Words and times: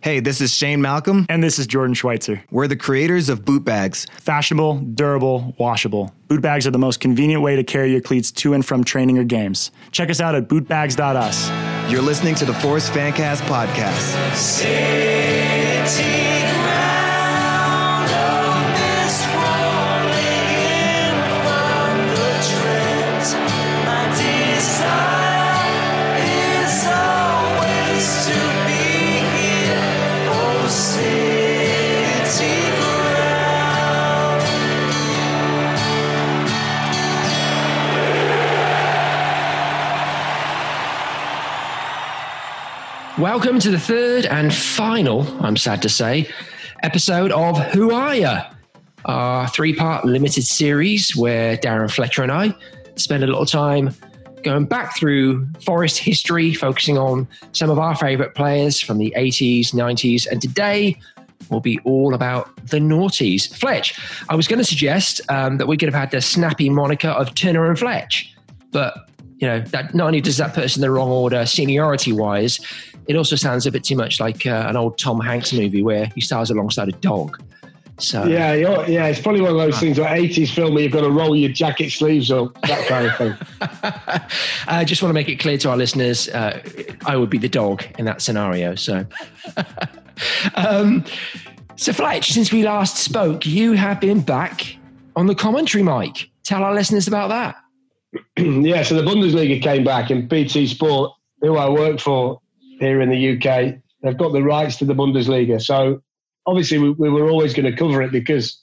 Hey, 0.00 0.20
this 0.20 0.40
is 0.40 0.54
Shane 0.54 0.80
Malcolm. 0.80 1.26
And 1.28 1.42
this 1.42 1.58
is 1.58 1.66
Jordan 1.66 1.92
Schweitzer. 1.94 2.44
We're 2.52 2.68
the 2.68 2.76
creators 2.76 3.28
of 3.28 3.44
boot 3.44 3.64
bags. 3.64 4.06
Fashionable, 4.20 4.78
durable, 4.94 5.56
washable. 5.58 6.14
Boot 6.28 6.40
bags 6.40 6.68
are 6.68 6.70
the 6.70 6.78
most 6.78 7.00
convenient 7.00 7.42
way 7.42 7.56
to 7.56 7.64
carry 7.64 7.90
your 7.90 8.00
cleats 8.00 8.30
to 8.32 8.54
and 8.54 8.64
from 8.64 8.84
training 8.84 9.18
or 9.18 9.24
games. 9.24 9.72
Check 9.90 10.08
us 10.08 10.20
out 10.20 10.36
at 10.36 10.48
bootbags.us. 10.48 11.90
You're 11.90 12.02
listening 12.02 12.36
to 12.36 12.44
the 12.44 12.54
Forest 12.54 12.92
Fancast 12.92 13.40
podcast. 13.48 14.14
Welcome 43.18 43.58
to 43.60 43.72
the 43.72 43.80
third 43.80 44.26
and 44.26 44.54
final, 44.54 45.26
I'm 45.44 45.56
sad 45.56 45.82
to 45.82 45.88
say, 45.88 46.28
episode 46.84 47.32
of 47.32 47.58
Who 47.72 47.90
Are 47.90 48.14
Ya? 48.14 48.48
Our 49.06 49.48
three 49.48 49.74
part 49.74 50.04
limited 50.04 50.44
series 50.44 51.16
where 51.16 51.56
Darren 51.56 51.90
Fletcher 51.90 52.22
and 52.22 52.30
I 52.30 52.54
spend 52.94 53.24
a 53.24 53.26
little 53.26 53.44
time 53.44 53.92
going 54.44 54.66
back 54.66 54.96
through 54.96 55.48
Forest 55.64 55.98
history, 55.98 56.54
focusing 56.54 56.96
on 56.96 57.26
some 57.50 57.70
of 57.70 57.80
our 57.80 57.96
favourite 57.96 58.36
players 58.36 58.80
from 58.80 58.98
the 58.98 59.12
80s, 59.16 59.74
90s, 59.74 60.28
and 60.30 60.40
today 60.40 60.96
will 61.50 61.58
be 61.58 61.80
all 61.80 62.14
about 62.14 62.54
the 62.68 62.78
noughties. 62.78 63.52
Fletch, 63.52 63.98
I 64.28 64.36
was 64.36 64.46
going 64.46 64.60
to 64.60 64.64
suggest 64.64 65.20
um, 65.28 65.58
that 65.58 65.66
we 65.66 65.76
could 65.76 65.88
have 65.88 66.00
had 66.00 66.12
the 66.12 66.20
snappy 66.20 66.70
moniker 66.70 67.08
of 67.08 67.34
Turner 67.34 67.68
and 67.68 67.76
Fletch, 67.76 68.32
but 68.70 68.94
you 69.38 69.46
know 69.48 69.60
that 69.60 69.92
not 69.94 70.06
only 70.06 70.20
does 70.20 70.36
that 70.36 70.54
put 70.54 70.64
us 70.64 70.76
in 70.76 70.82
the 70.82 70.90
wrong 70.90 71.10
order 71.10 71.46
seniority 71.46 72.12
wise, 72.12 72.60
it 73.08 73.16
also 73.16 73.34
sounds 73.34 73.66
a 73.66 73.72
bit 73.72 73.82
too 73.82 73.96
much 73.96 74.20
like 74.20 74.46
uh, 74.46 74.66
an 74.68 74.76
old 74.76 74.98
Tom 74.98 75.18
Hanks 75.18 75.52
movie 75.52 75.82
where 75.82 76.06
he 76.14 76.20
stars 76.20 76.50
alongside 76.50 76.88
a 76.88 76.92
dog. 76.92 77.42
So 78.00 78.26
yeah, 78.26 78.52
yeah, 78.86 79.06
it's 79.06 79.20
probably 79.20 79.40
one 79.40 79.50
of 79.50 79.56
those 79.56 79.80
things 79.80 79.98
where 79.98 80.08
'80s 80.08 80.54
film 80.54 80.74
where 80.74 80.84
you've 80.84 80.92
got 80.92 81.00
to 81.00 81.10
roll 81.10 81.34
your 81.34 81.50
jacket 81.50 81.90
sleeves 81.90 82.30
up, 82.30 82.54
that 82.62 82.86
kind 82.86 83.06
of 83.06 83.16
thing. 83.16 83.34
I 84.68 84.84
just 84.84 85.02
want 85.02 85.10
to 85.10 85.14
make 85.14 85.28
it 85.28 85.40
clear 85.40 85.58
to 85.58 85.70
our 85.70 85.76
listeners, 85.76 86.28
uh, 86.28 86.62
I 87.06 87.16
would 87.16 87.30
be 87.30 87.38
the 87.38 87.48
dog 87.48 87.84
in 87.98 88.04
that 88.04 88.22
scenario. 88.22 88.76
So, 88.76 89.04
um, 90.54 91.04
so 91.74 91.92
Fletch, 91.92 92.30
since 92.30 92.52
we 92.52 92.62
last 92.62 92.98
spoke, 92.98 93.44
you 93.46 93.72
have 93.72 94.00
been 94.00 94.20
back 94.20 94.76
on 95.16 95.26
the 95.26 95.34
commentary 95.34 95.82
mic. 95.82 96.30
Tell 96.44 96.62
our 96.62 96.74
listeners 96.74 97.08
about 97.08 97.30
that. 97.30 97.56
yeah, 98.36 98.84
so 98.84 98.94
the 98.94 99.02
Bundesliga 99.02 99.60
came 99.60 99.82
back, 99.82 100.10
and 100.10 100.28
BT 100.28 100.68
Sport, 100.68 101.12
who 101.40 101.56
I 101.56 101.68
work 101.68 101.98
for, 101.98 102.40
here 102.78 103.00
in 103.00 103.10
the 103.10 103.36
UK. 103.36 103.74
They've 104.02 104.16
got 104.16 104.32
the 104.32 104.42
rights 104.42 104.76
to 104.76 104.84
the 104.84 104.94
Bundesliga. 104.94 105.60
So 105.60 106.02
obviously, 106.46 106.78
we, 106.78 106.90
we 106.90 107.10
were 107.10 107.28
always 107.28 107.54
going 107.54 107.70
to 107.70 107.76
cover 107.76 108.02
it 108.02 108.12
because 108.12 108.60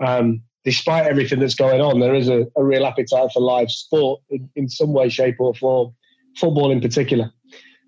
um, 0.00 0.42
despite 0.64 1.06
everything 1.06 1.40
that's 1.40 1.54
going 1.54 1.80
on, 1.80 2.00
there 2.00 2.14
is 2.14 2.28
a, 2.28 2.46
a 2.56 2.64
real 2.64 2.86
appetite 2.86 3.30
for 3.32 3.40
live 3.40 3.70
sport 3.70 4.20
in, 4.30 4.48
in, 4.56 4.68
some 4.68 4.92
way, 4.92 5.08
shape, 5.08 5.36
or 5.38 5.54
form, 5.54 5.94
football 6.36 6.70
in 6.70 6.80
particular. 6.80 7.30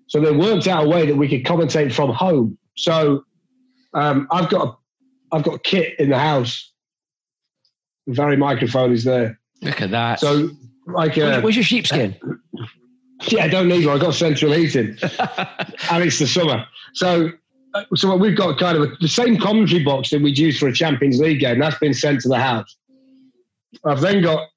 So 0.07 0.21
they 0.21 0.31
worked 0.31 0.67
out 0.67 0.85
a 0.85 0.87
way 0.87 1.05
that 1.05 1.15
we 1.15 1.27
could 1.27 1.43
commentate 1.43 1.91
from 1.91 2.11
home. 2.11 2.57
So 2.75 3.25
um, 3.93 4.27
I've 4.31 4.49
got 4.49 4.67
a, 4.67 5.35
I've 5.35 5.43
got 5.43 5.63
kit 5.63 5.99
in 5.99 6.09
the 6.09 6.19
house. 6.19 6.71
The 8.05 8.13
very 8.13 8.37
microphone 8.37 8.93
is 8.93 9.03
there. 9.03 9.39
Look 9.61 9.81
at 9.81 9.91
that. 9.91 10.21
So 10.21 10.51
like, 10.85 11.17
uh, 11.17 11.41
where's 11.41 11.57
your 11.57 11.63
sheepskin? 11.63 12.15
Yeah, 13.25 13.45
I 13.45 13.47
don't 13.47 13.67
need 13.67 13.85
one. 13.85 13.95
I've 13.95 14.01
got 14.01 14.13
central 14.13 14.51
heating, 14.51 14.97
and 15.91 16.03
it's 16.03 16.19
the 16.19 16.27
summer. 16.27 16.65
So, 16.93 17.31
uh, 17.73 17.83
so 17.95 18.15
we've 18.15 18.37
got 18.37 18.59
kind 18.59 18.77
of 18.77 18.83
a, 18.83 18.95
the 19.01 19.07
same 19.07 19.39
commentary 19.39 19.83
box 19.83 20.11
that 20.11 20.21
we'd 20.21 20.37
use 20.37 20.59
for 20.59 20.67
a 20.67 20.73
Champions 20.73 21.19
League 21.19 21.39
game. 21.39 21.59
That's 21.59 21.77
been 21.79 21.93
sent 21.93 22.21
to 22.21 22.29
the 22.29 22.39
house. 22.39 22.77
I've 23.85 24.01
then 24.01 24.21
got 24.21 24.47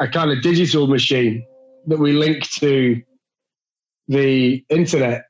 a 0.00 0.08
kind 0.08 0.30
of 0.30 0.42
digital 0.42 0.86
machine 0.86 1.44
that 1.86 1.98
we 1.98 2.12
link 2.12 2.48
to 2.60 3.02
the 4.08 4.64
internet. 4.68 5.24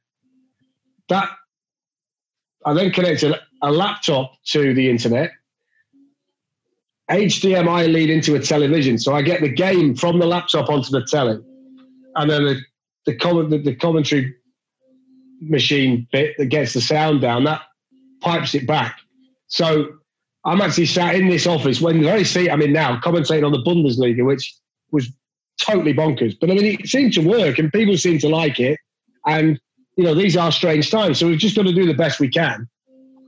That 1.09 1.31
I 2.65 2.75
then 2.75 2.91
connected 2.91 3.35
a 3.63 3.71
laptop 3.71 4.33
to 4.47 4.75
the 4.75 4.91
internet. 4.91 5.31
HDMI 7.11 7.93
lead 7.93 8.09
into 8.09 8.35
a 8.35 8.41
television, 8.41 8.99
so 8.99 9.15
I 9.15 9.23
get 9.23 9.43
the 9.43 9.49
game 9.49 9.95
from 9.95 10.19
the 10.19 10.27
laptop 10.27 10.71
onto 10.71 10.91
the 10.91 11.05
telly, 11.05 11.39
and 12.17 12.31
then 12.31 12.45
the 12.45 12.61
the, 13.07 13.17
comment, 13.17 13.51
the, 13.51 13.59
the 13.59 13.75
commentary 13.75 14.35
machine 15.41 16.07
bit 16.13 16.37
that 16.39 16.47
gets 16.47 16.73
the 16.73 16.81
sound 16.81 17.21
down, 17.21 17.45
that 17.45 17.63
pipes 18.21 18.55
it 18.55 18.67
back. 18.67 18.99
So 19.49 19.89
I'm 20.45 20.61
actually 20.61 20.87
sat 20.87 21.15
in 21.15 21.29
this 21.29 21.47
office 21.47 21.81
when 21.81 21.99
the 21.99 22.05
very 22.05 22.25
seat 22.25 22.51
I'm 22.51 22.63
in 22.63 22.73
now, 22.73 23.01
commentating 23.01 23.45
on 23.45 23.53
the 23.53 23.63
Bundesliga, 23.63 24.25
which 24.25 24.55
was 24.91 25.11
totally 25.61 25.95
bonkers. 25.95 26.35
But 26.39 26.51
I 26.51 26.55
mean, 26.55 26.79
it 26.81 26.89
seemed 26.89 27.13
to 27.15 27.21
work 27.21 27.59
and 27.59 27.73
people 27.73 27.97
seemed 27.97 28.21
to 28.21 28.29
like 28.29 28.61
it. 28.61 28.79
And, 29.27 29.59
you 29.97 30.05
know, 30.05 30.15
these 30.15 30.37
are 30.37 30.53
strange 30.53 30.91
times. 30.91 31.19
So 31.19 31.29
we've 31.29 31.39
just 31.39 31.57
got 31.57 31.65
to 31.65 31.73
do 31.73 31.87
the 31.87 31.95
best 31.95 32.21
we 32.21 32.29
can. 32.29 32.69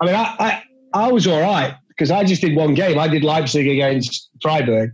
I 0.00 0.06
mean, 0.06 0.14
I, 0.14 0.36
I, 0.38 0.62
I 0.92 1.12
was 1.12 1.26
all 1.26 1.40
right 1.40 1.74
because 1.88 2.10
I 2.10 2.24
just 2.24 2.42
did 2.42 2.54
one 2.54 2.74
game. 2.74 2.98
I 2.98 3.08
did 3.08 3.24
Leipzig 3.24 3.66
against 3.66 4.30
Freiburg. 4.42 4.90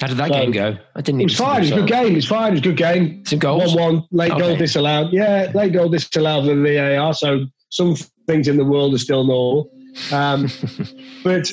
How 0.00 0.06
did 0.06 0.16
that 0.18 0.30
game 0.30 0.52
go? 0.52 0.76
I 0.94 1.00
didn't. 1.00 1.22
It's 1.22 1.34
fine. 1.34 1.62
It's 1.62 1.72
a 1.72 1.74
good 1.74 1.88
game. 1.88 2.14
It's 2.14 2.26
fine. 2.26 2.52
It's 2.52 2.60
a 2.60 2.68
good 2.68 2.76
game. 2.76 3.24
Some 3.26 3.40
goals. 3.40 3.74
One-one. 3.74 4.04
Late 4.12 4.30
okay. 4.30 4.40
goal 4.40 4.56
disallowed. 4.56 5.12
Yeah, 5.12 5.50
late 5.54 5.72
goal 5.72 5.88
disallowed 5.88 6.46
for 6.46 6.54
the 6.54 6.76
VAR. 6.76 7.12
So 7.14 7.46
some 7.70 7.96
things 8.28 8.46
in 8.46 8.56
the 8.56 8.64
world 8.64 8.94
are 8.94 8.98
still 8.98 9.24
normal. 9.24 9.70
Um, 10.12 10.48
but 11.24 11.50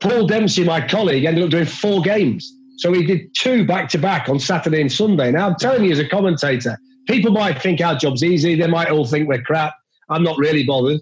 Paul 0.00 0.26
Dempsey, 0.26 0.64
my 0.64 0.86
colleague, 0.86 1.24
ended 1.24 1.44
up 1.44 1.50
doing 1.50 1.64
four 1.64 2.02
games. 2.02 2.52
So 2.78 2.92
he 2.92 3.06
did 3.06 3.32
two 3.38 3.64
back 3.64 3.88
to 3.90 3.98
back 3.98 4.28
on 4.28 4.40
Saturday 4.40 4.80
and 4.80 4.90
Sunday. 4.90 5.30
Now 5.30 5.46
I'm 5.46 5.54
telling 5.54 5.84
you, 5.84 5.92
as 5.92 6.00
a 6.00 6.08
commentator, 6.08 6.76
people 7.06 7.30
might 7.30 7.62
think 7.62 7.80
our 7.80 7.94
job's 7.94 8.24
easy. 8.24 8.56
They 8.56 8.66
might 8.66 8.90
all 8.90 9.06
think 9.06 9.28
we're 9.28 9.42
crap. 9.42 9.74
I'm 10.10 10.24
not 10.24 10.38
really 10.38 10.66
bothered. 10.66 11.00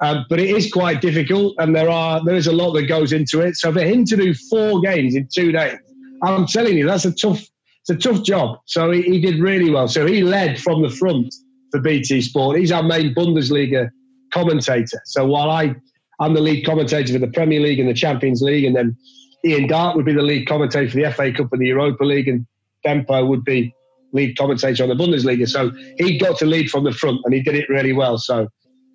Um, 0.00 0.26
but 0.28 0.38
it 0.38 0.50
is 0.50 0.70
quite 0.70 1.00
difficult, 1.00 1.54
and 1.58 1.74
there 1.74 1.88
are 1.88 2.22
there 2.22 2.34
is 2.34 2.46
a 2.46 2.52
lot 2.52 2.72
that 2.74 2.82
goes 2.82 3.14
into 3.14 3.40
it. 3.40 3.56
So 3.56 3.72
for 3.72 3.80
him 3.80 4.04
to 4.04 4.16
do 4.16 4.34
four 4.34 4.82
games 4.82 5.14
in 5.14 5.26
two 5.34 5.52
days 5.52 5.78
I'm 6.22 6.46
telling 6.46 6.76
you, 6.76 6.86
that's 6.86 7.04
a 7.04 7.12
tough, 7.12 7.40
it's 7.40 7.90
a 7.90 7.96
tough 7.96 8.24
job. 8.24 8.58
So 8.66 8.90
he, 8.90 9.02
he 9.02 9.20
did 9.20 9.40
really 9.40 9.70
well. 9.70 9.88
So 9.88 10.06
he 10.06 10.22
led 10.22 10.60
from 10.60 10.82
the 10.82 10.90
front 10.90 11.34
for 11.70 11.80
BT 11.80 12.22
Sport. 12.22 12.58
He's 12.58 12.72
our 12.72 12.82
main 12.82 13.14
Bundesliga 13.14 13.90
commentator. 14.32 15.00
So 15.04 15.26
while 15.26 15.50
I, 15.50 15.74
I'm 16.20 16.34
the 16.34 16.40
lead 16.40 16.64
commentator 16.64 17.12
for 17.12 17.18
the 17.18 17.28
Premier 17.28 17.60
League 17.60 17.78
and 17.78 17.88
the 17.88 17.94
Champions 17.94 18.42
League, 18.42 18.64
and 18.64 18.74
then 18.74 18.96
Ian 19.44 19.68
Darke 19.68 19.96
would 19.96 20.06
be 20.06 20.14
the 20.14 20.22
lead 20.22 20.48
commentator 20.48 20.90
for 20.90 20.96
the 20.96 21.12
FA 21.12 21.32
Cup 21.32 21.52
and 21.52 21.60
the 21.60 21.66
Europa 21.66 22.04
League, 22.04 22.28
and 22.28 22.46
Dempo 22.84 23.26
would 23.28 23.44
be 23.44 23.74
lead 24.12 24.36
commentator 24.36 24.82
on 24.82 24.88
the 24.88 24.94
Bundesliga. 24.94 25.48
So 25.48 25.70
he 25.98 26.18
got 26.18 26.38
to 26.38 26.46
lead 26.46 26.70
from 26.70 26.84
the 26.84 26.92
front, 26.92 27.20
and 27.24 27.34
he 27.34 27.42
did 27.42 27.54
it 27.54 27.68
really 27.68 27.92
well. 27.92 28.18
So 28.18 28.48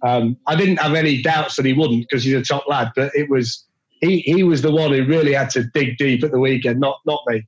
um, 0.04 0.38
I 0.48 0.56
didn't 0.56 0.78
have 0.78 0.96
any 0.96 1.22
doubts 1.22 1.56
that 1.56 1.66
he 1.66 1.74
wouldn't 1.74 2.08
because 2.10 2.24
he's 2.24 2.34
a 2.34 2.42
top 2.42 2.66
lad, 2.68 2.92
but 2.96 3.12
it 3.14 3.30
was 3.30 3.66
he 4.02 4.20
he 4.20 4.44
was 4.44 4.62
the 4.62 4.72
one 4.72 4.92
who 4.92 5.06
really 5.06 5.34
had 5.34 5.50
to 5.52 5.64
dig 5.64 5.98
deep 5.98 6.24
at 6.24 6.32
the 6.32 6.40
weekend, 6.40 6.80
not 6.80 7.00
not 7.06 7.22
me. 7.28 7.46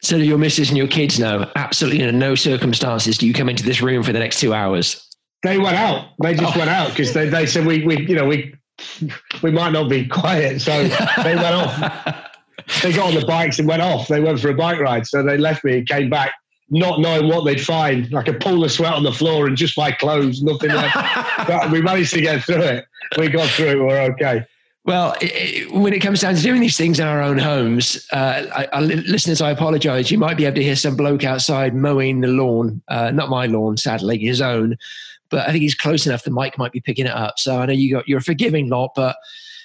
So 0.00 0.16
your 0.16 0.38
missus 0.38 0.68
and 0.68 0.78
your 0.78 0.86
kids 0.86 1.18
know 1.18 1.50
absolutely 1.54 2.02
in 2.02 2.18
no 2.18 2.34
circumstances 2.34 3.18
do 3.18 3.26
you 3.26 3.34
come 3.34 3.48
into 3.48 3.62
this 3.62 3.82
room 3.82 4.02
for 4.02 4.12
the 4.12 4.18
next 4.18 4.40
two 4.40 4.54
hours. 4.54 5.06
They 5.42 5.58
went 5.58 5.76
out. 5.76 6.08
They 6.22 6.34
just 6.34 6.56
oh. 6.56 6.58
went 6.58 6.70
out 6.70 6.90
because 6.90 7.12
they, 7.12 7.28
they 7.28 7.44
said 7.46 7.66
we 7.66 7.84
we 7.84 8.06
you 8.06 8.14
know 8.14 8.26
we 8.26 8.54
we 9.42 9.50
might 9.50 9.72
not 9.72 9.90
be 9.90 10.06
quiet, 10.06 10.60
so 10.60 10.84
they 11.22 11.36
went 11.36 11.54
off. 11.54 12.22
They 12.82 12.92
got 12.92 13.06
on 13.06 13.14
the 13.14 13.24
bikes 13.24 13.60
and 13.60 13.68
went 13.68 13.80
off. 13.80 14.08
They 14.08 14.20
went 14.20 14.40
for 14.40 14.48
a 14.48 14.54
bike 14.54 14.80
ride, 14.80 15.06
so 15.06 15.22
they 15.22 15.38
left 15.38 15.62
me 15.62 15.78
and 15.78 15.86
came 15.86 16.10
back 16.10 16.32
not 16.70 17.00
knowing 17.00 17.28
what 17.28 17.44
they'd 17.44 17.60
find, 17.60 18.10
like 18.10 18.28
a 18.28 18.32
pool 18.32 18.64
of 18.64 18.72
sweat 18.72 18.92
on 18.92 19.04
the 19.04 19.12
floor 19.12 19.46
and 19.46 19.56
just 19.56 19.78
my 19.78 19.92
clothes, 19.92 20.42
nothing 20.42 20.70
left. 20.70 20.96
but 21.46 21.70
we 21.70 21.80
managed 21.80 22.12
to 22.14 22.20
get 22.20 22.42
through 22.42 22.62
it. 22.62 22.86
We 23.16 23.28
got 23.28 23.48
through 23.50 23.68
it. 23.68 23.78
We're 23.78 24.00
okay. 24.12 24.44
Well, 24.86 25.16
it, 25.20 25.72
when 25.72 25.92
it 25.92 25.98
comes 25.98 26.20
down 26.20 26.36
to 26.36 26.42
doing 26.42 26.60
these 26.60 26.76
things 26.76 27.00
in 27.00 27.08
our 27.08 27.20
own 27.20 27.38
homes, 27.38 28.06
uh, 28.12 28.46
I, 28.54 28.68
I, 28.72 28.80
listeners, 28.80 29.40
I 29.40 29.50
apologise. 29.50 30.12
You 30.12 30.18
might 30.18 30.36
be 30.36 30.44
able 30.44 30.54
to 30.54 30.62
hear 30.62 30.76
some 30.76 30.94
bloke 30.94 31.24
outside 31.24 31.74
mowing 31.74 32.20
the 32.20 32.28
lawn. 32.28 32.80
Uh, 32.86 33.10
not 33.10 33.28
my 33.28 33.46
lawn, 33.46 33.76
sadly, 33.76 34.16
his 34.18 34.40
own. 34.40 34.76
But 35.28 35.48
I 35.48 35.50
think 35.50 35.62
he's 35.62 35.74
close 35.74 36.06
enough. 36.06 36.22
The 36.22 36.30
mic 36.30 36.56
might 36.56 36.70
be 36.70 36.80
picking 36.80 37.06
it 37.06 37.12
up. 37.12 37.40
So 37.40 37.58
I 37.58 37.66
know 37.66 37.72
you 37.72 37.96
got 37.96 38.06
you're 38.06 38.20
a 38.20 38.22
forgiving 38.22 38.68
lot, 38.68 38.92
but 38.94 39.16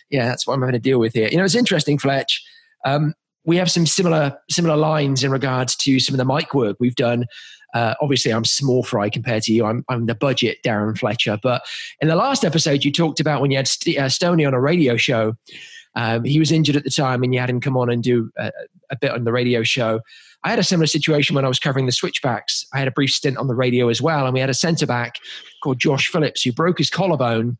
yeah, 0.10 0.26
that's 0.26 0.48
what 0.48 0.56
I'm 0.56 0.62
having 0.62 0.74
to 0.74 0.80
deal 0.80 1.00
with 1.00 1.14
here. 1.14 1.28
You 1.30 1.38
know, 1.38 1.46
it's 1.46 1.54
interesting, 1.54 2.00
Fletch. 2.00 2.44
Um, 2.84 3.14
we 3.46 3.58
have 3.58 3.70
some 3.70 3.86
similar 3.86 4.36
similar 4.50 4.76
lines 4.76 5.24
in 5.24 5.30
regards 5.30 5.76
to 5.78 6.00
some 6.00 6.16
of 6.16 6.18
the 6.18 6.26
mic 6.26 6.56
work 6.56 6.78
we've 6.80 6.96
done 6.96 7.26
Uh, 7.74 7.96
obviously, 8.02 8.32
I'm 8.32 8.46
small 8.46 8.84
fry 8.84 9.10
compared 9.10 9.44
to 9.44 9.54
you. 9.54 9.66
I'm, 9.66 9.84
I'm 9.90 10.06
the 10.06 10.16
budget 10.16 10.60
Darren 10.66 10.98
Fletcher. 10.98 11.38
But 11.42 11.64
in 12.02 12.08
the 12.08 12.16
last 12.16 12.44
episode, 12.44 12.84
you 12.84 12.92
talked 12.92 13.20
about 13.20 13.42
when 13.42 13.52
you 13.52 13.58
had 13.58 13.68
St- 13.68 13.98
uh, 13.98 14.10
on 14.28 14.54
a 14.54 14.60
radio 14.60 14.98
show. 14.98 15.36
Um, 15.96 16.24
he 16.24 16.40
was 16.40 16.52
injured 16.52 16.76
at 16.76 16.84
the 16.84 16.90
time, 16.90 17.24
and 17.24 17.34
you 17.34 17.40
had 17.40 17.50
him 17.50 17.60
come 17.60 17.76
on 17.76 17.90
and 17.90 18.02
do 18.02 18.32
a 18.38 18.96
bit 19.00 19.12
on 19.12 19.24
the 19.24 19.32
radio 19.32 19.64
show. 19.64 20.00
I 20.44 20.50
had 20.50 20.60
a 20.60 20.64
similar 20.64 20.88
situation 20.88 21.36
when 21.36 21.46
I 21.46 21.48
was 21.48 21.60
covering 21.60 21.86
the 21.86 21.92
switchbacks. 21.92 22.66
I 22.74 22.80
had 22.80 22.88
a 22.88 22.92
brief 22.92 23.12
stint 23.12 23.38
on 23.38 23.48
the 23.48 23.56
radio 23.56 23.90
as 23.90 24.02
well, 24.02 24.26
and 24.26 24.34
we 24.34 24.40
had 24.40 24.50
a 24.50 24.56
centre 24.56 24.88
back 24.88 25.16
called 25.64 25.80
Josh 25.80 26.08
Phillips 26.08 26.44
who 26.44 26.52
broke 26.52 26.78
his 26.78 26.90
collarbone. 26.90 27.58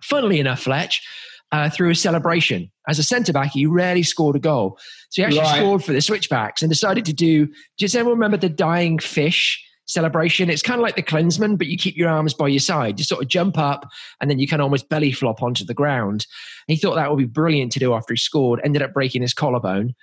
Funnily 0.00 0.40
enough, 0.40 0.62
Fletch, 0.62 1.06
uh, 1.52 1.68
through 1.70 1.90
a 1.90 1.94
celebration. 1.94 2.70
As 2.88 2.98
a 2.98 3.02
centre 3.02 3.32
back, 3.32 3.52
he 3.52 3.66
rarely 3.66 4.02
scored 4.02 4.34
a 4.36 4.40
goal. 4.40 4.78
So 5.10 5.22
he 5.22 5.26
actually 5.26 5.40
Right. 5.40 5.56
scored 5.58 5.84
for 5.84 5.92
the 5.92 6.00
switchbacks 6.00 6.62
and 6.62 6.70
decided 6.70 7.04
to 7.04 7.12
do. 7.12 7.48
Does 7.78 7.94
anyone 7.94 8.14
remember 8.14 8.38
the 8.38 8.48
dying 8.48 8.98
fish 8.98 9.62
celebration? 9.86 10.48
It's 10.50 10.62
kind 10.62 10.80
of 10.80 10.82
like 10.82 10.96
the 10.96 11.02
Klinsmann, 11.02 11.58
but 11.58 11.66
you 11.66 11.76
keep 11.76 11.96
your 11.96 12.08
arms 12.08 12.34
by 12.34 12.48
your 12.48 12.60
side. 12.60 12.98
You 12.98 13.04
sort 13.04 13.22
of 13.22 13.28
jump 13.28 13.58
up 13.58 13.86
and 14.20 14.30
then 14.30 14.38
you 14.38 14.48
can 14.48 14.60
almost 14.60 14.88
belly 14.88 15.12
flop 15.12 15.42
onto 15.42 15.64
the 15.64 15.74
ground. 15.74 16.26
And 16.66 16.74
he 16.74 16.80
thought 16.80 16.94
that 16.96 17.10
would 17.10 17.18
be 17.18 17.24
brilliant 17.26 17.70
to 17.72 17.78
do 17.78 17.92
after 17.94 18.14
he 18.14 18.18
scored. 18.18 18.60
Ended 18.64 18.82
up 18.82 18.92
breaking 18.94 19.22
his 19.22 19.34
collarbone. 19.34 19.94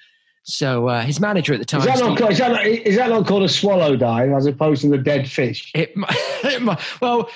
So 0.44 0.88
uh, 0.88 1.01
his 1.01 1.19
manager 1.19 1.54
at 1.54 1.60
the 1.60 1.66
time, 1.66 1.81
Is 1.81 1.88
that, 1.88 2.00
not 2.00 2.18
Steve- 2.18 2.31
is, 2.31 2.38
that 2.38 2.51
not, 2.51 2.66
is 2.66 2.96
that 2.96 3.10
not 3.10 3.28
called 3.28 3.44
a 3.44 3.50
swallow 3.50 3.96
dive 3.96 4.31
as 4.31 4.46
opposed 4.46 4.81
to 4.84 4.90
the 4.90 4.98
dead 4.98 5.28
fish? 5.30 5.72
It, 5.75 5.92
it 6.44 7.01
well, 7.01 7.30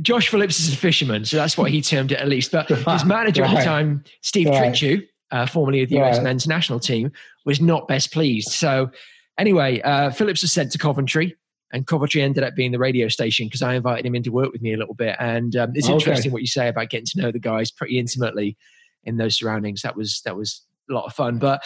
Josh 0.00 0.28
Phillips 0.28 0.58
is 0.58 0.72
a 0.72 0.76
fisherman, 0.76 1.24
so 1.24 1.36
that's 1.36 1.58
what 1.58 1.70
he 1.70 1.82
termed 1.82 2.12
it 2.12 2.18
at 2.18 2.28
least. 2.28 2.50
But 2.50 2.68
his 2.90 3.04
manager 3.04 3.44
at 3.44 3.54
the 3.56 3.62
time, 3.62 4.04
Steve 4.22 4.48
Right. 4.48 4.72
Trittschuh, 4.72 5.06
uh, 5.30 5.46
formerly 5.46 5.82
of 5.82 5.90
the 5.90 5.96
US 5.96 6.16
Right. 6.16 6.22
men's 6.24 6.46
national 6.46 6.80
team, 6.80 7.12
was 7.44 7.60
not 7.60 7.88
best 7.88 8.12
pleased. 8.12 8.48
So, 8.52 8.90
anyway, 9.38 9.80
uh, 9.82 10.10
Phillips 10.10 10.42
was 10.42 10.52
sent 10.52 10.72
to 10.72 10.78
Coventry, 10.78 11.36
and 11.72 11.86
Coventry 11.86 12.22
ended 12.22 12.42
up 12.42 12.54
being 12.54 12.72
the 12.72 12.78
radio 12.78 13.08
station 13.08 13.46
because 13.46 13.62
I 13.62 13.74
invited 13.74 14.06
him 14.06 14.14
in 14.14 14.22
to 14.22 14.30
work 14.30 14.52
with 14.52 14.62
me 14.62 14.72
a 14.72 14.76
little 14.78 14.94
bit. 14.94 15.16
And 15.18 15.54
um, 15.56 15.72
it's 15.74 15.86
Okay. 15.86 15.94
interesting 15.94 16.32
what 16.32 16.40
you 16.42 16.46
say 16.48 16.68
about 16.68 16.88
getting 16.90 17.06
to 17.06 17.20
know 17.20 17.30
the 17.32 17.38
guys 17.38 17.70
pretty 17.70 17.98
intimately 17.98 18.56
in 19.04 19.16
those 19.18 19.36
surroundings. 19.36 19.82
That 19.82 19.96
was 19.96 20.22
that 20.24 20.36
was 20.36 20.62
a 20.90 20.94
lot 20.94 21.04
of 21.04 21.12
fun. 21.14 21.38
But 21.38 21.62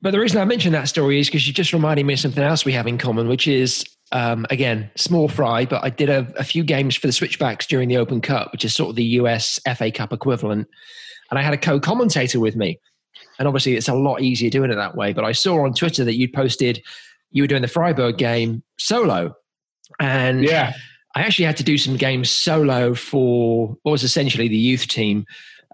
but 0.00 0.10
the 0.12 0.20
reason 0.20 0.38
I 0.40 0.44
mentioned 0.44 0.74
that 0.74 0.88
story 0.88 1.18
is 1.20 1.28
because 1.28 1.46
you 1.46 1.52
just 1.52 1.72
reminded 1.72 2.04
me 2.06 2.14
of 2.14 2.20
something 2.20 2.42
else 2.42 2.64
we 2.64 2.72
have 2.72 2.86
in 2.86 2.98
common, 2.98 3.28
which 3.28 3.48
is 3.48 3.84
um, 4.12 4.46
again 4.50 4.90
small 4.96 5.28
fry. 5.28 5.64
But 5.64 5.82
I 5.84 5.90
did 5.90 6.08
a, 6.08 6.26
a 6.36 6.44
few 6.44 6.64
games 6.64 6.96
for 6.96 7.06
the 7.06 7.12
Switchbacks 7.12 7.66
during 7.66 7.88
the 7.88 7.96
Open 7.96 8.20
Cup, 8.20 8.52
which 8.52 8.64
is 8.64 8.74
sort 8.74 8.90
of 8.90 8.96
the 8.96 9.04
US 9.04 9.58
FA 9.76 9.90
Cup 9.90 10.12
equivalent, 10.12 10.68
and 11.30 11.38
I 11.38 11.42
had 11.42 11.54
a 11.54 11.58
co-commentator 11.58 12.40
with 12.40 12.56
me. 12.56 12.78
And 13.38 13.48
obviously, 13.48 13.74
it's 13.74 13.88
a 13.88 13.94
lot 13.94 14.20
easier 14.20 14.50
doing 14.50 14.70
it 14.70 14.76
that 14.76 14.94
way. 14.94 15.12
But 15.12 15.24
I 15.24 15.32
saw 15.32 15.64
on 15.64 15.74
Twitter 15.74 16.04
that 16.04 16.16
you'd 16.16 16.32
posted 16.32 16.82
you 17.30 17.42
were 17.42 17.46
doing 17.46 17.62
the 17.62 17.68
Freiburg 17.68 18.18
game 18.18 18.62
solo, 18.78 19.34
and 19.98 20.44
Yeah. 20.44 20.74
I 21.14 21.20
actually 21.22 21.44
had 21.44 21.56
to 21.58 21.64
do 21.64 21.76
some 21.76 21.96
games 21.96 22.30
solo 22.30 22.94
for 22.94 23.76
what 23.82 23.92
was 23.92 24.02
essentially 24.02 24.48
the 24.48 24.56
youth 24.56 24.88
team 24.88 25.26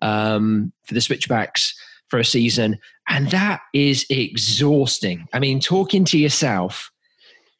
um, 0.02 0.72
for 0.84 0.94
the 0.94 1.00
Switchbacks 1.00 1.74
for 2.08 2.18
a 2.18 2.24
season, 2.24 2.78
and 3.08 3.30
that 3.30 3.60
is 3.74 4.06
exhausting. 4.10 5.28
I 5.32 5.38
mean, 5.38 5.60
talking 5.60 6.04
to 6.06 6.18
yourself 6.18 6.90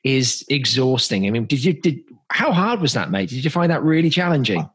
is 0.04 0.44
exhausting. 0.48 1.26
I 1.26 1.30
mean, 1.30 1.46
did 1.46 1.64
you 1.64 1.72
did 1.72 2.00
how 2.30 2.52
hard 2.52 2.80
was 2.80 2.92
that, 2.94 3.10
mate? 3.10 3.30
Did 3.30 3.44
you 3.44 3.50
find 3.50 3.70
that 3.70 3.82
really 3.82 4.10
challenging? 4.10 4.68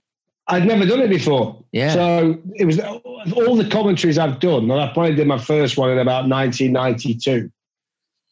I'd 0.48 0.66
never 0.66 0.86
done 0.86 1.00
it 1.00 1.10
before. 1.10 1.64
Yeah. 1.72 1.94
So 1.94 2.38
it 2.56 2.66
was 2.66 2.80
all 2.80 3.56
the 3.56 3.70
commentaries 3.70 4.18
I've 4.18 4.40
done, 4.40 4.70
and 4.70 4.74
I 4.74 4.92
probably 4.92 5.16
did 5.16 5.28
my 5.28 5.38
first 5.38 5.78
one 5.78 5.90
in 5.90 6.00
about 6.00 6.28
1992. 6.28 7.50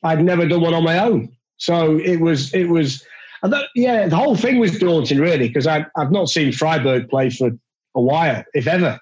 I'd 0.04 0.24
never 0.24 0.48
done 0.48 0.62
one 0.62 0.74
on 0.74 0.84
my 0.84 1.00
own. 1.00 1.30
So 1.58 2.00
it 2.00 2.20
was, 2.20 2.54
it 2.54 2.66
was, 2.66 3.06
that, 3.44 3.66
yeah, 3.76 4.08
the 4.08 4.18
whole 4.18 4.36
thing 4.36 4.60
was 4.60 4.78
daunting, 4.78 5.20
really, 5.20 5.48
because 5.48 5.68
I've 5.68 6.12
not 6.12 6.28
seen 6.28 6.52
Freiburg 6.52 7.08
play 7.08 7.30
for 7.30 7.52
a 7.96 8.02
while, 8.02 8.44
if 8.54 8.68
ever. 8.68 9.00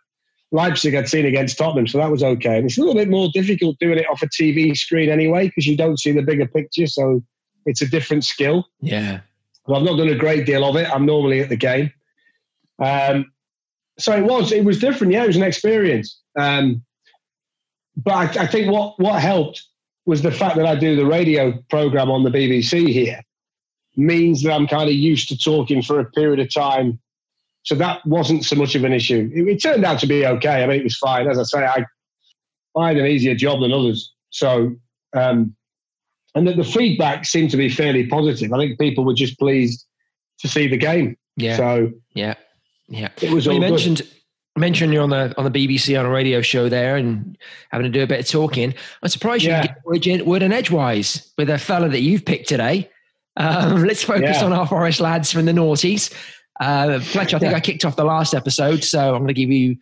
Leipzig 0.52 0.94
I'd 0.94 1.08
seen 1.08 1.26
against 1.26 1.58
Tottenham, 1.58 1.88
so 1.88 2.00
that 2.00 2.12
was 2.12 2.22
okay. 2.22 2.58
And 2.58 2.66
it's 2.66 2.78
a 2.78 2.82
little 2.82 2.96
bit 2.96 3.10
more 3.10 3.30
difficult 3.34 3.80
doing 3.80 3.98
it 3.98 4.06
off 4.12 4.22
a 4.22 4.28
TV 4.28 4.76
screen 4.76 5.10
anyway, 5.10 5.48
because 5.48 5.66
you 5.66 5.78
don't 5.78 6.00
see 6.00 6.12
the 6.12 6.22
bigger 6.22 6.48
picture. 6.48 6.86
So 6.86 7.24
it's 7.66 7.82
a 7.82 7.88
different 7.88 8.24
skill. 8.24 8.68
Yeah, 8.82 9.22
Well, 9.68 9.80
I've 9.80 9.86
not 9.86 9.98
done 9.98 10.10
a 10.10 10.16
great 10.16 10.46
deal 10.46 10.64
of 10.64 10.76
it. 10.76 10.90
I'm 10.90 11.06
normally 11.06 11.42
at 11.42 11.50
the 11.50 11.56
game. 11.56 11.92
Um, 12.80 13.32
so 13.98 14.16
it 14.16 14.24
was 14.24 14.52
it 14.52 14.64
was 14.64 14.80
different. 14.80 15.14
Yeah, 15.14 15.24
it 15.24 15.28
was 15.28 15.36
an 15.36 15.44
experience. 15.44 16.20
Um, 16.40 16.84
but 17.98 18.14
I, 18.14 18.44
I 18.44 18.48
think 18.48 18.72
what 18.72 19.00
what 19.00 19.22
helped 19.22 19.64
was 20.06 20.22
the 20.22 20.32
fact 20.32 20.56
that 20.56 20.66
I 20.66 20.76
do 20.76 20.96
the 20.96 21.06
radio 21.06 21.54
program 21.70 22.10
on 22.10 22.24
the 22.24 22.30
BBC 22.30 22.88
here 22.88 23.22
means 23.96 24.42
that 24.44 24.54
I'm 24.54 24.68
kind 24.68 24.90
of 24.90 24.96
used 24.96 25.28
to 25.30 25.38
talking 25.38 25.82
for 25.82 26.00
a 26.00 26.06
period 26.06 26.40
of 26.40 26.54
time. 26.54 27.00
So 27.64 27.76
that 27.76 28.04
wasn't 28.06 28.46
so 28.46 28.56
much 28.56 28.74
of 28.76 28.84
an 28.86 28.94
issue. 28.94 29.30
It, 29.34 29.48
it 29.48 29.62
turned 29.62 29.84
out 29.84 30.00
to 30.00 30.08
be 30.08 30.26
okay. 30.26 30.64
I 30.64 30.68
mean, 30.68 30.80
it 30.80 30.84
was 30.84 30.98
fine. 30.98 31.28
As 31.28 31.38
I 31.38 31.44
say, 31.44 31.66
I, 31.66 31.86
I 32.80 32.88
had 32.88 32.98
an 32.98 33.06
easier 33.06 33.36
job 33.36 33.62
than 33.62 33.74
others. 33.74 34.14
So, 34.30 34.76
um, 35.16 35.56
and 36.36 36.48
that 36.48 36.58
the 36.58 36.64
feedback 36.64 37.26
seemed 37.26 37.50
to 37.52 37.58
be 37.58 37.70
fairly 37.70 38.06
positive. 38.08 38.52
I 38.54 38.58
think 38.58 38.80
people 38.80 39.04
were 39.06 39.14
just 39.14 39.38
pleased 39.40 39.86
to 40.40 40.48
see 40.48 40.68
the 40.68 40.78
game. 40.78 41.18
yeah, 41.38 41.58
So 41.58 41.92
yeah, 42.14 42.36
yeah. 42.88 43.10
it 43.22 43.32
was 43.32 43.48
Well, 43.48 43.56
all 43.58 43.62
you 43.62 43.68
good. 43.68 43.72
mentioned 43.74 44.02
mentioned 44.58 44.92
you're 44.92 45.04
on 45.04 45.10
the 45.10 45.34
on 45.38 45.50
the 45.50 45.52
BBC 45.68 45.98
on 45.98 46.06
a 46.06 46.10
radio 46.10 46.42
show 46.42 46.68
there 46.68 46.98
and 46.98 47.38
having 47.72 47.86
to 47.86 47.90
do 47.98 48.04
a 48.04 48.08
bit 48.08 48.20
of 48.20 48.28
talking. 48.28 48.74
I'm 49.02 49.10
surprised 49.10 49.44
you 49.44 49.52
Yeah. 49.52 49.62
didn't 49.62 49.76
get 49.76 49.86
word, 49.86 50.08
in- 50.08 50.26
word 50.26 50.44
in 50.44 50.52
edgewise 50.52 51.32
with 51.38 51.50
a 51.50 51.58
fella 51.58 51.88
that 51.90 52.02
you've 52.02 52.26
picked 52.26 52.50
today. 52.50 52.90
Um, 53.38 53.84
let's 53.86 54.04
focus 54.04 54.38
Yeah. 54.40 54.46
on 54.46 54.52
our 54.54 54.68
Forest 54.68 55.00
lads 55.00 55.32
from 55.32 55.46
the 55.46 55.54
noughties. 55.54 56.14
Uh, 56.60 57.00
Fletcher, 57.00 57.38
I 57.38 57.40
think 57.40 57.52
Yeah. 57.52 57.58
I 57.58 57.62
kicked 57.62 57.86
off 57.86 57.96
the 57.96 58.04
last 58.04 58.34
episode, 58.34 58.84
so 58.84 59.12
I'm 59.14 59.22
going 59.22 59.28
to 59.30 59.34
give 59.34 59.50
you 59.50 59.78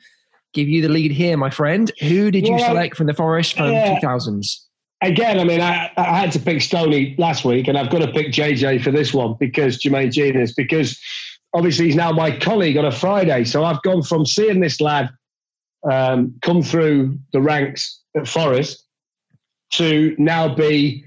give 0.54 0.68
you 0.70 0.82
the 0.82 0.90
lead 0.90 1.12
here, 1.12 1.38
my 1.38 1.50
friend. 1.50 1.92
Who 2.02 2.30
did 2.30 2.46
you 2.48 2.54
Well, 2.56 2.68
select 2.70 2.96
from 2.98 3.08
the 3.08 3.14
Forest 3.16 3.58
from 3.58 3.72
yeah. 3.72 4.00
2000s? 4.00 4.60
Again, 5.02 5.40
I 5.40 5.44
mean, 5.44 5.62
I, 5.62 5.92
I 5.96 6.20
had 6.20 6.32
to 6.32 6.40
pick 6.40 6.62
Stoney 6.62 7.16
last 7.18 7.46
week, 7.46 7.68
and 7.68 7.78
I've 7.78 7.92
got 7.92 8.00
to 8.00 8.12
pick 8.12 8.28
JJ 8.28 8.84
for 8.84 8.92
this 8.92 9.14
one 9.14 9.36
because 9.40 9.78
Jermaine 9.78 10.12
Jenas, 10.12 10.54
because 10.54 11.00
obviously 11.54 11.86
he's 11.86 11.96
now 11.96 12.12
my 12.12 12.32
colleague 12.32 12.78
on 12.78 12.86
a 12.86 12.92
Friday. 12.92 13.44
So 13.44 13.64
I've 13.64 13.82
gone 13.84 14.02
from 14.02 14.26
seeing 14.26 14.60
this 14.60 14.82
lad 14.82 15.10
um, 15.90 16.34
come 16.42 16.64
through 16.64 17.20
the 17.32 17.42
ranks 17.42 18.02
at 18.16 18.28
Forest 18.28 18.84
to 19.74 20.16
now 20.18 20.54
be 20.54 21.06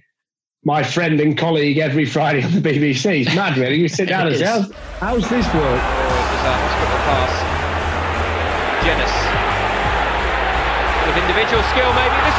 my 0.64 0.82
friend 0.82 1.20
and 1.20 1.36
colleague 1.36 1.78
every 1.78 2.04
Friday 2.04 2.44
on 2.44 2.52
the 2.52 2.60
BBC. 2.60 3.22
It's 3.26 3.34
mad, 3.34 3.56
really. 3.56 3.76
You 3.76 3.88
sit 3.88 4.08
down 4.14 4.28
and 4.28 4.36
say, 4.36 4.44
how's, 4.44 4.72
how's 5.00 5.28
this 5.28 5.46
work? 5.54 5.80
pass. 7.10 7.32
Jenas. 8.84 9.14
With 11.06 11.16
individual 11.16 11.62
skill, 11.64 11.92
maybe. 11.94 12.29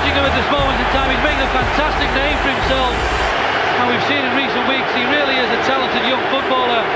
Nottingham 0.00 0.24
at 0.24 0.32
this 0.32 0.48
moment 0.48 0.80
in 0.80 0.88
time. 0.96 1.12
He's 1.12 1.20
making 1.20 1.44
a 1.44 1.52
fantastic 1.52 2.08
name 2.16 2.32
for 2.40 2.48
himself. 2.48 2.96
And 3.76 3.84
we've 3.92 4.06
seen 4.08 4.24
in 4.24 4.32
recent 4.32 4.64
weeks 4.64 4.88
he 4.96 5.04
really 5.12 5.36
is 5.36 5.44
a 5.52 5.60
talented 5.68 6.00
young 6.08 6.24
footballer. 6.32 6.88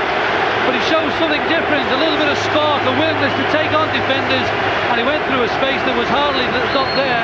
But 0.65 0.73
he 0.73 0.81
shows 0.89 1.13
something 1.21 1.45
different, 1.45 1.85
a 1.93 2.01
little 2.01 2.17
bit 2.17 2.33
of 2.33 2.37
spark, 2.49 2.81
a 2.81 2.93
willingness 2.97 3.29
to 3.29 3.45
take 3.53 3.69
on 3.77 3.93
defenders. 3.93 4.49
And 4.89 4.97
he 4.97 5.05
went 5.05 5.21
through 5.29 5.45
a 5.45 5.51
space 5.53 5.77
that 5.85 5.93
was 5.93 6.09
hardly 6.09 6.49
that's 6.49 6.73
not 6.73 6.89
there. 6.97 7.21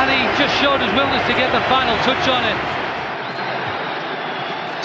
And 0.00 0.08
he 0.08 0.24
just 0.40 0.56
showed 0.64 0.80
his 0.80 0.88
willingness 0.96 1.28
to 1.28 1.36
get 1.36 1.52
the 1.52 1.60
final 1.68 2.00
touch 2.08 2.24
on 2.24 2.40
it. 2.48 2.56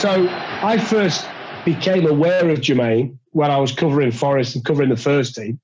So 0.04 0.28
I 0.68 0.76
first 0.76 1.24
became 1.64 2.04
aware 2.12 2.52
of 2.52 2.60
Jermaine 2.60 3.16
when 3.32 3.52
I 3.52 3.58
was 3.64 3.72
covering 3.72 4.12
Forest 4.12 4.60
and 4.60 4.68
covering 4.68 4.92
the 4.92 5.00
first 5.00 5.40
team. 5.40 5.64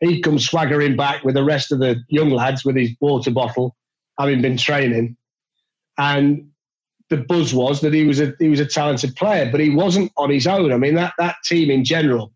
He'd 0.00 0.22
come 0.22 0.38
swaggering 0.38 0.96
back 0.96 1.24
with 1.24 1.34
the 1.34 1.44
rest 1.44 1.72
of 1.72 1.78
the 1.78 2.02
young 2.08 2.30
lads 2.30 2.64
with 2.64 2.76
his 2.76 2.90
water 3.00 3.30
bottle, 3.30 3.76
having 4.18 4.40
been 4.40 4.56
training. 4.56 5.16
And 5.98 6.50
the 7.10 7.18
buzz 7.18 7.52
was 7.52 7.82
that 7.82 7.92
he 7.92 8.04
was 8.04 8.20
a 8.20 8.32
he 8.38 8.48
was 8.48 8.60
a 8.60 8.66
talented 8.66 9.14
player, 9.16 9.50
but 9.50 9.60
he 9.60 9.70
wasn't 9.70 10.10
on 10.16 10.30
his 10.30 10.46
own. 10.46 10.72
I 10.72 10.78
mean, 10.78 10.94
that, 10.94 11.12
that 11.18 11.36
team 11.44 11.70
in 11.70 11.84
general 11.84 12.32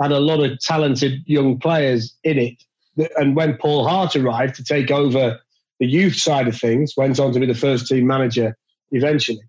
had 0.00 0.12
a 0.12 0.20
lot 0.20 0.40
of 0.40 0.58
talented 0.60 1.20
young 1.26 1.58
players 1.58 2.14
in 2.24 2.38
it. 2.38 3.10
And 3.16 3.36
when 3.36 3.56
Paul 3.58 3.86
Hart 3.86 4.16
arrived 4.16 4.54
to 4.56 4.64
take 4.64 4.90
over 4.90 5.38
the 5.80 5.86
youth 5.86 6.16
side 6.16 6.48
of 6.48 6.56
things, 6.56 6.94
went 6.96 7.20
on 7.20 7.32
to 7.32 7.40
be 7.40 7.46
the 7.46 7.54
first 7.54 7.88
team 7.88 8.06
manager 8.06 8.56
eventually. 8.92 9.42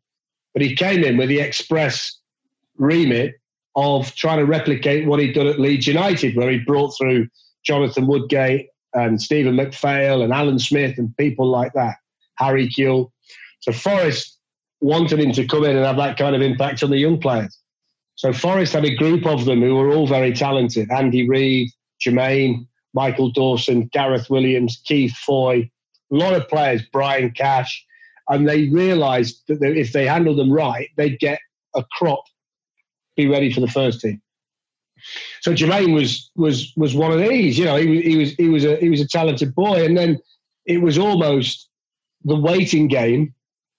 But 0.53 0.63
he 0.63 0.75
came 0.75 1.03
in 1.03 1.17
with 1.17 1.29
the 1.29 1.39
express 1.39 2.19
remit 2.77 3.35
of 3.75 4.13
trying 4.15 4.39
to 4.39 4.45
replicate 4.45 5.05
what 5.05 5.19
he'd 5.19 5.33
done 5.33 5.47
at 5.47 5.59
Leeds 5.59 5.87
United, 5.87 6.35
where 6.35 6.49
he 6.49 6.59
brought 6.59 6.95
through 6.97 7.27
Jonathan 7.65 8.07
Woodgate 8.07 8.67
and 8.93 9.21
Stephen 9.21 9.55
McPhail 9.55 10.23
and 10.23 10.33
Alan 10.33 10.59
Smith 10.59 10.97
and 10.97 11.15
people 11.17 11.47
like 11.47 11.73
that, 11.73 11.95
Harry 12.37 12.69
Kewell. 12.69 13.11
So 13.61 13.71
Forest 13.71 14.37
wanted 14.81 15.19
him 15.19 15.31
to 15.33 15.45
come 15.47 15.63
in 15.63 15.75
and 15.75 15.85
have 15.85 15.97
that 15.97 16.17
kind 16.17 16.35
of 16.35 16.41
impact 16.41 16.83
on 16.83 16.91
the 16.91 16.97
young 16.97 17.19
players. 17.19 17.57
So 18.15 18.31
Forest 18.31 18.73
had 18.73 18.85
a 18.85 18.95
group 18.95 19.25
of 19.25 19.45
them 19.45 19.61
who 19.61 19.75
were 19.75 19.93
all 19.93 20.07
very 20.07 20.31
talented. 20.31 20.89
Andy 20.91 21.27
Reid, 21.27 21.69
Jermaine, 21.99 22.67
Michael 22.93 23.31
Dawson, 23.31 23.89
Gareth 23.91 24.29
Williams, 24.29 24.81
Keith 24.85 25.15
Foy, 25.17 25.69
a 26.11 26.15
lot 26.15 26.33
of 26.33 26.47
players, 26.47 26.81
Brian 26.93 27.31
Cash, 27.31 27.85
and 28.29 28.47
they 28.47 28.69
realised 28.69 29.43
that 29.47 29.61
if 29.61 29.91
they 29.91 30.07
handled 30.07 30.37
them 30.37 30.51
right, 30.51 30.89
they'd 30.95 31.19
get 31.19 31.39
a 31.75 31.83
crop, 31.91 32.23
be 33.17 33.27
ready 33.27 33.51
for 33.51 33.59
the 33.59 33.67
first 33.67 34.01
team. 34.01 34.21
So 35.41 35.53
Jermaine 35.53 35.93
was 35.93 36.31
was 36.35 36.73
was 36.75 36.95
one 36.95 37.11
of 37.11 37.19
these. 37.19 37.57
You 37.57 37.65
know, 37.65 37.75
he, 37.75 38.01
he 38.01 38.17
was 38.17 38.31
he 38.33 38.49
was 38.49 38.65
a 38.65 38.77
he 38.77 38.89
was 38.89 39.01
a 39.01 39.07
talented 39.07 39.53
boy, 39.55 39.85
and 39.85 39.97
then 39.97 40.19
it 40.65 40.81
was 40.81 40.97
almost 40.97 41.69
the 42.23 42.35
waiting 42.35 42.87
game 42.87 43.33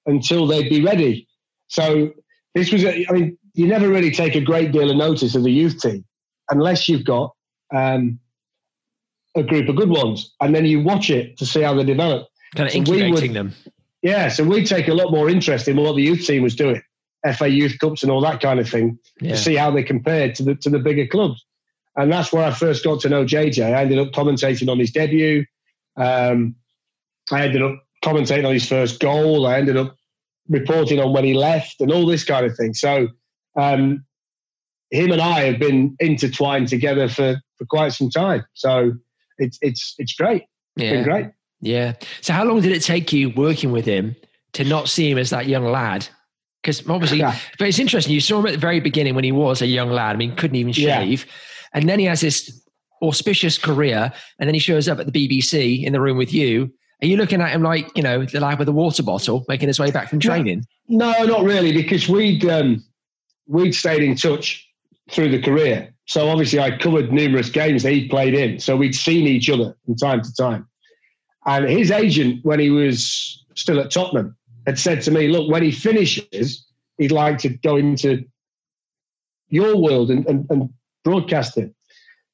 until 0.07 0.47
they'd 0.47 0.71
be 0.71 0.83
ready. 0.83 1.29
So 1.69 2.13
this 2.55 2.73
was, 2.73 2.85
a, 2.85 3.05
I 3.09 3.13
mean, 3.13 3.39
you 3.55 3.67
never 3.67 3.89
really 3.89 4.11
take 4.11 4.35
a 4.35 4.41
great 4.41 4.73
deal 4.73 4.91
of 4.91 4.97
notice 4.97 5.35
of 5.35 5.43
the 5.43 5.51
youth 5.51 5.81
team 5.81 6.05
unless 6.51 6.89
you've 6.89 7.05
got 7.05 7.35
um, 7.75 8.21
a 9.37 9.43
group 9.43 9.69
of 9.69 9.77
good 9.77 9.91
ones, 9.91 10.35
and 10.41 10.55
then 10.55 10.65
you 10.65 10.81
watch 10.81 11.11
it 11.11 11.37
to 11.39 11.47
see 11.47 11.63
how 11.63 11.75
they 11.75 11.85
develop. 11.85 12.29
Kind 12.55 12.69
of 12.69 12.73
so 12.73 12.79
incubating 12.79 13.13
would, 13.13 13.35
them. 13.35 13.55
Yeah, 14.03 14.29
so 14.29 14.45
we 14.45 14.65
take 14.65 14.89
a 14.89 14.95
lot 14.95 15.11
more 15.11 15.29
interest 15.29 15.67
in 15.67 15.77
what 15.77 15.97
the 15.97 16.03
youth 16.03 16.25
team 16.25 16.43
was 16.43 16.55
doing, 16.55 16.81
FA 17.35 17.49
Youth 17.49 17.79
Cups 17.79 18.03
and 18.03 18.13
all 18.13 18.21
that 18.23 18.41
kind 18.41 18.61
of 18.61 18.69
thing, 18.69 18.99
yeah. 19.21 19.33
to 19.33 19.37
see 19.37 19.57
how 19.57 19.71
they 19.71 19.83
compared 19.83 20.35
to 20.37 20.43
the 20.43 20.55
to 20.57 20.71
the 20.71 20.79
bigger 20.79 21.07
clubs. 21.07 21.45
And 21.97 22.13
that's 22.13 22.33
where 22.33 22.45
I 22.45 22.51
first 22.51 22.85
got 22.85 23.01
to 23.01 23.09
know 23.09 23.25
JJ. 23.25 23.75
I 23.75 23.83
ended 23.83 23.99
up 23.99 24.13
commentating 24.13 24.71
on 24.71 24.79
his 24.79 24.91
debut. 24.91 25.47
Um, 25.97 26.55
I 27.33 27.47
ended 27.47 27.63
up 27.63 27.83
commentating 28.05 28.47
on 28.47 28.53
his 28.53 28.69
first 28.69 29.01
goal. 29.01 29.47
I 29.47 29.59
ended 29.59 29.77
up 29.77 29.97
reporting 30.49 31.01
on 31.01 31.13
when 31.13 31.25
he 31.25 31.35
left 31.35 31.81
and 31.81 31.91
all 31.91 32.07
this 32.07 32.25
kind 32.25 32.47
of 32.47 32.55
thing. 32.57 32.75
So 32.75 33.09
um, 33.59 34.05
him 34.91 35.11
and 35.11 35.21
I 35.21 35.41
have 35.45 35.59
been 35.59 35.97
intertwined 35.99 36.69
together 36.69 37.09
for, 37.09 37.41
for 37.57 37.65
quite 37.67 37.93
some 37.93 38.11
time. 38.11 38.45
So 38.55 38.93
it's 39.39 39.59
it's 39.61 39.95
it's 39.99 40.15
great. 40.15 40.43
It's 40.77 40.85
yeah. 40.85 40.91
been 40.93 41.05
great. 41.05 41.27
Yeah. 41.61 41.95
So 42.21 42.33
how 42.33 42.45
long 42.45 42.61
did 42.61 42.73
it 42.73 42.83
take 42.83 43.13
you 43.13 43.31
working 43.31 43.73
with 43.73 43.87
him 43.87 44.15
to 44.53 44.65
not 44.65 44.89
see 44.89 45.11
him 45.11 45.19
as 45.19 45.31
that 45.31 45.47
young 45.47 45.65
lad? 45.65 46.07
Because 46.67 46.89
obviously, 46.89 47.19
yeah. 47.19 47.39
but 47.61 47.69
it's 47.69 47.79
interesting. 47.79 48.13
You 48.13 48.21
saw 48.21 48.41
him 48.41 48.47
at 48.47 48.53
the 48.53 48.59
very 48.59 48.81
beginning 48.81 49.15
when 49.15 49.23
he 49.23 49.31
was 49.31 49.63
a 49.63 49.67
young 49.67 49.89
lad. 49.91 50.17
I 50.17 50.19
mean, 50.19 50.35
couldn't 50.35 50.57
even 50.57 50.73
shave, 50.73 51.25
yeah. 51.25 51.33
and 51.75 51.89
then 51.89 52.01
he 52.01 52.07
has 52.07 52.21
this 52.21 52.61
auspicious 53.03 53.57
career, 53.57 54.13
and 54.41 54.49
then 54.49 54.55
he 54.55 54.59
shows 54.59 54.89
up 54.89 54.99
at 54.99 55.07
the 55.07 55.13
BBC 55.13 55.85
in 55.85 55.93
the 55.93 56.01
room 56.01 56.17
with 56.17 56.35
you, 56.35 56.73
are 57.03 57.07
you 57.07 57.17
looking 57.17 57.41
at 57.41 57.51
him 57.51 57.63
like 57.63 57.95
you 57.95 58.03
know 58.03 58.25
the 58.25 58.41
lad 58.41 58.59
with 58.59 58.69
a 58.69 58.73
water 58.73 59.03
bottle 59.03 59.45
making 59.49 59.69
his 59.69 59.79
way 59.79 59.91
back 59.91 60.09
from 60.09 60.19
training? 60.19 60.65
No, 60.89 61.13
not 61.25 61.45
really, 61.45 61.73
because 61.73 62.09
we'd 62.09 62.45
um, 62.47 62.83
we'd 63.47 63.75
stayed 63.75 64.03
in 64.03 64.17
touch 64.17 64.67
through 65.11 65.31
the 65.31 65.43
career. 65.43 65.95
So 66.07 66.29
obviously, 66.29 66.59
I 66.59 66.77
covered 66.79 67.13
numerous 67.13 67.51
games 67.51 67.83
that 67.83 67.93
he 67.93 68.09
played 68.09 68.35
in, 68.35 68.59
so 68.59 68.77
we'd 68.77 68.95
seen 68.95 69.27
each 69.27 69.51
other 69.51 69.77
from 69.85 69.97
time 69.97 70.23
to 70.23 70.35
time. 70.35 70.67
And 71.45 71.69
his 71.69 71.91
agent, 71.91 72.45
when 72.45 72.61
he 72.61 72.71
was 72.71 73.45
still 73.55 73.79
at 73.79 73.91
Tottenham, 73.91 74.37
had 74.67 74.79
said 74.79 75.03
to 75.03 75.11
me, 75.11 75.29
"Look, 75.29 75.51
when 75.51 75.63
he 75.63 75.71
finishes, 75.71 76.67
he'd 76.99 77.13
like 77.13 77.39
to 77.39 77.49
go 77.49 77.77
into 77.77 78.25
your 79.49 79.77
world 79.81 80.11
and, 80.11 80.27
and, 80.27 80.47
and 80.51 80.71
broadcast 81.05 81.57
it." 81.57 81.73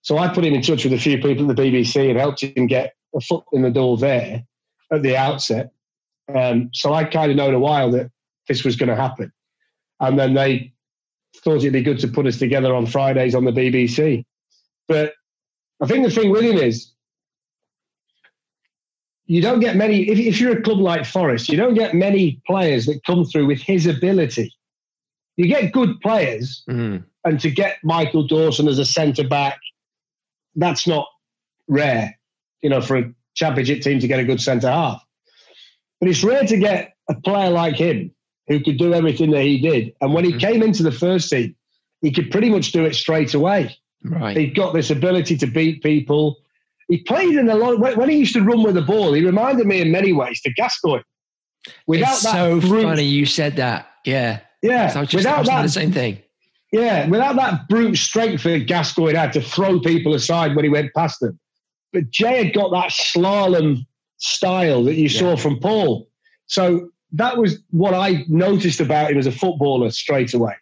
So 0.02 0.18
I 0.18 0.32
put 0.32 0.44
him 0.44 0.54
in 0.54 0.62
touch 0.62 0.84
with 0.84 0.92
a 0.92 0.98
few 0.98 1.16
people 1.18 1.48
at 1.48 1.56
the 1.56 1.62
BBC 1.62 2.10
and 2.10 2.18
helped 2.18 2.42
him 2.42 2.66
get 2.66 2.94
a 3.14 3.20
foot 3.20 3.44
in 3.52 3.62
the 3.62 3.70
door 3.70 3.96
there 3.96 4.42
at 4.90 5.02
the 5.02 5.16
outset. 5.16 5.70
Um, 6.34 6.70
so 6.72 6.92
I 6.92 7.04
kind 7.04 7.30
of 7.30 7.36
known 7.36 7.54
a 7.54 7.58
while 7.58 7.90
that 7.92 8.10
this 8.48 8.64
was 8.64 8.76
going 8.76 8.88
to 8.88 8.96
happen. 8.96 9.32
And 10.00 10.18
then 10.18 10.34
they 10.34 10.72
thought 11.36 11.56
it'd 11.56 11.72
be 11.72 11.82
good 11.82 12.00
to 12.00 12.08
put 12.08 12.26
us 12.26 12.38
together 12.38 12.74
on 12.74 12.86
Fridays 12.86 13.34
on 13.34 13.44
the 13.44 13.52
BBC. 13.52 14.24
But 14.88 15.14
I 15.80 15.86
think 15.86 16.04
the 16.04 16.10
thing 16.10 16.30
with 16.30 16.42
him 16.42 16.58
is 16.58 16.92
you 19.26 19.40
don't 19.40 19.60
get 19.60 19.76
many, 19.76 20.08
if, 20.10 20.18
if 20.18 20.40
you're 20.40 20.58
a 20.58 20.62
club 20.62 20.78
like 20.78 21.04
Forest, 21.06 21.48
you 21.48 21.56
don't 21.56 21.74
get 21.74 21.94
many 21.94 22.40
players 22.46 22.86
that 22.86 23.04
come 23.04 23.24
through 23.24 23.46
with 23.46 23.60
his 23.60 23.86
ability. 23.86 24.54
You 25.36 25.46
get 25.46 25.72
good 25.72 26.00
players, 26.00 26.62
mm. 26.68 27.02
and 27.24 27.40
to 27.40 27.50
get 27.50 27.78
Michael 27.82 28.26
Dawson 28.26 28.68
as 28.68 28.78
a 28.78 28.84
centre 28.84 29.26
back, 29.26 29.58
that's 30.56 30.86
not 30.86 31.06
rare, 31.68 32.18
you 32.62 32.68
know, 32.68 32.82
for 32.82 32.96
a 32.96 33.14
championship 33.34 33.80
team 33.80 33.98
to 34.00 34.08
get 34.08 34.20
a 34.20 34.24
good 34.24 34.40
centre 34.40 34.70
half. 34.70 35.02
But 36.00 36.10
it's 36.10 36.22
rare 36.22 36.44
to 36.44 36.56
get 36.58 36.94
a 37.08 37.14
player 37.14 37.50
like 37.50 37.76
him 37.76 38.12
who 38.48 38.62
could 38.62 38.76
do 38.76 38.92
everything 38.92 39.30
that 39.30 39.42
he 39.42 39.58
did. 39.58 39.94
And 40.00 40.12
when 40.12 40.24
he 40.24 40.32
mm-hmm. 40.32 40.40
came 40.40 40.62
into 40.62 40.82
the 40.82 40.92
first 40.92 41.30
team, 41.30 41.54
he 42.02 42.10
could 42.10 42.30
pretty 42.30 42.50
much 42.50 42.72
do 42.72 42.84
it 42.84 42.94
straight 42.94 43.34
away. 43.34 43.78
Right. 44.04 44.36
He 44.36 44.48
got 44.48 44.74
this 44.74 44.90
ability 44.90 45.36
to 45.38 45.46
beat 45.46 45.82
people. 45.82 46.36
He 46.92 46.98
played 47.04 47.36
in 47.36 47.48
a 47.48 47.54
lot. 47.54 47.72
Of, 47.72 47.96
when 47.96 48.10
he 48.10 48.18
used 48.18 48.34
to 48.34 48.42
run 48.42 48.62
with 48.62 48.74
the 48.74 48.82
ball, 48.82 49.14
he 49.14 49.24
reminded 49.24 49.66
me 49.66 49.80
in 49.80 49.90
many 49.90 50.12
ways 50.12 50.42
to 50.42 50.52
Gascoigne. 50.52 51.02
Without 51.86 52.12
it's 52.12 52.22
that 52.24 52.32
so 52.34 52.60
brute, 52.60 52.82
funny 52.82 53.04
you 53.04 53.24
said 53.24 53.56
that. 53.56 53.86
Yeah. 54.04 54.40
Yeah. 54.60 54.92
I 54.94 55.00
was 55.00 55.08
just, 55.08 55.24
without 55.24 55.46
that, 55.46 55.62
the 55.62 55.68
same 55.70 55.90
thing. 55.90 56.18
Yeah. 56.70 57.08
Without 57.08 57.36
that 57.36 57.66
brute 57.70 57.96
strength 57.96 58.42
that 58.42 58.66
Gascoigne 58.66 59.16
had 59.16 59.32
to 59.32 59.40
throw 59.40 59.80
people 59.80 60.12
aside 60.12 60.54
when 60.54 60.66
he 60.66 60.68
went 60.68 60.92
past 60.94 61.20
them. 61.20 61.40
But 61.94 62.10
Jay 62.10 62.44
had 62.44 62.52
got 62.52 62.70
that 62.72 62.90
slalom 62.90 63.86
style 64.18 64.84
that 64.84 64.96
you 64.96 65.08
yeah. 65.08 65.18
saw 65.18 65.36
from 65.38 65.60
Paul. 65.60 66.10
So 66.44 66.90
that 67.12 67.38
was 67.38 67.62
what 67.70 67.94
I 67.94 68.26
noticed 68.28 68.80
about 68.80 69.12
him 69.12 69.16
as 69.16 69.26
a 69.26 69.32
footballer 69.32 69.90
straight 69.92 70.34
away. 70.34 70.56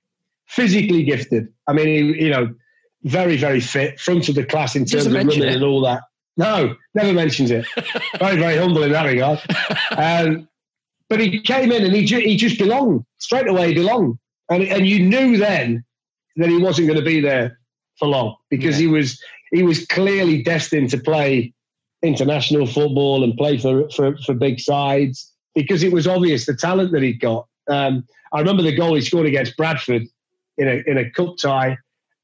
Physically 0.46 1.02
gifted. 1.02 1.48
I 1.66 1.72
mean, 1.72 1.88
he, 1.88 2.24
you 2.26 2.30
know, 2.30 2.54
very, 3.02 3.36
very 3.36 3.58
fit, 3.58 3.98
front 3.98 4.28
of 4.28 4.36
the 4.36 4.44
class 4.44 4.76
in 4.76 4.84
terms 4.84 5.06
of 5.06 5.12
running 5.12 5.42
it. 5.42 5.54
and 5.54 5.64
all 5.64 5.80
that. 5.80 6.02
No, 6.36 6.76
never 6.94 7.12
mentions 7.12 7.50
it. 7.50 7.66
very, 8.18 8.36
very 8.36 8.56
humble 8.56 8.82
in 8.82 8.92
that 8.92 9.04
regard. 9.04 9.40
Um, 9.96 10.48
but 11.08 11.20
he 11.20 11.40
came 11.40 11.72
in 11.72 11.84
and 11.84 11.94
he, 11.94 12.04
ju- 12.04 12.20
he 12.20 12.36
just 12.36 12.58
belonged 12.58 13.04
straight 13.18 13.48
away. 13.48 13.68
He 13.68 13.74
belonged, 13.74 14.16
and 14.48 14.62
and 14.62 14.86
you 14.86 15.00
knew 15.00 15.36
then 15.36 15.84
that 16.36 16.48
he 16.48 16.56
wasn't 16.56 16.86
going 16.86 16.98
to 16.98 17.04
be 17.04 17.20
there 17.20 17.58
for 17.98 18.08
long 18.08 18.36
because 18.48 18.80
yeah. 18.80 18.86
he 18.86 18.92
was 18.92 19.20
he 19.52 19.62
was 19.62 19.84
clearly 19.86 20.42
destined 20.42 20.90
to 20.90 20.98
play 20.98 21.52
international 22.02 22.66
football 22.66 23.24
and 23.24 23.36
play 23.36 23.58
for, 23.58 23.88
for, 23.90 24.16
for 24.18 24.34
big 24.34 24.58
sides 24.58 25.32
because 25.54 25.82
it 25.82 25.92
was 25.92 26.06
obvious 26.06 26.46
the 26.46 26.54
talent 26.54 26.92
that 26.92 27.02
he'd 27.02 27.20
got. 27.20 27.46
Um, 27.68 28.06
I 28.32 28.38
remember 28.38 28.62
the 28.62 28.74
goal 28.74 28.94
he 28.94 29.02
scored 29.02 29.26
against 29.26 29.56
Bradford 29.56 30.04
in 30.56 30.68
a, 30.68 30.82
in 30.90 30.98
a 30.98 31.10
cup 31.10 31.36
tie 31.36 31.76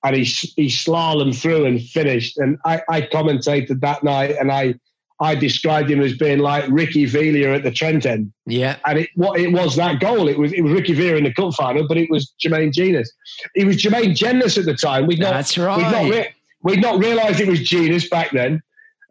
and 0.07 0.17
he, 0.17 0.25
he 0.25 0.69
slalomed 0.69 1.37
through 1.37 1.65
and 1.67 1.83
finished. 1.83 2.39
And 2.39 2.59
I, 2.65 2.81
I 2.89 3.01
commentated 3.03 3.81
that 3.81 4.05
night 4.05 4.37
and 4.39 4.53
I, 4.53 4.75
I 5.19 5.35
described 5.35 5.91
him 5.91 6.01
as 6.01 6.17
being 6.17 6.39
like 6.39 6.65
Ricky 6.69 7.07
Villa 7.07 7.55
at 7.55 7.65
the 7.65 7.73
Trent 7.73 8.07
end. 8.07 8.33
Yeah. 8.47 8.77
And 8.87 9.01
it 9.01 9.11
what 9.17 9.41
it 9.41 9.53
was 9.53 9.75
that 9.77 9.99
goal. 9.99 10.29
It 10.29 10.39
was 10.39 10.53
it 10.53 10.61
was 10.61 10.73
Ricky 10.73 10.93
Villa 10.93 11.17
in 11.17 11.25
the 11.25 11.33
cup 11.33 11.55
final, 11.55 11.89
but 11.89 11.97
it 11.97 12.09
was 12.11 12.33
Jermaine 12.39 12.73
Jenas. 12.73 13.11
It 13.55 13.67
was 13.67 13.79
Jermaine 13.79 14.15
Jenas 14.15 14.59
at 14.59 14.67
the 14.67 14.75
time. 14.75 15.07
We'd 15.07 15.19
not, 15.19 15.33
That's 15.33 15.59
right. 15.59 15.79
We'd 15.79 15.91
not, 15.91 16.11
re- 16.11 16.35
We'd 16.63 16.83
not 16.83 16.99
realised 16.99 17.41
it 17.41 17.49
was 17.49 17.61
Jenas 17.61 18.09
back 18.09 18.31
then. 18.33 18.63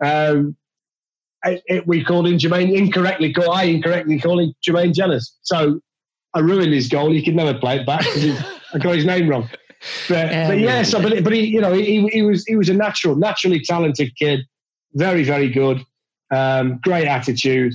Um, 0.03 0.55
it, 1.43 1.63
it, 1.67 1.87
we 1.87 2.03
called 2.03 2.27
him 2.27 2.37
Jermaine 2.37 2.75
incorrectly. 2.75 3.33
Called, 3.33 3.49
I 3.49 3.63
incorrectly 3.63 4.19
called 4.19 4.41
him 4.41 4.53
Jermaine 4.65 4.93
Jenas. 4.93 5.35
So 5.41 5.81
I 6.33 6.39
ruined 6.39 6.73
his 6.73 6.87
goal. 6.87 7.11
He 7.11 7.23
could 7.23 7.35
never 7.35 7.57
play 7.57 7.77
it 7.79 7.85
back 7.85 8.01
because 8.01 8.43
I 8.73 8.77
got 8.77 8.95
his 8.95 9.05
name 9.05 9.27
wrong. 9.27 9.49
But, 10.09 10.33
um, 10.33 10.61
but 10.63 11.01
but, 11.01 11.23
but 11.23 11.33
he, 11.33 11.45
you 11.45 11.61
know, 11.61 11.73
he, 11.73 12.07
he 12.07 12.21
was 12.21 12.45
he 12.45 12.55
was 12.55 12.69
a 12.69 12.73
natural, 12.73 13.15
naturally 13.15 13.59
talented 13.59 14.15
kid, 14.17 14.41
very 14.93 15.23
very 15.23 15.49
good, 15.49 15.85
um, 16.31 16.79
great 16.83 17.07
attitude, 17.07 17.73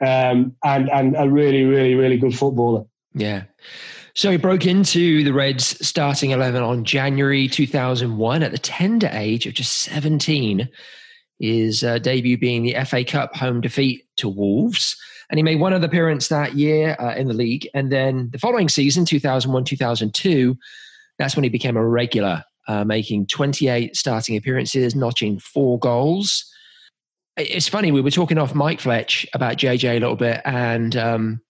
um, 0.00 0.54
and 0.64 0.90
and 0.90 1.16
a 1.16 1.28
really 1.28 1.64
really 1.64 1.94
really 1.94 2.18
good 2.18 2.36
footballer. 2.36 2.84
Yeah. 3.14 3.44
So 4.14 4.30
he 4.30 4.38
broke 4.38 4.64
into 4.64 5.22
the 5.24 5.32
Reds 5.32 5.86
starting 5.86 6.30
11 6.30 6.62
on 6.62 6.84
January 6.84 7.48
2001 7.48 8.42
at 8.42 8.50
the 8.50 8.56
tender 8.56 9.10
age 9.12 9.46
of 9.46 9.52
just 9.52 9.74
17. 9.82 10.70
His 11.38 11.84
uh, 11.84 11.98
debut 11.98 12.38
being 12.38 12.62
the 12.62 12.82
FA 12.86 13.04
Cup 13.04 13.36
home 13.36 13.60
defeat 13.60 14.06
to 14.16 14.28
Wolves. 14.30 14.96
And 15.28 15.38
he 15.38 15.42
made 15.42 15.60
one 15.60 15.74
other 15.74 15.86
appearance 15.86 16.28
that 16.28 16.54
year 16.54 16.96
uh, 16.98 17.14
in 17.14 17.28
the 17.28 17.34
league. 17.34 17.68
And 17.74 17.92
then 17.92 18.30
the 18.32 18.38
following 18.38 18.70
season, 18.70 19.04
2001 19.04 19.64
2002, 19.64 20.56
that's 21.18 21.36
when 21.36 21.44
he 21.44 21.50
became 21.50 21.76
a 21.76 21.86
regular, 21.86 22.44
uh, 22.68 22.84
making 22.84 23.26
28 23.26 23.96
starting 23.96 24.36
appearances, 24.36 24.94
notching 24.94 25.38
four 25.38 25.78
goals. 25.78 26.44
It's 27.36 27.68
funny, 27.68 27.92
we 27.92 28.00
were 28.00 28.10
talking 28.10 28.38
off 28.38 28.54
mic 28.54 28.80
Fletch 28.80 29.26
about 29.34 29.56
JJ 29.56 29.96
a 29.96 30.00
little 30.00 30.16
bit. 30.16 30.40
And 30.44 30.96
um, 30.96 31.40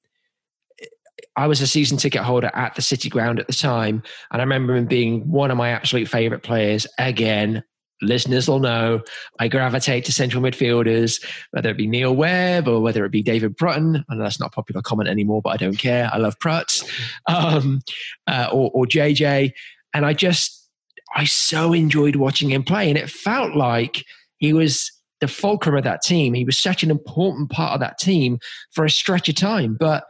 I 1.36 1.46
was 1.46 1.60
a 1.60 1.66
season 1.66 1.98
ticket 1.98 2.22
holder 2.22 2.50
at 2.54 2.74
the 2.74 2.82
City 2.82 3.08
Ground 3.08 3.38
at 3.38 3.46
the 3.46 3.52
time, 3.52 4.02
and 4.32 4.40
I 4.40 4.44
remember 4.44 4.74
him 4.74 4.86
being 4.86 5.30
one 5.30 5.50
of 5.50 5.56
my 5.56 5.68
absolute 5.70 6.08
favourite 6.08 6.42
players. 6.42 6.86
Again, 6.98 7.62
listeners 8.02 8.48
will 8.48 8.58
know 8.58 9.00
I 9.38 9.48
gravitate 9.48 10.04
to 10.06 10.12
central 10.12 10.42
midfielders, 10.42 11.22
whether 11.50 11.70
it 11.70 11.76
be 11.76 11.86
Neil 11.86 12.14
Webb 12.14 12.68
or 12.68 12.80
whether 12.80 13.04
it 13.04 13.12
be 13.12 13.22
David 13.22 13.56
Prutton. 13.56 14.04
I 14.08 14.14
know 14.14 14.22
that's 14.22 14.40
not 14.40 14.48
a 14.48 14.54
popular 14.54 14.82
comment 14.82 15.08
anymore, 15.08 15.42
but 15.42 15.50
I 15.50 15.56
don't 15.56 15.78
care. 15.78 16.10
I 16.12 16.18
love 16.18 16.38
Prutz 16.38 16.84
um, 17.26 17.80
uh, 18.26 18.48
or, 18.52 18.70
or 18.74 18.86
JJ. 18.86 19.52
And 19.94 20.04
I 20.04 20.12
just, 20.12 20.68
I 21.14 21.24
so 21.24 21.72
enjoyed 21.72 22.16
watching 22.16 22.50
him 22.50 22.62
play. 22.62 22.88
And 22.88 22.98
it 22.98 23.10
felt 23.10 23.56
like 23.56 24.04
he 24.36 24.52
was 24.52 24.92
the 25.20 25.28
fulcrum 25.28 25.76
of 25.76 25.84
that 25.84 26.02
team. 26.02 26.34
He 26.34 26.44
was 26.44 26.58
such 26.58 26.82
an 26.82 26.90
important 26.90 27.50
part 27.50 27.72
of 27.72 27.80
that 27.80 27.98
team 27.98 28.38
for 28.72 28.84
a 28.84 28.90
stretch 28.90 29.28
of 29.28 29.34
time. 29.34 29.76
But 29.78 30.04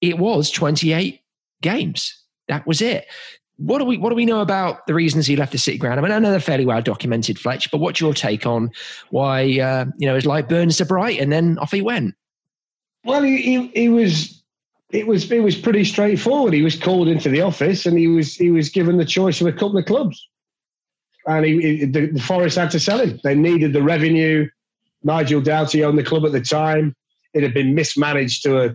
it 0.00 0.18
was 0.18 0.50
28 0.50 1.20
games. 1.62 2.22
That 2.48 2.66
was 2.66 2.80
it. 2.80 3.06
What 3.58 3.78
do 3.78 3.84
we 3.84 3.96
what 3.96 4.10
do 4.10 4.16
we 4.16 4.26
know 4.26 4.40
about 4.40 4.86
the 4.86 4.94
reasons 4.94 5.26
he 5.26 5.36
left 5.36 5.52
the 5.52 5.58
city 5.58 5.78
ground? 5.78 5.98
I 5.98 6.02
mean, 6.02 6.12
I 6.12 6.18
know 6.18 6.30
they're 6.30 6.40
fairly 6.40 6.66
well 6.66 6.82
documented, 6.82 7.38
Fletch, 7.38 7.70
but 7.70 7.78
what's 7.78 8.00
your 8.00 8.12
take 8.12 8.46
on 8.46 8.70
why 9.10 9.58
uh, 9.58 9.86
you 9.96 10.06
know 10.06 10.14
his 10.14 10.26
light 10.26 10.48
burned 10.48 10.74
so 10.74 10.84
bright 10.84 11.18
and 11.18 11.32
then 11.32 11.58
off 11.58 11.72
he 11.72 11.80
went? 11.80 12.14
Well, 13.04 13.22
he, 13.22 13.40
he, 13.40 13.66
he 13.68 13.88
was 13.88 14.42
it 14.90 15.06
was 15.06 15.30
it 15.32 15.42
was 15.42 15.56
pretty 15.56 15.84
straightforward. 15.84 16.52
He 16.52 16.62
was 16.62 16.76
called 16.76 17.08
into 17.08 17.30
the 17.30 17.40
office 17.40 17.86
and 17.86 17.98
he 17.98 18.08
was 18.08 18.34
he 18.34 18.50
was 18.50 18.68
given 18.68 18.98
the 18.98 19.04
choice 19.06 19.40
of 19.40 19.46
a 19.46 19.52
couple 19.52 19.78
of 19.78 19.86
clubs, 19.86 20.28
and 21.26 21.46
he, 21.46 21.78
he 21.78 21.84
the, 21.86 22.06
the 22.06 22.20
Forest 22.20 22.58
had 22.58 22.70
to 22.72 22.80
sell 22.80 23.00
him. 23.00 23.18
They 23.24 23.34
needed 23.34 23.72
the 23.72 23.82
revenue. 23.82 24.48
Nigel 25.02 25.40
Doughty 25.40 25.82
owned 25.82 25.98
the 25.98 26.04
club 26.04 26.26
at 26.26 26.32
the 26.32 26.40
time. 26.40 26.94
It 27.32 27.42
had 27.42 27.54
been 27.54 27.74
mismanaged 27.74 28.42
to 28.42 28.64
a 28.64 28.74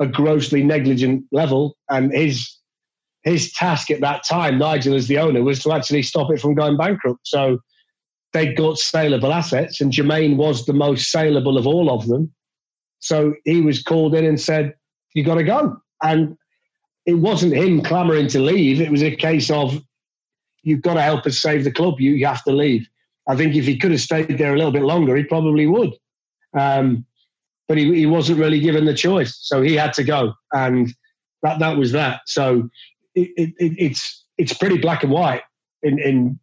a 0.00 0.06
grossly 0.06 0.62
negligent 0.62 1.24
level, 1.32 1.76
and 1.90 2.12
his 2.12 2.57
his 3.24 3.52
task 3.52 3.90
at 3.90 4.00
that 4.00 4.24
time, 4.24 4.58
Nigel 4.58 4.94
as 4.94 5.08
the 5.08 5.18
owner, 5.18 5.42
was 5.42 5.62
to 5.62 5.72
actually 5.72 6.02
stop 6.02 6.30
it 6.30 6.40
from 6.40 6.54
going 6.54 6.76
bankrupt. 6.76 7.20
So 7.26 7.58
they 8.32 8.52
got 8.52 8.78
saleable 8.78 9.32
assets, 9.32 9.80
and 9.80 9.92
Jermaine 9.92 10.36
was 10.36 10.66
the 10.66 10.72
most 10.72 11.10
saleable 11.10 11.58
of 11.58 11.66
all 11.66 11.90
of 11.90 12.06
them. 12.06 12.32
So 13.00 13.34
he 13.44 13.60
was 13.60 13.82
called 13.82 14.14
in 14.14 14.24
and 14.24 14.40
said, 14.40 14.74
"You 15.14 15.24
got 15.24 15.36
to 15.36 15.44
go." 15.44 15.76
And 16.02 16.36
it 17.06 17.14
wasn't 17.14 17.54
him 17.54 17.82
clamoring 17.82 18.28
to 18.28 18.40
leave; 18.40 18.80
it 18.80 18.90
was 18.90 19.02
a 19.02 19.14
case 19.14 19.50
of, 19.50 19.82
"You've 20.62 20.82
got 20.82 20.94
to 20.94 21.02
help 21.02 21.26
us 21.26 21.40
save 21.40 21.64
the 21.64 21.72
club. 21.72 22.00
You, 22.00 22.12
you 22.12 22.26
have 22.26 22.44
to 22.44 22.52
leave." 22.52 22.88
I 23.28 23.36
think 23.36 23.54
if 23.54 23.66
he 23.66 23.76
could 23.76 23.90
have 23.90 24.00
stayed 24.00 24.38
there 24.38 24.54
a 24.54 24.56
little 24.56 24.72
bit 24.72 24.82
longer, 24.82 25.14
he 25.14 25.24
probably 25.24 25.66
would. 25.66 25.92
Um, 26.58 27.04
but 27.66 27.76
he, 27.76 27.94
he 27.94 28.06
wasn't 28.06 28.38
really 28.38 28.58
given 28.58 28.86
the 28.86 28.94
choice, 28.94 29.38
so 29.42 29.60
he 29.60 29.74
had 29.74 29.92
to 29.94 30.04
go, 30.04 30.32
and 30.52 30.94
that 31.42 31.58
that 31.58 31.76
was 31.76 31.92
that. 31.92 32.20
So 32.26 32.68
it, 33.36 33.54
it, 33.58 33.74
it's 33.78 34.24
it's 34.36 34.52
pretty 34.52 34.78
black 34.78 35.02
and 35.02 35.12
white 35.12 35.42
in 35.82 35.98
in 35.98 36.38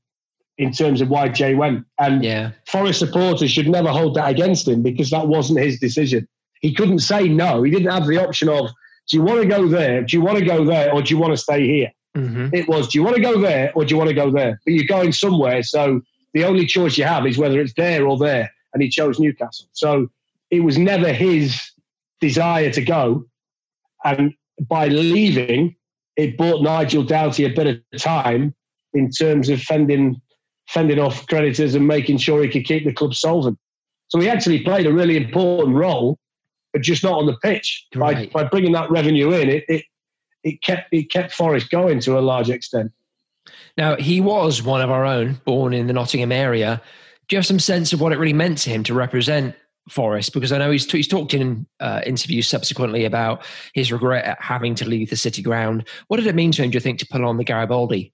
in 0.57 0.71
terms 0.71 1.01
of 1.01 1.09
why 1.09 1.27
Jay 1.27 1.53
went, 1.53 1.85
and 1.99 2.23
Yeah. 2.23 2.51
Forest 2.67 2.99
supporters 2.99 3.51
should 3.51 3.67
never 3.67 3.89
hold 3.89 4.15
that 4.15 4.29
against 4.29 4.67
him 4.67 4.81
because 4.81 5.09
that 5.09 5.27
wasn't 5.27 5.59
his 5.59 5.79
decision. 5.79 6.27
He 6.61 6.73
couldn't 6.73 6.99
say 6.99 7.27
no. 7.27 7.63
He 7.63 7.71
didn't 7.71 7.91
have 7.91 8.07
the 8.07 8.17
option 8.25 8.47
of 8.47 8.69
do 9.09 9.17
you 9.17 9.23
want 9.23 9.41
to 9.41 9.47
go 9.47 9.67
there, 9.67 10.01
do 10.01 10.15
you 10.15 10.23
want 10.23 10.37
to 10.39 10.45
go 10.45 10.63
there, 10.63 10.93
or 10.93 11.01
do 11.01 11.13
you 11.13 11.19
want 11.19 11.33
to 11.33 11.37
stay 11.37 11.65
here? 11.67 11.91
hmm 12.15 12.47
It 12.53 12.67
was 12.69 12.87
do 12.87 12.97
you 12.97 13.03
want 13.03 13.15
to 13.17 13.21
go 13.21 13.39
there 13.39 13.71
or 13.75 13.83
do 13.85 13.93
you 13.93 13.97
want 13.97 14.09
to 14.09 14.15
go 14.15 14.31
there? 14.31 14.59
But 14.65 14.73
you're 14.73 14.85
going 14.97 15.11
somewhere, 15.11 15.61
so 15.63 16.01
the 16.33 16.43
only 16.45 16.65
choice 16.65 16.97
you 16.97 17.03
have 17.05 17.25
is 17.25 17.37
whether 17.37 17.59
it's 17.59 17.73
there 17.73 18.07
or 18.07 18.17
there. 18.17 18.51
And 18.73 18.81
he 18.83 18.89
chose 18.89 19.19
Newcastle. 19.19 19.67
So 19.71 20.09
it 20.51 20.61
was 20.61 20.77
never 20.77 21.13
his 21.13 21.61
desire 22.19 22.69
to 22.71 22.81
go. 22.81 23.25
And 24.03 24.33
by 24.59 24.87
leaving, 24.87 25.75
it 26.15 26.37
bought 26.37 26.63
Nigel 26.63 27.03
Doughty 27.03 27.45
a 27.45 27.49
bit 27.49 27.67
of 27.67 28.01
time 28.01 28.53
in 28.93 29.09
terms 29.09 29.49
of 29.49 29.61
fending 29.61 30.21
fending 30.67 30.99
off 30.99 31.27
creditors 31.27 31.75
and 31.75 31.87
making 31.87 32.17
sure 32.17 32.41
he 32.41 32.49
could 32.49 32.65
keep 32.65 32.85
the 32.85 32.93
club 32.93 33.13
solvent. 33.13 33.57
So 34.07 34.19
he 34.19 34.27
actually 34.27 34.63
played 34.63 34.87
a 34.87 34.93
really 34.93 35.15
important 35.15 35.75
role, 35.75 36.17
but 36.73 36.81
just 36.81 37.03
not 37.03 37.19
on 37.19 37.27
the 37.27 37.37
pitch. 37.37 37.85
Right. 37.93 38.31
By, 38.33 38.43
by 38.43 38.49
bringing 38.49 38.71
that 38.71 38.89
revenue 38.89 39.31
in, 39.31 39.49
it, 39.49 39.65
it 39.67 39.85
it 40.43 40.61
kept 40.61 40.93
it 40.93 41.11
kept 41.11 41.33
Forest 41.33 41.69
going 41.69 41.99
to 42.01 42.17
a 42.17 42.21
large 42.21 42.49
extent. 42.49 42.91
Now, 43.77 43.95
he 43.97 44.21
was 44.21 44.63
one 44.63 44.81
of 44.81 44.89
our 44.89 45.05
own, 45.05 45.41
born 45.45 45.73
in 45.73 45.87
the 45.87 45.93
Nottingham 45.93 46.31
area. 46.31 46.81
Do 47.27 47.35
you 47.35 47.37
have 47.37 47.45
some 47.45 47.59
sense 47.59 47.93
of 47.93 48.01
what 48.01 48.11
it 48.11 48.19
really 48.19 48.33
meant 48.33 48.59
to 48.59 48.69
him 48.69 48.83
to 48.83 48.93
represent 48.93 49.55
Forest? 49.89 50.33
Because 50.33 50.51
I 50.51 50.57
know 50.57 50.71
he's, 50.71 50.89
he's 50.91 51.07
talked 51.07 51.33
in 51.33 51.65
uh, 51.79 52.01
interviews 52.05 52.47
subsequently 52.47 53.05
about 53.05 53.45
his 53.73 53.91
regret 53.91 54.25
at 54.25 54.41
having 54.41 54.75
to 54.75 54.85
leave 54.85 55.09
the 55.09 55.15
city 55.15 55.41
ground. 55.41 55.87
What 56.07 56.17
did 56.17 56.27
it 56.27 56.35
mean 56.35 56.51
to 56.53 56.63
him, 56.63 56.71
do 56.71 56.75
you 56.75 56.79
think, 56.81 56.99
to 56.99 57.07
pull 57.07 57.25
on 57.25 57.37
the 57.37 57.43
Garibaldi? 57.43 58.11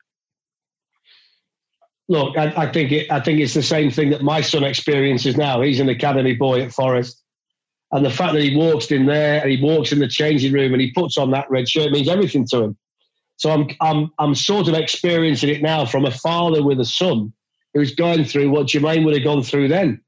Look, 2.09 2.37
I, 2.37 2.53
I 2.57 2.71
think 2.71 2.91
it, 2.91 3.09
I 3.09 3.21
think 3.21 3.39
it's 3.39 3.53
the 3.53 3.63
same 3.63 3.89
thing 3.89 4.09
that 4.09 4.21
my 4.21 4.41
son 4.41 4.65
experiences 4.65 5.37
now. 5.37 5.61
He's 5.61 5.79
an 5.79 5.87
academy 5.87 6.35
boy 6.35 6.61
at 6.61 6.73
Forest, 6.73 7.23
and 7.93 8.05
the 8.05 8.09
fact 8.09 8.33
that 8.33 8.43
he 8.43 8.55
walks 8.55 8.91
in 8.91 9.05
there 9.05 9.41
and 9.41 9.49
he 9.49 9.61
walks 9.61 9.93
in 9.93 9.99
the 9.99 10.07
changing 10.09 10.51
room 10.51 10.73
and 10.73 10.81
he 10.81 10.91
puts 10.91 11.17
on 11.17 11.31
that 11.31 11.49
red 11.49 11.69
shirt 11.69 11.91
means 11.91 12.09
everything 12.09 12.45
to 12.47 12.63
him. 12.63 12.77
So 13.37 13.49
I'm 13.49 13.69
I'm 13.79 14.11
I'm 14.19 14.35
sort 14.35 14.67
of 14.67 14.73
experiencing 14.73 15.49
it 15.49 15.61
now 15.61 15.85
from 15.85 16.05
a 16.05 16.11
father 16.11 16.61
with 16.61 16.79
a 16.79 16.85
son 16.85 17.31
who's 17.73 17.95
going 17.95 18.25
through 18.25 18.49
what 18.49 18.67
Jermaine 18.67 19.05
would 19.05 19.15
have 19.15 19.23
gone 19.23 19.41
through 19.41 19.69
then, 19.69 20.01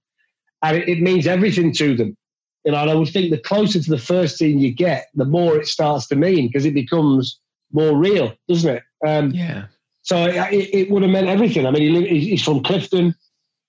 and 0.63 0.77
it, 0.77 0.89
it 0.89 1.01
means 1.01 1.27
everything 1.27 1.71
to 1.73 1.95
them. 1.95 2.17
You 2.65 2.71
know, 2.71 2.79
and 2.79 2.89
I 2.89 2.95
would 2.95 3.09
think 3.09 3.29
the 3.29 3.37
closer 3.37 3.81
to 3.81 3.89
the 3.89 3.97
first 3.97 4.37
team 4.37 4.57
you 4.57 4.73
get, 4.73 5.07
the 5.13 5.25
more 5.25 5.57
it 5.57 5.67
starts 5.67 6.07
to 6.07 6.15
mean 6.15 6.47
because 6.47 6.65
it 6.65 6.73
becomes 6.73 7.39
more 7.73 7.97
real, 7.97 8.33
doesn't 8.47 8.77
it? 8.77 8.83
Um, 9.05 9.31
Yeah. 9.31 9.65
so 10.01 10.25
it, 10.25 10.69
it 10.73 10.89
would 10.89 11.01
have 11.03 11.11
meant 11.11 11.27
everything. 11.27 11.65
I 11.65 11.71
mean, 11.71 11.81
he, 11.81 11.89
li- 11.89 12.19
he's 12.19 12.41
from 12.43 12.63
Clifton, 12.63 13.13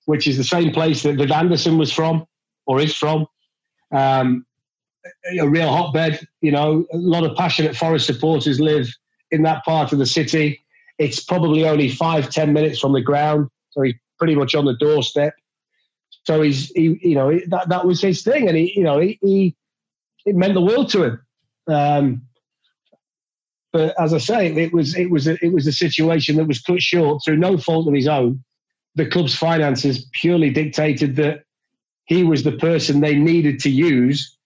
which 0.05 0.29
is 0.29 0.37
the 0.37 0.45
same 0.45 0.73
place 0.73 1.03
that 1.03 1.17
Viv 1.17 1.33
Anderson 1.33 1.77
was 1.77 1.93
from 1.93 2.25
or 2.67 2.81
is 2.81 2.95
from. 2.95 3.27
Um, 3.91 4.47
a 5.39 5.49
real 5.49 5.69
hotbed, 5.71 6.27
you 6.41 6.53
know, 6.53 6.87
a 6.93 6.97
lot 6.97 7.25
of 7.25 7.37
passionate 7.37 7.77
Forest 7.77 8.07
supporters 8.07 8.61
live 8.61 8.89
in 9.33 9.43
that 9.43 9.65
part 9.65 9.93
of 9.93 9.99
the 9.99 10.07
city. 10.07 10.61
It's 10.99 11.23
probably 11.23 11.67
only 11.67 11.89
five, 11.89 12.31
ten 12.31 12.53
minutes 12.53 12.79
from 12.79 12.93
the 12.93 13.03
ground. 13.03 13.49
So 13.71 13.83
he's 13.83 13.95
pretty 14.19 14.35
much 14.37 14.55
on 14.55 14.65
the 14.65 14.77
doorstep. 14.77 15.35
So 16.25 16.43
he's, 16.43 16.71
he, 16.71 16.99
you 17.03 17.15
know, 17.15 17.39
that, 17.49 17.69
that 17.69 17.87
was 17.87 18.01
his 18.01 18.23
thing. 18.23 18.49
And 18.49 18.57
he, 18.57 18.73
you 18.77 18.83
know, 18.83 18.99
he, 18.99 19.19
he 19.23 19.57
it 20.25 20.35
meant 20.35 20.55
the 20.55 20.61
world 20.61 20.91
to 20.91 21.05
him. 21.05 21.27
Um, 21.67 22.23
but 23.73 23.95
as 24.01 24.15
I 24.15 24.19
say, 24.19 24.55
it 24.55 24.73
was 24.73 24.97
it 24.97 25.11
was 25.11 25.27
a, 25.27 25.45
it 25.45 25.53
was 25.53 25.67
a 25.67 25.73
situation 25.73 26.37
that 26.37 26.47
was 26.47 26.61
cut 26.61 26.81
short 26.81 27.23
through 27.25 27.39
no 27.39 27.59
fault 27.59 27.89
of 27.89 27.95
his 27.95 28.07
own. 28.07 28.43
The 28.95 29.07
club's 29.07 29.35
finances 29.35 30.09
purely 30.13 30.51
dictated 30.51 31.17
that 31.17 31.43
he 32.05 32.23
was 32.23 32.45
the 32.45 32.53
person 32.53 33.01
they 33.01 33.17
needed 33.17 33.59
to 33.61 33.71
use 33.71 34.37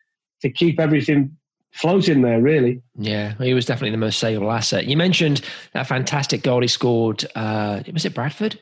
to 0.40 0.48
keep 0.48 0.80
everything 0.80 1.36
floating 1.72 2.22
there. 2.22 2.40
Really, 2.40 2.80
Yeah, 2.98 3.34
he 3.34 3.52
was 3.52 3.66
definitely 3.66 3.90
the 3.90 3.98
most 3.98 4.18
saleable 4.18 4.50
asset. 4.50 4.86
You 4.86 4.96
mentioned 4.96 5.42
that 5.74 5.86
fantastic 5.86 6.42
goal 6.42 6.62
he 6.62 6.68
scored. 6.68 7.26
Uh, 7.34 7.82
was 7.92 8.06
it 8.06 8.14
Bradford? 8.14 8.58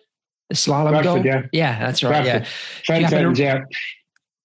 The 0.48 0.54
slalom 0.54 0.90
Bradford, 0.90 1.04
goal? 1.04 1.26
yeah. 1.26 1.42
yeah, 1.52 1.78
that's 1.78 2.02
right. 2.02 2.22
Bradford. 2.22 2.42
Yeah. 2.42 2.82
Trent 2.84 3.04
happen 3.04 3.34
to- 3.34 3.42
yeah. 3.42 3.58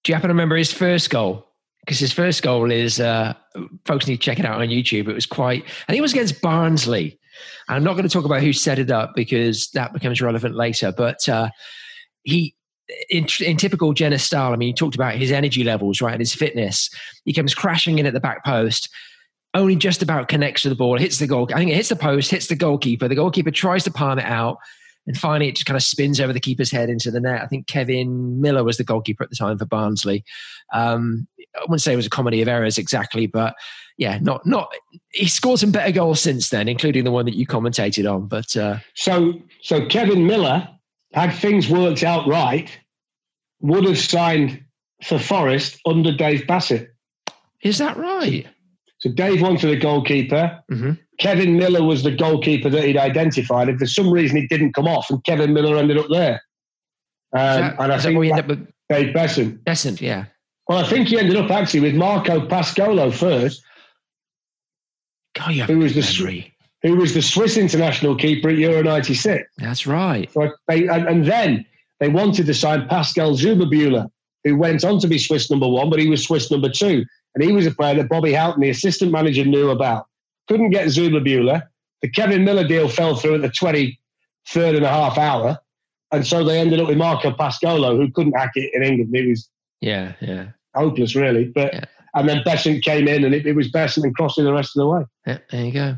Do 0.04 0.12
you 0.12 0.16
happen 0.16 0.30
to 0.30 0.34
remember 0.34 0.56
his 0.56 0.74
first 0.74 1.10
goal? 1.10 1.48
Because 1.86 2.00
his 2.00 2.12
first 2.12 2.42
goal 2.44 2.72
is, 2.72 3.00
uh, 3.00 3.34
folks 3.86 4.08
need 4.08 4.16
to 4.18 4.22
check 4.22 4.40
it 4.40 4.46
out 4.46 4.62
on 4.62 4.68
YouTube. 4.68 5.08
It 5.08 5.14
was 5.14 5.26
quite, 5.26 5.64
I 5.64 5.92
think 5.92 6.00
it 6.00 6.02
was 6.02 6.14
against 6.14 6.42
Barnsley. 6.42 7.20
I'm 7.70 7.84
not 7.84 7.94
going 7.94 8.04
to 8.04 8.10
talk 8.10 8.26
about 8.26 8.42
who 8.42 8.54
set 8.54 8.80
it 8.80 8.92
up 8.92 9.14
because 9.16 9.70
that 9.72 9.94
becomes 9.94 10.22
relevant 10.22 10.56
later. 10.56 10.92
But 10.96 11.28
uh, 11.30 11.50
he, 12.24 12.56
in, 13.10 13.28
in 13.46 13.58
typical 13.58 13.94
Jenas 13.94 14.24
style, 14.24 14.54
I 14.54 14.58
mean, 14.58 14.70
he 14.70 14.74
talked 14.74 14.96
about 14.96 15.16
his 15.16 15.32
energy 15.32 15.64
levels, 15.64 16.02
right, 16.02 16.14
and 16.14 16.20
his 16.22 16.34
fitness. 16.36 16.90
He 17.26 17.34
comes 17.34 17.54
crashing 17.56 18.00
in 18.00 18.06
at 18.06 18.14
the 18.14 18.20
back 18.20 18.44
post, 18.44 18.90
only 19.54 19.76
just 19.76 20.02
about 20.02 20.28
connects 20.28 20.64
to 20.64 20.70
the 20.70 20.76
ball, 20.76 20.98
hits 20.98 21.20
the 21.20 21.28
goal. 21.28 21.48
I 21.54 21.58
think 21.58 21.72
it 21.72 21.76
hits 21.76 21.90
the 21.90 21.96
post, 21.96 22.32
hits 22.32 22.48
the 22.48 22.56
goalkeeper. 22.56 23.08
The 23.08 23.16
goalkeeper 23.16 23.52
tries 23.52 23.84
to 23.86 23.92
palm 23.92 24.20
it 24.20 24.26
out. 24.26 24.58
And 25.08 25.18
finally, 25.18 25.50
it 25.50 25.56
just 25.56 25.66
kind 25.66 25.78
of 25.78 25.84
spins 25.84 26.20
over 26.20 26.32
the 26.32 26.40
keeper's 26.40 26.72
head 26.72 26.90
into 26.90 27.10
the 27.10 27.20
net. 27.20 27.42
I 27.42 27.48
think 27.48 27.68
Kevin 27.68 28.40
Miller 28.40 28.64
was 28.64 28.78
the 28.78 28.84
goalkeeper 28.84 29.24
at 29.24 29.30
the 29.30 29.36
time 29.36 29.58
for 29.58 29.66
Barnsley. 29.66 30.24
Um, 30.74 31.28
I 31.56 31.62
wouldn't 31.62 31.82
say 31.82 31.94
it 31.94 31.98
was 31.98 32.06
a 32.06 32.12
comedy 32.12 32.42
of 32.42 32.48
errors 32.48 32.78
exactly, 32.78 33.26
but 33.28 33.56
yeah, 33.98 34.20
not 34.22 34.46
not. 34.46 34.72
He 35.12 35.28
scored 35.28 35.60
some 35.60 35.72
better 35.72 35.92
goals 35.92 36.22
since 36.22 36.50
then, 36.50 36.68
including 36.68 37.04
the 37.04 37.12
one 37.12 37.26
that 37.26 37.36
you 37.36 37.46
commentated 37.46 38.12
on. 38.12 38.28
But 38.28 38.56
uh, 38.56 38.78
So 38.96 39.34
so 39.62 39.86
Kevin 39.88 40.26
Miller, 40.26 40.68
had 41.14 41.34
things 41.34 41.70
worked 41.70 42.04
out 42.04 42.28
right, 42.28 42.70
would 43.60 43.86
have 43.86 44.00
signed 44.00 44.64
for 45.04 45.20
Forest 45.20 45.80
under 45.86 46.16
Dave 46.16 46.48
Bassett. 46.48 46.90
is 47.64 47.80
that 47.80 47.98
right? 47.98 48.48
So 49.02 49.12
Dave 49.12 49.42
wanted 49.42 49.72
a 49.72 49.76
goalkeeper. 49.78 50.60
Mhm. 50.72 50.98
Kevin 51.20 51.58
Miller 51.58 51.84
was 51.84 52.04
the 52.04 52.12
goalkeeper 52.12 52.70
that 52.70 52.84
he'd 52.84 52.98
identified. 52.98 53.68
And 53.70 53.78
for 53.80 53.86
some 53.88 54.10
reason, 54.12 54.38
he 54.38 54.48
didn't 54.48 54.74
come 54.74 54.88
off, 54.88 55.10
and 55.10 55.24
Kevin 55.24 55.54
Miller 55.54 55.78
ended 55.78 55.98
up 55.98 56.08
there. 56.10 56.42
Um, 57.34 57.62
that, 57.62 57.76
and 57.80 57.92
I 57.94 57.98
think 58.00 58.18
we 58.20 58.30
end 58.32 58.40
up 58.40 58.48
with 58.48 58.68
Dave 58.90 59.14
Besson. 59.16 59.64
Beasant? 59.64 60.02
Yeah. 60.02 60.26
Well, 60.68 60.80
I 60.80 60.88
think 60.88 61.08
he 61.10 61.18
ended 61.20 61.36
up 61.36 61.50
actually 61.52 61.80
with 61.82 61.96
Marco 61.96 62.48
Pascolo 62.48 63.12
first, 63.12 63.64
God, 65.36 65.50
you 65.52 65.62
have 65.62 65.70
Who 65.70 65.80
was 65.80 65.94
the 65.96 66.02
memory. 66.24 66.54
who 66.84 66.96
was 66.96 67.14
the 67.14 67.22
Swiss 67.22 67.58
international 67.58 68.16
keeper 68.16 68.50
at 68.50 68.58
Euro 68.58 68.82
'96. 68.84 69.44
That's 69.58 69.88
right. 69.88 70.32
So 70.32 70.52
they, 70.68 70.88
and, 70.88 71.08
and 71.08 71.26
then 71.26 71.66
they 72.00 72.10
wanted 72.10 72.46
to 72.48 72.54
sign 72.54 72.88
Pascal 72.88 73.34
Zuberbühler, 73.36 74.10
who 74.44 74.58
went 74.58 74.84
on 74.84 75.00
to 75.00 75.08
be 75.08 75.18
Swiss 75.18 75.50
number 75.50 75.68
one, 75.68 75.90
but 75.90 76.00
he 76.00 76.10
was 76.10 76.24
Swiss 76.24 76.52
number 76.52 76.70
two. 76.70 77.06
And 77.36 77.44
he 77.44 77.52
was 77.52 77.66
a 77.66 77.72
player 77.72 77.96
that 77.96 78.10
Bobby 78.10 78.34
Houghton, 78.34 78.62
the 78.62 78.70
assistant 78.70 79.12
manager, 79.12 79.46
knew 79.46 79.70
about. 79.70 80.08
Couldn't 80.48 80.72
get 80.72 80.88
Zuberbühler. 80.88 81.64
the 82.02 82.10
Kevin 82.10 82.44
Miller 82.44 82.68
deal 82.68 82.90
fell 82.90 83.16
through 83.16 83.36
at 83.36 83.42
the 83.42 83.50
23rd 83.50 84.76
and 84.78 84.86
a 84.86 84.90
half 84.90 85.18
hour. 85.18 85.60
And 86.12 86.28
so 86.28 86.44
they 86.44 86.60
ended 86.60 86.80
up 86.82 86.88
with 86.88 86.98
Marco 86.98 87.32
Pascolo, 87.32 87.96
who 87.96 88.12
couldn't 88.12 88.34
hack 88.34 88.52
it 88.56 88.72
in 88.74 88.84
England. 88.84 89.16
He 89.16 89.28
was 89.30 89.50
Yeah, 89.80 90.14
yeah, 90.20 90.48
hopeless, 90.76 91.16
really. 91.16 91.46
But 91.46 91.74
Yeah. 91.74 91.86
and 92.16 92.28
then 92.28 92.42
Beasant 92.44 92.84
came 92.84 93.08
in, 93.08 93.24
and 93.24 93.34
it, 93.34 93.46
it 93.48 93.54
was 93.56 93.70
Beasant 93.72 94.06
and 94.06 94.16
Crossley 94.16 94.44
the 94.44 94.52
rest 94.54 94.76
of 94.76 94.82
the 94.82 94.88
way. 94.88 95.04
yeah. 95.26 95.38
There 95.52 95.66
you 95.66 95.72
go. 95.72 95.98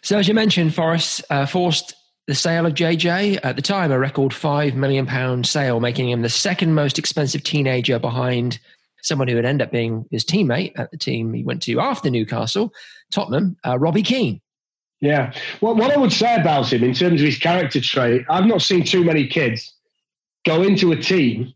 So 0.00 0.18
as 0.18 0.26
you 0.28 0.32
mentioned, 0.34 0.74
Forest 0.74 1.22
uh, 1.28 1.44
forced 1.46 1.94
the 2.26 2.34
sale 2.34 2.64
of 2.66 2.72
JJ 2.74 3.40
at 3.42 3.56
the 3.56 3.62
time, 3.62 3.92
a 3.92 3.98
record 3.98 4.32
five 4.32 4.74
million 4.74 5.04
pound 5.06 5.46
sale, 5.46 5.80
making 5.80 6.08
him 6.08 6.22
the 6.22 6.28
second 6.28 6.74
most 6.74 6.98
expensive 6.98 7.42
teenager 7.42 7.98
behind 7.98 8.58
someone 9.06 9.28
who 9.28 9.36
would 9.36 9.44
end 9.44 9.62
up 9.62 9.70
being 9.70 10.06
his 10.10 10.24
teammate 10.24 10.72
at 10.76 10.90
the 10.90 10.98
team 10.98 11.32
he 11.32 11.42
went 11.42 11.62
to 11.62 11.80
after 11.80 12.10
Newcastle, 12.10 12.72
Tottenham, 13.10 13.56
uh, 13.66 13.78
Robbie 13.78 14.02
Keane. 14.02 14.40
Yeah. 15.00 15.32
Well, 15.60 15.74
what 15.74 15.92
I 15.92 15.96
would 15.96 16.12
say 16.12 16.34
about 16.36 16.72
him 16.72 16.82
in 16.82 16.94
terms 16.94 17.20
of 17.20 17.26
his 17.26 17.38
character 17.38 17.80
trait, 17.80 18.22
I've 18.30 18.46
not 18.46 18.62
seen 18.62 18.84
too 18.84 19.04
many 19.04 19.26
kids 19.26 19.74
go 20.46 20.62
into 20.62 20.92
a 20.92 20.96
team 20.96 21.52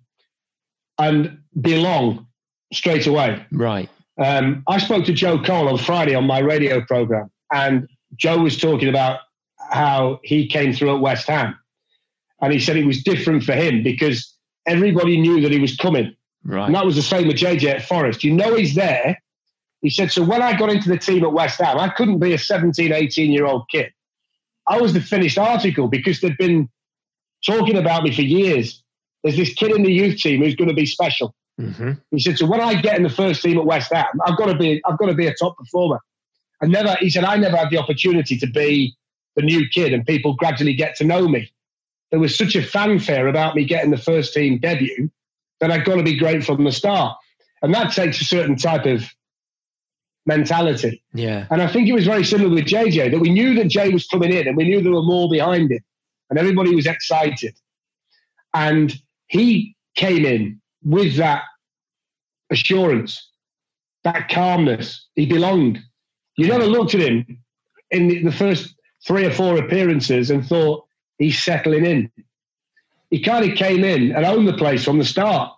and 0.98 1.38
belong 1.60 2.26
straight 2.72 3.06
away. 3.06 3.44
Right. 3.50 3.88
Um, 4.18 4.62
I 4.68 4.78
spoke 4.78 5.06
to 5.06 5.12
Joe 5.12 5.42
Cole 5.42 5.68
on 5.68 5.78
Friday 5.78 6.14
on 6.14 6.26
my 6.26 6.40
radio 6.40 6.82
program, 6.82 7.30
and 7.52 7.88
Joe 8.16 8.38
was 8.38 8.58
talking 8.58 8.88
about 8.88 9.20
how 9.70 10.20
he 10.22 10.46
came 10.46 10.72
through 10.72 10.94
at 10.94 11.00
West 11.00 11.26
Ham. 11.28 11.56
And 12.42 12.52
he 12.52 12.60
said 12.60 12.76
it 12.76 12.86
was 12.86 13.02
different 13.02 13.44
for 13.44 13.52
him 13.52 13.82
because 13.82 14.34
everybody 14.66 15.20
knew 15.20 15.40
that 15.40 15.52
he 15.52 15.58
was 15.58 15.76
coming. 15.76 16.14
Right. 16.44 16.66
And 16.66 16.74
that 16.74 16.85
was 16.85 16.96
the 16.96 17.03
same 17.03 17.26
with 17.26 17.37
JJ 17.37 17.64
at 17.70 17.83
Forest. 17.83 18.24
You 18.24 18.33
know 18.33 18.55
he's 18.55 18.74
there. 18.74 19.20
He 19.83 19.90
said, 19.90 20.11
so 20.11 20.22
when 20.22 20.42
I 20.42 20.57
got 20.57 20.70
into 20.70 20.88
the 20.88 20.98
team 20.98 21.24
at 21.24 21.33
West 21.33 21.61
Ham, 21.61 21.79
I 21.79 21.88
couldn't 21.88 22.18
be 22.18 22.33
a 22.33 22.38
17, 22.38 22.92
18 22.92 23.33
year 23.33 23.46
old 23.46 23.68
kid. 23.70 23.92
I 24.66 24.81
was 24.81 24.92
the 24.92 25.00
finished 25.00 25.38
article 25.38 25.88
because 25.88 26.20
they'd 26.20 26.37
been 26.37 26.68
talking 27.44 27.76
about 27.76 28.03
me 28.03 28.14
for 28.14 28.22
years. 28.22 28.83
There's 29.22 29.37
this 29.37 29.55
kid 29.55 29.72
in 29.72 29.83
the 29.83 29.92
youth 29.92 30.18
team 30.18 30.42
who's 30.42 30.55
going 30.55 30.68
to 30.68 30.74
be 30.74 30.87
special. 30.87 31.35
hmm 31.59 31.92
He 32.11 32.20
said, 32.20 32.38
so 32.38 32.46
when 32.46 32.61
I 32.61 32.81
get 32.81 32.96
in 32.96 33.03
the 33.03 33.11
first 33.11 33.42
team 33.42 33.59
at 33.59 33.64
West 33.64 33.92
Ham, 33.92 34.07
I've 34.24 34.37
got 34.37 34.46
to 34.46 34.57
be, 34.57 34.83
I've 34.87 34.98
got 34.98 35.07
to 35.07 35.14
be 35.14 35.26
a 35.26 35.35
top 35.35 35.57
performer. 35.57 36.00
I 36.62 36.66
never, 36.66 36.96
he 37.00 37.09
said, 37.09 37.24
I 37.24 37.37
never 37.37 37.57
had 37.57 37.70
the 37.70 37.79
opportunity 37.79 38.37
to 38.37 38.46
be 38.46 38.94
the 39.37 39.42
new 39.42 39.66
kid 39.68 39.94
and 39.94 40.05
people 40.05 40.35
gradually 40.35 40.74
get 40.74 40.94
to 40.96 41.05
know 41.05 41.26
me. 41.26 41.50
There 42.11 42.20
was 42.20 42.37
such 42.37 42.55
a 42.55 42.62
fanfare 42.62 43.29
about 43.29 43.55
me 43.55 43.64
getting 43.64 43.90
the 43.90 43.96
first 43.98 44.35
team 44.35 44.59
debut 44.59 45.11
that 45.61 45.70
I've 45.70 45.85
got 45.85 45.96
to 45.96 46.03
be 46.03 46.16
great 46.18 46.44
from 46.44 46.64
the 46.64 46.73
start. 46.73 47.16
And 47.62 47.75
that 47.75 47.92
takes 47.92 48.20
a 48.20 48.25
certain 48.25 48.57
type 48.57 48.87
of 48.87 49.05
mentality. 50.27 51.03
Yeah. 51.14 51.46
And 51.51 51.62
I 51.62 51.66
think 51.66 51.88
it 51.88 51.92
was 51.92 52.07
very 52.07 52.25
similar 52.25 52.51
with 52.51 52.64
JJ 52.64 53.11
that 53.11 53.20
we 53.20 53.31
knew 53.31 53.55
that 53.55 53.68
Jay 53.68 53.90
was 53.90 54.07
coming 54.07 54.33
in 54.33 54.49
and 54.49 54.57
we 54.57 54.64
knew 54.64 54.81
there 54.83 54.92
were 54.92 55.03
more 55.03 55.29
behind 55.29 55.70
him 55.70 55.81
and 56.29 56.38
everybody 56.38 56.75
was 56.75 56.87
excited. 56.87 57.55
And 58.55 58.94
he 59.29 59.77
came 59.96 60.25
in 60.25 60.61
with 60.83 61.16
that 61.16 61.42
assurance, 62.51 63.31
that 64.05 64.29
calmness. 64.29 65.09
He 65.14 65.27
belonged. 65.27 65.79
You 66.37 66.46
never 66.49 66.64
looked 66.66 66.94
at 66.94 67.01
him 67.01 67.38
in 67.90 68.09
the- 68.09 68.23
the 68.23 68.33
first 68.33 68.75
three 69.07 69.25
or 69.25 69.31
four 69.31 69.59
appearances 69.59 70.31
and 70.31 70.46
thought 70.46 70.85
he's 71.18 71.42
settling 71.42 71.85
in. 71.85 72.11
He 73.11 73.20
kind 73.20 73.49
of 73.51 73.57
came 73.57 73.85
in 73.85 74.12
and 74.14 74.25
owned 74.25 74.46
the 74.49 74.53
place 74.57 74.85
from 74.85 74.99
the 74.99 75.05
start 75.05 75.53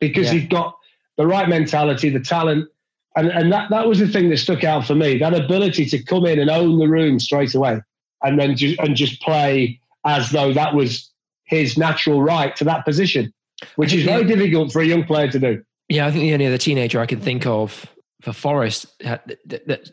because 0.00 0.26
Yeah. 0.26 0.40
he'd 0.40 0.50
got 0.50 0.76
the 1.16 1.26
right 1.26 1.48
mentality, 1.48 2.10
the 2.10 2.20
talent, 2.20 2.68
and, 3.16 3.28
and 3.28 3.52
that, 3.52 3.70
that 3.70 3.88
was 3.88 3.98
the 3.98 4.06
thing 4.06 4.28
that 4.30 4.36
stuck 4.36 4.62
out 4.62 4.86
for 4.86 4.94
me 4.94 5.18
that 5.18 5.34
ability 5.34 5.86
to 5.86 6.02
come 6.04 6.24
in 6.26 6.38
and 6.38 6.50
own 6.50 6.78
the 6.78 6.86
room 6.86 7.18
straight 7.18 7.54
away 7.54 7.80
and 8.22 8.38
then 8.38 8.56
just, 8.56 8.78
and 8.78 8.94
just 8.94 9.20
play 9.22 9.80
as 10.04 10.30
though 10.30 10.52
that 10.52 10.74
was 10.74 11.10
his 11.44 11.76
natural 11.76 12.22
right 12.22 12.54
to 12.56 12.64
that 12.64 12.84
position, 12.84 13.32
which 13.76 13.92
is 13.92 14.04
very 14.04 14.24
difficult 14.24 14.70
for 14.70 14.80
a 14.80 14.84
young 14.86 15.02
player 15.04 15.28
to 15.30 15.38
do. 15.38 15.62
Yeah, 15.88 16.06
I 16.06 16.10
think 16.10 16.22
the 16.22 16.34
only 16.34 16.46
other 16.46 16.58
teenager 16.58 17.00
I 17.00 17.06
can 17.06 17.20
think 17.20 17.46
of 17.46 17.86
for 18.20 18.32
Forest 18.32 18.86
that, 19.00 19.26
that, 19.46 19.66
that 19.66 19.90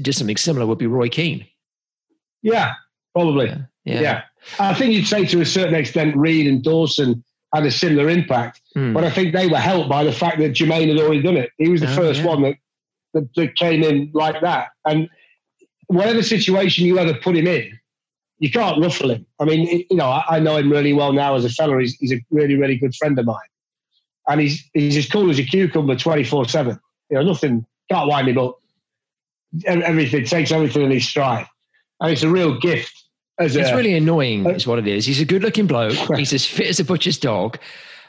did 0.00 0.14
something 0.14 0.36
similar 0.36 0.64
would 0.66 0.78
be 0.78 0.86
Roy 0.86 1.08
Keane. 1.08 1.44
Yeah, 2.42 2.74
probably. 3.14 3.48
Yeah. 3.84 4.00
Yeah. 4.00 4.22
I 4.58 4.74
think 4.74 4.92
you'd 4.94 5.06
say 5.06 5.24
to 5.26 5.40
a 5.40 5.46
certain 5.46 5.74
extent, 5.74 6.16
Reed 6.16 6.46
and 6.46 6.62
Dawson 6.62 7.22
had 7.54 7.64
a 7.64 7.70
similar 7.70 8.08
impact, 8.08 8.60
Hmm. 8.74 8.92
but 8.92 9.04
I 9.04 9.10
think 9.10 9.32
they 9.32 9.46
were 9.46 9.58
helped 9.58 9.88
by 9.88 10.04
the 10.04 10.12
fact 10.12 10.38
that 10.38 10.52
Jermaine 10.52 10.88
had 10.88 10.98
already 10.98 11.22
done 11.22 11.36
it. 11.36 11.50
He 11.58 11.68
was 11.68 11.80
the 11.80 11.90
Oh, 11.92 11.96
first 11.96 12.20
yeah. 12.20 12.26
one 12.26 12.42
that, 12.42 12.54
that 13.14 13.34
that 13.36 13.56
came 13.56 13.82
in 13.82 14.10
like 14.14 14.40
that, 14.42 14.68
and 14.84 15.08
whatever 15.88 16.22
situation 16.22 16.84
you 16.86 16.98
ever 16.98 17.14
put 17.14 17.36
him 17.36 17.46
in, 17.46 17.78
you 18.38 18.50
can't 18.50 18.82
ruffle 18.82 19.10
him. 19.10 19.24
I 19.38 19.44
mean, 19.44 19.84
you 19.90 19.96
know, 19.96 20.06
I, 20.08 20.36
I 20.36 20.40
know 20.40 20.56
him 20.56 20.70
really 20.70 20.92
well 20.92 21.12
now 21.12 21.34
as 21.36 21.44
a 21.44 21.48
fella. 21.48 21.78
He's, 21.80 21.94
he's 21.94 22.12
a 22.12 22.20
really, 22.30 22.56
really 22.56 22.76
good 22.76 22.94
friend 22.94 23.18
of 23.18 23.24
mine, 23.24 23.48
and 24.28 24.40
he's 24.40 24.68
he's 24.74 24.96
as 24.96 25.08
cool 25.08 25.30
as 25.30 25.38
a 25.38 25.44
cucumber, 25.44 25.96
twenty 25.96 26.24
four 26.24 26.46
seven. 26.48 26.78
You 27.10 27.18
know, 27.18 27.24
nothing 27.24 27.64
can't 27.90 28.08
wind 28.08 28.28
him 28.28 28.38
up. 28.38 28.58
Everything 29.64 30.24
takes 30.24 30.50
everything 30.52 30.82
in 30.82 30.90
his 30.90 31.08
stride, 31.08 31.46
and 32.00 32.10
it's 32.12 32.22
a 32.22 32.28
real 32.28 32.58
gift. 32.58 32.92
As 33.38 33.54
It's 33.54 33.68
a, 33.70 33.76
really 33.76 33.94
annoying, 33.94 34.46
uh, 34.46 34.50
is 34.50 34.66
what 34.66 34.78
it 34.78 34.86
is. 34.86 35.04
He's 35.04 35.20
a 35.20 35.24
good 35.24 35.42
looking 35.42 35.66
bloke. 35.66 35.92
He's 36.16 36.32
as 36.32 36.46
fit 36.46 36.68
as 36.68 36.80
a 36.80 36.84
butcher's 36.84 37.18
dog. 37.18 37.58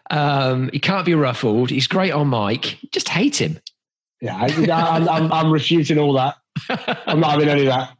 Um, 0.09 0.69
he 0.71 0.79
can't 0.79 1.05
be 1.05 1.15
ruffled. 1.15 1.69
He's 1.69 1.87
great 1.87 2.11
on 2.11 2.29
mic. 2.29 2.77
Just 2.91 3.09
hate 3.09 3.41
him. 3.41 3.59
Yeah, 4.21 4.37
I, 4.37 4.47
I'm, 4.71 5.09
I'm, 5.09 5.33
I'm 5.33 5.51
refuting 5.51 5.99
all 5.99 6.13
that. 6.13 6.35
I'm 7.05 7.19
not 7.19 7.31
having 7.31 7.49
any 7.49 7.67
of 7.67 7.67
that. 7.67 7.97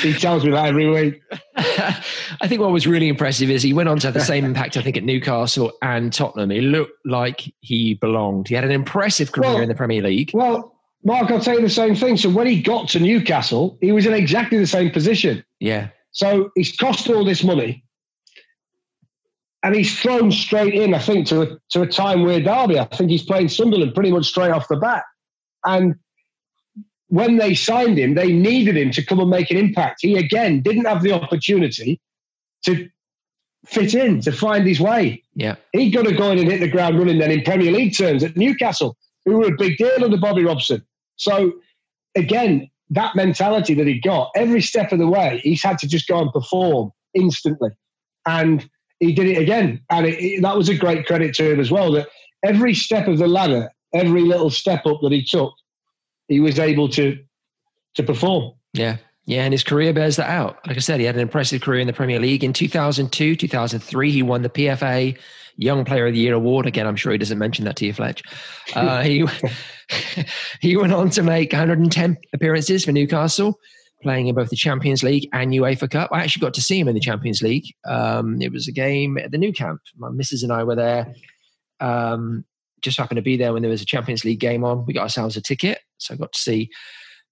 He 0.00 0.14
tells 0.14 0.44
me 0.44 0.50
that 0.50 0.66
every 0.66 0.88
week. 0.88 1.22
I 1.56 2.48
think 2.48 2.60
what 2.60 2.72
was 2.72 2.86
really 2.86 3.08
impressive 3.08 3.50
is 3.50 3.62
he 3.62 3.72
went 3.72 3.88
on 3.88 3.98
to 4.00 4.08
have 4.08 4.14
the 4.14 4.20
same 4.20 4.44
impact, 4.44 4.76
I 4.76 4.82
think, 4.82 4.96
at 4.96 5.04
Newcastle 5.04 5.72
and 5.82 6.12
Tottenham. 6.12 6.50
He 6.50 6.60
looked 6.60 6.98
like 7.04 7.52
he 7.60 7.94
belonged. 7.94 8.48
He 8.48 8.54
had 8.54 8.64
an 8.64 8.72
impressive 8.72 9.32
career 9.32 9.50
Well- 9.50 9.60
in 9.60 9.68
the 9.68 9.74
Premier 9.74 10.02
League. 10.02 10.30
Well, 10.34 10.76
Mark, 11.04 11.30
I'll 11.30 11.40
tell 11.40 11.54
you 11.54 11.62
the 11.62 11.70
same 11.70 11.94
thing. 11.94 12.16
So 12.16 12.28
when 12.28 12.46
he 12.46 12.60
got 12.60 12.88
to 12.90 13.00
Newcastle, 13.00 13.78
he 13.80 13.92
was 13.92 14.06
in 14.06 14.12
exactly 14.12 14.58
the 14.58 14.66
same 14.66 14.90
position. 14.90 15.44
Yeah. 15.58 15.88
So 16.12 16.50
he's 16.54 16.76
cost 16.76 17.08
all 17.08 17.24
this 17.24 17.44
money, 17.44 17.84
and 19.62 19.74
he's 19.74 19.98
thrown 19.98 20.32
straight 20.32 20.74
in. 20.74 20.94
I 20.94 20.98
think 20.98 21.26
to 21.28 21.42
a 21.42 21.58
to 21.70 21.82
a 21.82 21.86
time 21.86 22.24
where 22.24 22.40
Derby. 22.40 22.78
I 22.78 22.84
think 22.84 23.10
he's 23.10 23.24
playing 23.24 23.48
Sunderland 23.48 23.94
pretty 23.94 24.10
much 24.10 24.26
straight 24.26 24.50
off 24.50 24.68
the 24.68 24.76
bat. 24.76 25.04
And 25.64 25.94
when 27.08 27.36
they 27.36 27.54
signed 27.54 27.98
him, 27.98 28.14
they 28.14 28.32
needed 28.32 28.76
him 28.76 28.90
to 28.92 29.04
come 29.04 29.20
and 29.20 29.30
make 29.30 29.50
an 29.50 29.56
impact. 29.56 29.98
He 30.00 30.16
again 30.16 30.62
didn't 30.62 30.86
have 30.86 31.02
the 31.02 31.12
opportunity 31.12 32.00
to 32.64 32.88
fit 33.66 33.94
in, 33.94 34.20
to 34.22 34.32
find 34.32 34.66
his 34.66 34.80
way. 34.80 35.22
Yeah. 35.34 35.56
He 35.72 35.90
got 35.90 36.06
to 36.06 36.14
go 36.14 36.30
in 36.30 36.38
and 36.38 36.50
hit 36.50 36.60
the 36.60 36.68
ground 36.68 36.98
running 36.98 37.18
then 37.18 37.30
in 37.30 37.42
Premier 37.42 37.72
League 37.72 37.96
terms 37.96 38.22
at 38.24 38.36
Newcastle, 38.36 38.96
who 39.24 39.38
were 39.38 39.48
a 39.48 39.56
big 39.56 39.76
deal 39.76 40.02
under 40.02 40.16
Bobby 40.16 40.44
Robson. 40.44 40.82
So 41.16 41.52
again, 42.16 42.70
that 42.90 43.14
mentality 43.14 43.74
that 43.74 43.86
he 43.86 44.00
got, 44.00 44.30
every 44.36 44.60
step 44.62 44.92
of 44.92 44.98
the 44.98 45.06
way, 45.08 45.40
he's 45.42 45.62
had 45.62 45.78
to 45.78 45.88
just 45.88 46.08
go 46.08 46.20
and 46.20 46.32
perform 46.32 46.90
instantly. 47.14 47.70
And 48.26 48.68
he 48.98 49.12
did 49.12 49.26
it 49.26 49.38
again. 49.40 49.80
And 49.90 50.06
it, 50.06 50.18
it- 50.20 50.42
that 50.42 50.56
was 50.56 50.68
a 50.68 50.74
great 50.76 51.06
credit 51.06 51.34
to 51.36 51.52
him 51.52 51.60
as 51.60 51.70
well, 51.70 51.92
that 51.92 52.08
every 52.44 52.74
step 52.74 53.08
of 53.08 53.18
the 53.18 53.28
ladder, 53.28 53.70
every 53.94 54.22
little 54.22 54.50
step 54.50 54.86
up 54.86 54.98
that 55.02 55.12
he 55.12 55.24
took, 55.24 55.52
he 56.28 56.40
was 56.40 56.58
able 56.58 56.88
to 56.90 57.18
to 57.94 58.02
perform. 58.04 58.52
Yeah. 58.72 58.98
Yeah, 59.26 59.44
and 59.44 59.52
his 59.52 59.62
career 59.64 59.92
bears 59.92 60.16
that 60.16 60.28
out. 60.30 60.66
Like 60.66 60.76
I 60.76 60.80
said, 60.80 60.98
he 60.98 61.06
had 61.06 61.14
an 61.14 61.20
impressive 61.20 61.60
career 61.60 61.80
in 61.80 61.86
the 61.86 61.92
Premier 61.92 62.18
League. 62.18 62.42
In 62.42 62.52
2002, 62.52 63.36
2003, 63.36 64.10
he 64.10 64.22
won 64.22 64.42
the 64.42 64.48
PFA 64.48 65.16
Young 65.56 65.84
Player 65.84 66.06
of 66.06 66.14
the 66.14 66.20
Year 66.20 66.34
award. 66.34 66.66
Again, 66.66 66.86
I'm 66.86 66.96
sure 66.96 67.12
he 67.12 67.18
doesn't 67.18 67.38
mention 67.38 67.64
that 67.64 67.76
to 67.76 67.86
you, 67.86 67.92
Fletch. 67.92 68.22
Uh, 68.74 69.02
he, 69.02 69.26
he 70.60 70.76
went 70.76 70.92
on 70.92 71.10
to 71.10 71.22
make 71.22 71.52
110 71.52 72.16
appearances 72.32 72.84
for 72.84 72.92
Newcastle, 72.92 73.58
playing 74.02 74.28
in 74.28 74.34
both 74.34 74.50
the 74.50 74.56
Champions 74.56 75.02
League 75.02 75.28
and 75.32 75.52
UEFA 75.52 75.90
Cup. 75.90 76.10
I 76.12 76.22
actually 76.22 76.40
got 76.40 76.54
to 76.54 76.62
see 76.62 76.78
him 76.78 76.88
in 76.88 76.94
the 76.94 77.00
Champions 77.00 77.42
League. 77.42 77.66
Um, 77.88 78.40
it 78.40 78.52
was 78.52 78.68
a 78.68 78.72
game 78.72 79.18
at 79.18 79.30
the 79.30 79.38
Nou 79.38 79.52
Camp. 79.52 79.80
My 79.96 80.10
missus 80.10 80.42
and 80.42 80.52
I 80.52 80.64
were 80.64 80.76
there. 80.76 81.14
Um, 81.80 82.44
just 82.82 82.98
happened 82.98 83.16
to 83.16 83.22
be 83.22 83.36
there 83.36 83.52
when 83.52 83.62
there 83.62 83.70
was 83.70 83.82
a 83.82 83.86
Champions 83.86 84.24
League 84.24 84.40
game 84.40 84.64
on. 84.64 84.86
We 84.86 84.94
got 84.94 85.02
ourselves 85.02 85.36
a 85.36 85.42
ticket, 85.42 85.80
so 85.98 86.14
I 86.14 86.16
got 86.16 86.32
to 86.32 86.40
see 86.40 86.70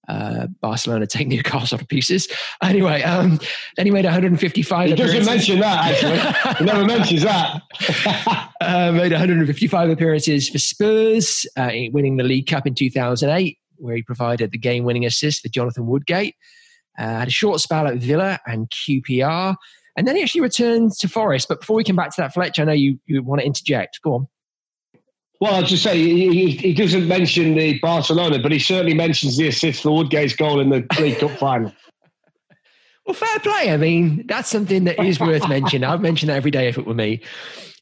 uh, 0.09 0.47
Barcelona 0.61 1.07
take 1.07 1.27
Newcastle 1.29 1.77
to 1.77 1.85
pieces. 1.85 2.27
Anyway, 2.61 3.01
um, 3.03 3.39
then 3.77 3.85
he 3.85 3.91
made 3.91 4.05
155. 4.05 4.89
He 4.89 4.95
doesn't 4.95 5.05
appearances. 5.05 5.29
mention 5.29 5.59
that, 5.59 5.91
actually. 5.91 6.55
he 6.57 6.65
never 6.65 6.85
mentions 6.85 7.23
that. 7.23 7.61
uh, 8.61 8.91
made 8.91 9.11
155 9.11 9.89
appearances 9.89 10.49
for 10.49 10.57
Spurs, 10.57 11.45
uh, 11.55 11.69
winning 11.91 12.17
the 12.17 12.23
League 12.23 12.47
Cup 12.47 12.65
in 12.65 12.73
2008, 12.73 13.57
where 13.77 13.95
he 13.95 14.01
provided 14.01 14.51
the 14.51 14.57
game-winning 14.57 15.05
assist 15.05 15.41
for 15.41 15.49
Jonathan 15.49 15.85
Woodgate. 15.85 16.35
Uh, 16.97 17.19
had 17.19 17.27
a 17.27 17.31
short 17.31 17.61
spell 17.61 17.87
at 17.87 17.97
Villa 17.97 18.39
and 18.45 18.69
QPR, 18.71 19.55
and 19.95 20.07
then 20.07 20.15
he 20.15 20.23
actually 20.23 20.41
returned 20.41 20.91
to 20.93 21.07
Forest. 21.07 21.47
But 21.47 21.61
before 21.61 21.77
we 21.77 21.83
come 21.83 21.95
back 21.95 22.09
to 22.15 22.21
that, 22.21 22.33
Fletch, 22.33 22.59
I 22.59 22.63
know 22.63 22.73
you, 22.73 22.99
you 23.05 23.23
want 23.23 23.41
to 23.41 23.47
interject. 23.47 24.01
Go 24.01 24.15
on. 24.15 24.27
Well, 25.39 25.55
I'll 25.55 25.63
just 25.63 25.83
say 25.83 25.97
he, 25.97 26.29
he, 26.29 26.51
he 26.51 26.73
doesn't 26.73 27.07
mention 27.07 27.55
the 27.55 27.79
Barcelona, 27.79 28.39
but 28.39 28.51
he 28.51 28.59
certainly 28.59 28.93
mentions 28.93 29.37
the 29.37 29.47
assist 29.47 29.83
for 29.83 29.91
Woodgate's 29.95 30.35
goal 30.35 30.59
in 30.59 30.69
the 30.69 30.85
League 30.99 31.19
Cup 31.19 31.31
final. 31.39 31.71
Well, 33.05 33.13
fair 33.13 33.39
play. 33.39 33.71
I 33.71 33.77
mean, 33.77 34.25
that's 34.27 34.49
something 34.49 34.83
that 34.83 35.03
is 35.03 35.19
worth 35.19 35.47
mentioning. 35.47 35.89
I'd 35.89 36.01
mention 36.01 36.27
that 36.27 36.35
every 36.35 36.51
day 36.51 36.67
if 36.67 36.77
it 36.77 36.85
were 36.85 36.93
me. 36.93 37.21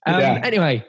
Um, 0.06 0.20
Yeah. 0.22 0.42
Anyway, 0.44 0.86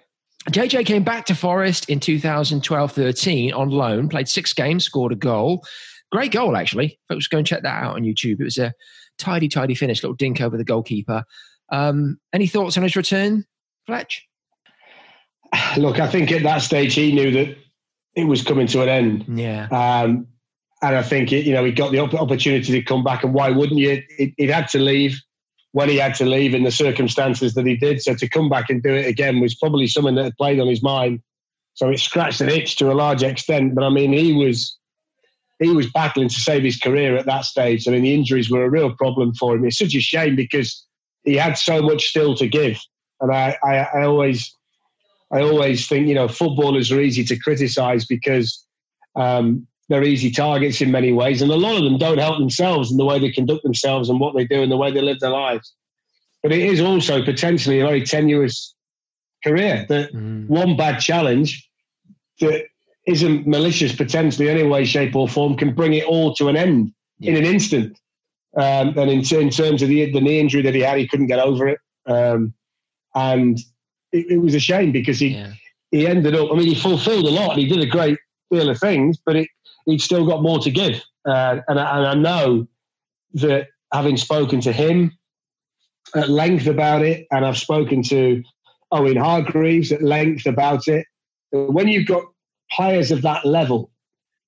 JJ 0.50 0.86
came 0.86 1.02
back 1.02 1.24
to 1.26 1.34
Forest 1.34 1.88
in 1.88 2.00
2012 2.00 2.92
13 2.92 3.52
on 3.52 3.70
loan, 3.70 4.08
played 4.08 4.28
six 4.28 4.52
games, 4.52 4.84
scored 4.84 5.12
a 5.12 5.16
goal. 5.16 5.64
Great 6.12 6.32
goal, 6.32 6.56
actually. 6.56 7.00
Folks, 7.08 7.26
go 7.28 7.38
and 7.38 7.46
check 7.46 7.62
that 7.62 7.82
out 7.82 7.96
on 7.96 8.02
YouTube. 8.02 8.40
It 8.40 8.44
was 8.44 8.58
a 8.58 8.72
tidy, 9.18 9.48
tidy 9.48 9.74
finish, 9.74 10.02
little 10.02 10.14
dink 10.14 10.40
over 10.40 10.56
the 10.56 10.64
goalkeeper. 10.64 11.24
Um, 11.70 12.18
any 12.32 12.46
thoughts 12.46 12.76
on 12.76 12.82
his 12.82 12.94
return, 12.94 13.44
Fletch? 13.86 14.27
Look, 15.76 16.00
I 16.00 16.06
think 16.06 16.32
at 16.32 16.42
that 16.42 16.58
stage 16.58 16.94
he 16.94 17.12
knew 17.12 17.30
that 17.32 17.56
it 18.14 18.24
was 18.24 18.42
coming 18.42 18.66
to 18.68 18.82
an 18.82 18.88
end. 18.88 19.24
Yeah. 19.38 19.68
Um, 19.70 20.26
and 20.82 20.96
I 20.96 21.02
think 21.02 21.32
it, 21.32 21.44
you 21.44 21.52
know 21.52 21.64
he 21.64 21.72
got 21.72 21.90
the 21.90 21.98
opportunity 21.98 22.72
to 22.72 22.82
come 22.82 23.02
back, 23.02 23.24
and 23.24 23.34
why 23.34 23.50
wouldn't 23.50 23.80
you? 23.80 24.02
He 24.36 24.46
had 24.46 24.68
to 24.68 24.78
leave 24.78 25.20
when 25.72 25.88
he 25.88 25.96
had 25.96 26.14
to 26.16 26.24
leave 26.24 26.54
in 26.54 26.62
the 26.62 26.70
circumstances 26.70 27.54
that 27.54 27.66
he 27.66 27.76
did. 27.76 28.00
So 28.02 28.14
to 28.14 28.28
come 28.28 28.48
back 28.48 28.70
and 28.70 28.82
do 28.82 28.94
it 28.94 29.06
again 29.06 29.40
was 29.40 29.54
probably 29.54 29.86
something 29.86 30.14
that 30.14 30.24
had 30.24 30.36
played 30.36 30.60
on 30.60 30.66
his 30.66 30.82
mind. 30.82 31.20
So 31.74 31.90
it 31.90 31.98
scratched 31.98 32.40
an 32.40 32.48
itch 32.48 32.76
to 32.76 32.90
a 32.90 32.94
large 32.94 33.22
extent. 33.22 33.74
But 33.74 33.84
I 33.84 33.90
mean, 33.90 34.12
he 34.12 34.32
was 34.32 34.76
he 35.58 35.70
was 35.70 35.90
battling 35.90 36.28
to 36.28 36.40
save 36.40 36.62
his 36.62 36.78
career 36.78 37.16
at 37.16 37.26
that 37.26 37.44
stage. 37.44 37.86
I 37.86 37.90
mean, 37.90 38.02
the 38.02 38.14
injuries 38.14 38.50
were 38.50 38.64
a 38.64 38.70
real 38.70 38.94
problem 38.94 39.34
for 39.34 39.56
him. 39.56 39.64
It's 39.64 39.78
such 39.78 39.94
a 39.94 40.00
shame 40.00 40.36
because 40.36 40.84
he 41.24 41.34
had 41.34 41.58
so 41.58 41.82
much 41.82 42.06
still 42.06 42.34
to 42.36 42.46
give. 42.46 42.80
And 43.20 43.32
I, 43.32 43.58
I, 43.64 43.76
I 43.76 44.02
always 44.04 44.54
I 45.32 45.42
always 45.42 45.86
think, 45.86 46.08
you 46.08 46.14
know, 46.14 46.28
footballers 46.28 46.90
are 46.90 47.00
easy 47.00 47.24
to 47.24 47.38
criticise 47.38 48.06
because 48.06 48.64
um, 49.14 49.66
they're 49.88 50.04
easy 50.04 50.30
targets 50.30 50.80
in 50.80 50.90
many 50.90 51.12
ways. 51.12 51.42
And 51.42 51.50
a 51.50 51.56
lot 51.56 51.76
of 51.76 51.84
them 51.84 51.98
don't 51.98 52.18
help 52.18 52.38
themselves 52.38 52.90
in 52.90 52.96
the 52.96 53.04
way 53.04 53.18
they 53.18 53.30
conduct 53.30 53.62
themselves 53.62 54.08
and 54.08 54.20
what 54.20 54.34
they 54.34 54.46
do 54.46 54.62
and 54.62 54.72
the 54.72 54.76
way 54.76 54.90
they 54.90 55.02
live 55.02 55.20
their 55.20 55.30
lives. 55.30 55.74
But 56.42 56.52
it 56.52 56.60
is 56.60 56.80
also 56.80 57.22
potentially 57.22 57.80
a 57.80 57.86
very 57.86 58.02
tenuous 58.02 58.74
career 59.44 59.86
that 59.88 60.14
one 60.48 60.76
bad 60.76 60.98
challenge 60.98 61.68
that 62.40 62.66
isn't 63.06 63.46
malicious 63.46 63.94
potentially 63.94 64.48
any 64.48 64.62
way, 64.62 64.84
shape, 64.84 65.16
or 65.16 65.28
form 65.28 65.56
can 65.56 65.74
bring 65.74 65.94
it 65.94 66.04
all 66.04 66.34
to 66.34 66.48
an 66.48 66.56
end 66.56 66.92
in 67.20 67.36
an 67.36 67.44
instant. 67.44 67.98
Um, 68.56 68.96
and 68.98 69.10
in, 69.10 69.20
in 69.20 69.50
terms 69.50 69.82
of 69.82 69.88
the, 69.88 70.10
the 70.10 70.20
knee 70.20 70.40
injury 70.40 70.62
that 70.62 70.74
he 70.74 70.80
had, 70.80 70.98
he 70.98 71.08
couldn't 71.08 71.26
get 71.26 71.38
over 71.38 71.68
it. 71.68 71.78
Um, 72.06 72.54
and 73.14 73.58
it, 74.12 74.26
it 74.32 74.38
was 74.38 74.54
a 74.54 74.60
shame 74.60 74.92
because 74.92 75.18
he, 75.18 75.28
Yeah. 75.28 75.52
he 75.90 76.06
ended 76.06 76.34
up, 76.34 76.50
I 76.52 76.56
mean, 76.56 76.68
he 76.68 76.74
fulfilled 76.74 77.26
a 77.26 77.30
lot 77.30 77.52
and 77.52 77.60
he 77.60 77.68
did 77.68 77.80
a 77.80 77.86
great 77.86 78.18
deal 78.50 78.68
of 78.68 78.78
things, 78.78 79.18
but 79.24 79.36
it, 79.36 79.48
he'd 79.86 80.00
still 80.00 80.26
got 80.26 80.42
more 80.42 80.58
to 80.60 80.70
give. 80.70 81.02
Uh, 81.26 81.60
and, 81.68 81.78
I, 81.78 81.98
and 81.98 82.06
I 82.06 82.14
know 82.14 82.66
that 83.34 83.68
having 83.92 84.16
spoken 84.16 84.60
to 84.62 84.72
him 84.72 85.16
at 86.14 86.28
length 86.28 86.66
about 86.66 87.02
it, 87.02 87.26
and 87.30 87.44
I've 87.44 87.58
spoken 87.58 88.02
to 88.04 88.42
Owen 88.92 89.16
Hargreaves 89.16 89.92
at 89.92 90.02
length 90.02 90.46
about 90.46 90.88
it, 90.88 91.06
when 91.50 91.88
you've 91.88 92.06
got 92.06 92.24
players 92.72 93.10
of 93.10 93.22
that 93.22 93.44
level 93.44 93.90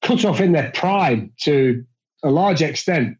cut 0.02 0.24
off 0.24 0.40
in 0.40 0.52
their 0.52 0.70
prime 0.74 1.32
to 1.42 1.84
a 2.22 2.30
large 2.30 2.62
extent, 2.62 3.16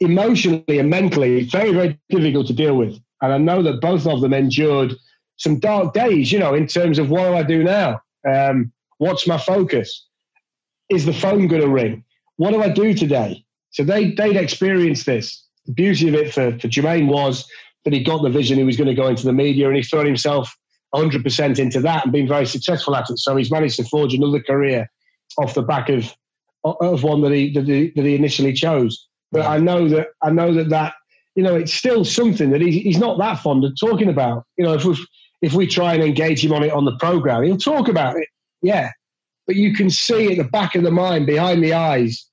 emotionally 0.00 0.78
and 0.78 0.88
mentally, 0.90 1.44
very, 1.44 1.72
very 1.72 1.98
difficult 2.08 2.46
to 2.48 2.52
deal 2.52 2.76
with. 2.76 2.98
And 3.22 3.32
I 3.32 3.38
know 3.38 3.62
that 3.62 3.80
both 3.80 4.06
of 4.06 4.20
them 4.20 4.32
endured 4.32 4.94
some 5.40 5.58
dark 5.58 5.94
days, 5.94 6.30
you 6.30 6.38
know, 6.38 6.52
in 6.52 6.66
terms 6.66 6.98
of 6.98 7.08
what 7.08 7.24
do 7.24 7.34
I 7.34 7.42
do 7.42 7.64
now? 7.64 7.98
Um, 8.30 8.70
what's 8.98 9.26
my 9.26 9.38
focus? 9.38 10.06
Is 10.90 11.06
the 11.06 11.14
phone 11.14 11.48
going 11.48 11.62
to 11.62 11.68
ring? 11.68 12.04
What 12.36 12.50
do 12.50 12.62
I 12.62 12.68
do 12.68 12.92
today? 12.92 13.42
So 13.70 13.82
they, 13.82 14.10
they'd 14.10 14.36
experienced 14.36 15.06
this. 15.06 15.42
The 15.64 15.72
beauty 15.72 16.08
of 16.08 16.14
it 16.14 16.34
for, 16.34 16.52
for 16.58 16.68
Jermaine 16.68 17.08
was 17.08 17.48
that 17.84 17.94
he 17.94 18.04
got 18.04 18.22
the 18.22 18.28
vision 18.28 18.58
he 18.58 18.64
was 18.64 18.76
going 18.76 18.88
to 18.88 18.94
go 18.94 19.08
into 19.08 19.24
the 19.24 19.32
media 19.32 19.66
and 19.66 19.76
he 19.76 19.82
thrown 19.82 20.04
himself 20.04 20.54
100% 20.94 21.58
into 21.58 21.80
that 21.80 22.04
and 22.04 22.12
been 22.12 22.28
very 22.28 22.44
successful 22.44 22.94
at 22.94 23.08
it. 23.08 23.18
So 23.18 23.34
he's 23.36 23.50
managed 23.50 23.76
to 23.76 23.84
forge 23.84 24.12
another 24.12 24.42
career 24.42 24.90
off 25.38 25.54
the 25.54 25.62
back 25.62 25.88
of, 25.88 26.12
of 26.64 27.02
one 27.02 27.22
that 27.22 27.32
he, 27.32 27.50
that 27.54 27.66
he, 27.66 27.92
that 27.96 28.04
he 28.04 28.14
initially 28.14 28.52
chose. 28.52 29.08
But 29.32 29.46
I 29.46 29.56
know 29.56 29.88
that, 29.88 30.08
I 30.22 30.30
know 30.30 30.52
that 30.52 30.68
that, 30.68 30.94
you 31.34 31.42
know, 31.42 31.54
it's 31.54 31.72
still 31.72 32.04
something 32.04 32.50
that 32.50 32.60
he's, 32.60 32.74
he's 32.82 32.98
not 32.98 33.18
that 33.20 33.38
fond 33.38 33.64
of 33.64 33.72
talking 33.80 34.10
about. 34.10 34.44
You 34.58 34.64
know, 34.64 34.74
if 34.74 34.84
we 34.84 34.98
if 35.42 35.54
we 35.54 35.66
try 35.66 35.94
and 35.94 36.02
engage 36.02 36.44
him 36.44 36.52
on 36.52 36.62
it 36.62 36.72
on 36.72 36.84
the 36.84 36.96
program, 36.98 37.42
he'll 37.44 37.56
talk 37.56 37.88
about 37.88 38.16
it. 38.16 38.28
Yeah, 38.62 38.90
but 39.46 39.56
you 39.56 39.74
can 39.74 39.88
see 39.90 40.30
at 40.32 40.36
the 40.36 40.44
back 40.44 40.74
of 40.74 40.82
the 40.82 40.90
mind, 40.90 41.26
behind 41.26 41.64
the 41.64 41.72
eyes, 41.72 42.26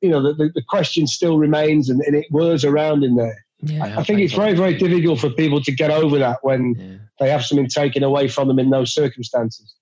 you 0.00 0.10
know, 0.10 0.22
the, 0.22 0.34
the, 0.34 0.50
the 0.54 0.62
question 0.68 1.06
still 1.06 1.38
remains 1.38 1.88
and, 1.88 2.00
and 2.02 2.14
it 2.16 2.26
whirs 2.30 2.64
around 2.64 3.04
in 3.04 3.16
there. 3.16 3.44
Yeah, 3.60 3.84
I, 3.84 4.00
I 4.00 4.04
think 4.04 4.20
it's 4.20 4.34
very, 4.34 4.54
very 4.54 4.76
difficult 4.76 5.20
for 5.20 5.30
people 5.30 5.60
to 5.62 5.72
get 5.72 5.90
over 5.90 6.18
that 6.18 6.38
when 6.42 6.74
Yeah. 6.76 6.96
they 7.20 7.30
have 7.30 7.44
something 7.44 7.68
taken 7.68 8.02
away 8.02 8.28
from 8.28 8.48
them 8.48 8.58
in 8.58 8.70
those 8.70 8.92
circumstances. 8.92 9.74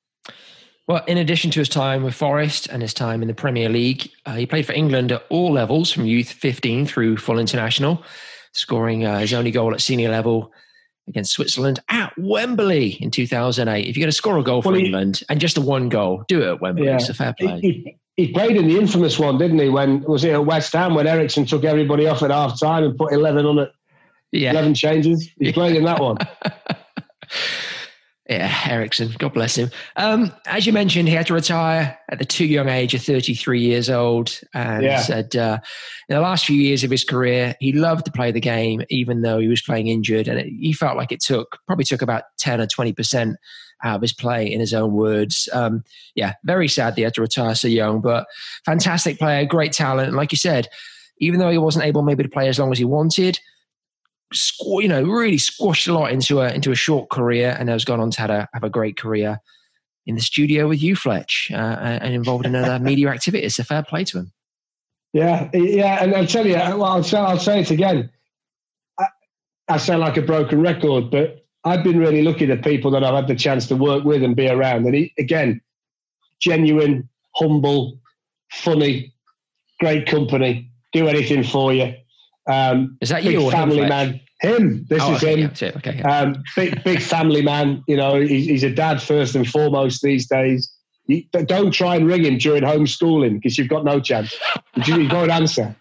Well, 0.87 1.03
in 1.07 1.19
addition 1.19 1.51
to 1.53 1.59
his 1.59 1.69
time 1.69 2.05
with 2.05 2.15
Forest 2.15 2.69
and 2.69 2.81
his 2.81 2.95
time 2.95 3.21
in 3.21 3.29
the 3.29 3.35
Premier 3.35 3.69
League, 3.69 4.09
uh, 4.25 4.35
he 4.37 4.47
played 4.47 4.67
for 4.67 4.73
England 4.73 5.11
at 5.11 5.25
all 5.31 5.53
levels, 5.53 5.91
from 5.91 6.07
youth 6.07 6.31
15 6.31 6.87
through 6.87 7.17
full 7.17 7.39
international, 7.41 8.05
scoring 8.53 9.05
uh, 9.05 9.19
his 9.19 9.33
only 9.35 9.51
goal 9.51 9.75
at 9.75 9.81
senior 9.81 10.11
level 10.11 10.53
against 11.09 11.33
Switzerland 11.33 11.81
at 11.89 12.13
Wembley 12.19 12.99
in 13.01 13.11
2008. 13.11 13.87
If 13.89 13.97
you're 13.97 14.03
going 14.03 14.09
to 14.11 14.17
score 14.17 14.39
a 14.39 14.43
goal 14.43 14.63
for 14.63 14.71
Well, 14.73 14.79
he- 14.81 14.87
England 14.87 15.23
and 15.29 15.41
just 15.41 15.57
a 15.57 15.61
one 15.61 15.89
goal, 15.89 16.25
do 16.29 16.43
it 16.43 16.47
at 16.49 16.61
Wembley. 16.61 16.87
Yeah. 16.87 16.97
It's 16.97 17.09
a 17.09 17.15
fair 17.15 17.35
play. 17.39 17.61
he, 17.61 17.97
he 18.17 18.33
played 18.33 18.57
in 18.57 18.67
the 18.69 18.77
infamous 18.79 19.19
one, 19.19 19.39
didn't 19.39 19.59
he? 19.59 19.69
When 19.69 20.03
was 20.03 20.25
it 20.25 20.33
at 20.33 20.45
West 20.47 20.73
Ham 20.73 20.95
when 20.95 21.07
Eriksson 21.07 21.45
took 21.45 21.65
everybody 21.65 22.07
off 22.07 22.23
at 22.23 22.31
half 22.31 22.59
time 22.59 22.85
and 22.85 22.97
put 22.97 23.13
11 23.13 23.45
on 23.47 23.59
it, 23.59 23.73
Yeah. 24.33 24.53
11 24.53 24.75
changes? 24.75 25.29
He 25.39 25.53
played 25.53 25.77
in 25.77 25.85
that 25.85 26.01
one. 26.01 26.17
Yeah, 28.29 28.53
Eriksson, 28.67 29.15
God 29.19 29.35
bless 29.35 29.55
him. 29.57 29.71
Um, 29.95 30.33
as 30.47 30.67
you 30.67 30.73
mentioned, 30.73 31.07
he 31.09 31.15
had 31.15 31.29
to 31.29 31.35
retire 31.35 31.97
at 32.09 32.19
the 32.19 32.25
too 32.25 32.45
young 32.45 32.69
age 32.69 32.93
of 32.93 33.03
33 33.03 33.61
years 33.61 33.89
old 33.89 34.41
and 34.53 34.83
Yeah. 34.83 35.01
said 35.01 35.37
uh, 35.37 35.59
in 36.09 36.17
the 36.17 36.21
last 36.21 36.45
few 36.45 36.61
years 36.61 36.83
of 36.83 36.91
his 36.91 37.05
career, 37.05 37.55
he 37.61 37.73
loved 37.73 38.05
to 38.07 38.11
play 38.11 38.33
the 38.33 38.41
game, 38.41 38.83
even 38.91 39.23
though 39.23 39.39
he 39.39 39.47
was 39.47 39.63
playing 39.63 39.87
injured. 39.87 40.27
And 40.27 40.41
it, 40.41 40.47
he 40.49 40.73
felt 40.73 40.97
like 40.97 41.13
it 41.13 41.21
took, 41.21 41.61
probably 41.69 41.85
took 41.85 42.03
about 42.03 42.25
10 42.39 42.61
or 42.61 42.67
20% 42.67 43.37
out 43.85 43.97
of 43.97 44.03
his 44.03 44.13
play, 44.13 44.51
in 44.51 44.59
his 44.59 44.75
own 44.75 44.93
words. 44.95 45.49
Um, 45.53 45.85
yeah, 46.17 46.33
very 46.43 46.67
sad 46.67 46.93
that 46.95 46.97
he 46.97 47.03
had 47.03 47.15
to 47.15 47.21
retire 47.21 47.55
so 47.55 47.69
young, 47.69 48.01
but 48.01 48.27
fantastic 48.65 49.19
player, 49.21 49.45
great 49.45 49.73
talent. 49.73 50.09
And 50.09 50.17
like 50.17 50.33
you 50.33 50.39
said, 50.39 50.67
even 51.19 51.39
though 51.39 51.51
he 51.51 51.59
wasn't 51.59 51.85
able 51.85 52.03
maybe 52.03 52.25
to 52.25 52.29
play 52.29 52.49
as 52.49 52.59
long 52.59 52.73
as 52.73 52.79
he 52.79 52.85
wanted, 52.85 53.39
squ- 54.35 54.83
you 54.83 54.89
know, 54.89 55.03
really 55.03 55.39
squashed 55.39 55.89
a 55.89 55.95
lot 55.95 56.13
into 56.13 56.41
a 56.41 56.53
into 56.53 56.71
a 56.71 56.77
short 56.77 57.11
career, 57.11 57.57
and 57.59 57.69
has 57.69 57.85
gone 57.85 58.01
on 58.01 58.11
to 58.13 58.21
have 58.21 58.31
a, 58.31 58.49
have 58.55 58.65
a 58.65 58.71
great 58.71 58.97
career 58.97 59.41
in 60.07 60.15
the 60.15 60.21
studio 60.21 60.69
with 60.69 60.83
you, 60.83 60.95
Fletch, 60.97 61.51
uh, 61.53 61.57
and 61.57 62.15
involved 62.15 62.47
in 62.47 62.55
other 62.55 62.79
media 62.83 63.09
activities. 63.09 63.57
So 63.57 63.65
fair 63.65 63.83
play 63.83 64.05
to 64.05 64.19
him. 64.19 64.33
Yeah, 65.13 65.49
yeah, 65.55 66.03
and 66.03 66.15
I'll 66.15 66.27
tell 66.27 66.47
you, 66.47 66.55
well, 66.55 66.85
I'll 66.85 67.03
say, 67.03 67.17
I'll 67.17 67.39
say 67.39 67.61
it 67.61 67.71
again. 67.71 68.11
I, 68.99 69.07
I 69.69 69.77
sound 69.79 70.01
like 70.01 70.17
a 70.17 70.23
broken 70.23 70.61
record, 70.61 71.11
but 71.11 71.47
I've 71.65 71.83
been 71.83 71.99
really 71.99 72.23
lucky 72.23 72.47
the 72.47 72.57
people 72.57 72.91
that 72.93 73.03
I've 73.03 73.15
had 73.15 73.27
the 73.27 73.35
chance 73.35 73.67
to 73.69 73.77
work 73.77 74.05
with 74.05 74.23
and 74.23 74.37
be 74.37 74.49
around. 74.49 74.85
And 74.85 74.95
he, 74.95 75.13
again, 75.19 75.61
genuine, 76.41 77.09
humble, 77.35 77.99
funny, 78.53 79.15
great 79.81 80.07
company, 80.07 80.71
do 80.93 81.09
anything 81.09 81.43
for 81.43 81.73
you. 81.73 81.95
Um, 82.47 82.97
Is 83.01 83.09
that 83.09 83.25
you 83.25 83.43
or 83.43 83.51
family 83.51 83.79
Fletch? 83.79 83.89
man? 83.89 84.21
Him. 84.41 84.87
This 84.89 85.03
Oh, 85.03 85.15
is 85.15 85.23
okay, 85.25 85.41
him. 85.41 85.53
yeah, 85.61 85.73
okay, 85.77 85.97
yeah. 85.99 86.21
Um, 86.21 86.43
big, 86.55 86.85
big 86.85 87.01
family 87.01 87.43
man. 87.43 87.83
You 87.89 87.97
know, 87.97 88.21
he's, 88.21 88.47
he's 88.47 88.65
a 88.65 88.71
dad 88.71 89.03
first 89.03 89.35
and 89.35 89.49
foremost 89.49 90.03
these 90.03 90.27
days. 90.29 90.71
You, 91.07 91.23
don't 91.47 91.71
try 91.73 91.97
and 91.97 92.07
ring 92.07 92.25
him 92.25 92.37
during 92.39 92.63
homeschooling 92.63 93.35
because 93.35 93.57
you've 93.57 93.69
got 93.69 93.85
no 93.85 94.01
chance. 94.01 94.35
You 94.87 95.01
you 95.01 95.09
won't 95.09 95.31
answer. 95.31 95.75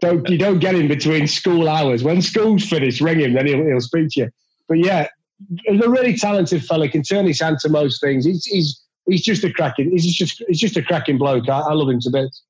Don't 0.00 0.28
you 0.28 0.36
don't 0.38 0.58
get 0.58 0.74
him 0.74 0.88
between 0.88 1.26
school 1.26 1.68
hours. 1.68 2.02
When 2.02 2.20
school's 2.20 2.68
finished, 2.68 3.00
ring 3.00 3.20
him, 3.20 3.32
then 3.32 3.46
he'll, 3.46 3.64
he'll 3.64 3.80
speak 3.80 4.08
to 4.12 4.20
you. 4.22 4.30
But 4.68 4.78
yeah, 4.78 5.08
he's 5.64 5.80
a 5.84 5.88
really 5.88 6.16
talented 6.16 6.64
fella. 6.64 6.88
Can 6.88 7.02
turn 7.02 7.26
his 7.26 7.40
hand 7.40 7.58
to 7.60 7.68
most 7.68 8.00
things. 8.00 8.24
He's 8.26 8.44
he's 8.44 8.82
he's 9.08 9.22
just 9.22 9.42
a 9.44 9.52
cracking. 9.52 9.90
He's 9.92 10.14
just 10.14 10.42
he's 10.48 10.60
just 10.60 10.76
a 10.76 10.82
cracking 10.82 11.16
bloke. 11.18 11.48
I, 11.48 11.60
I 11.60 11.72
love 11.72 11.88
him 11.88 12.00
to 12.00 12.10
bits. 12.10 12.42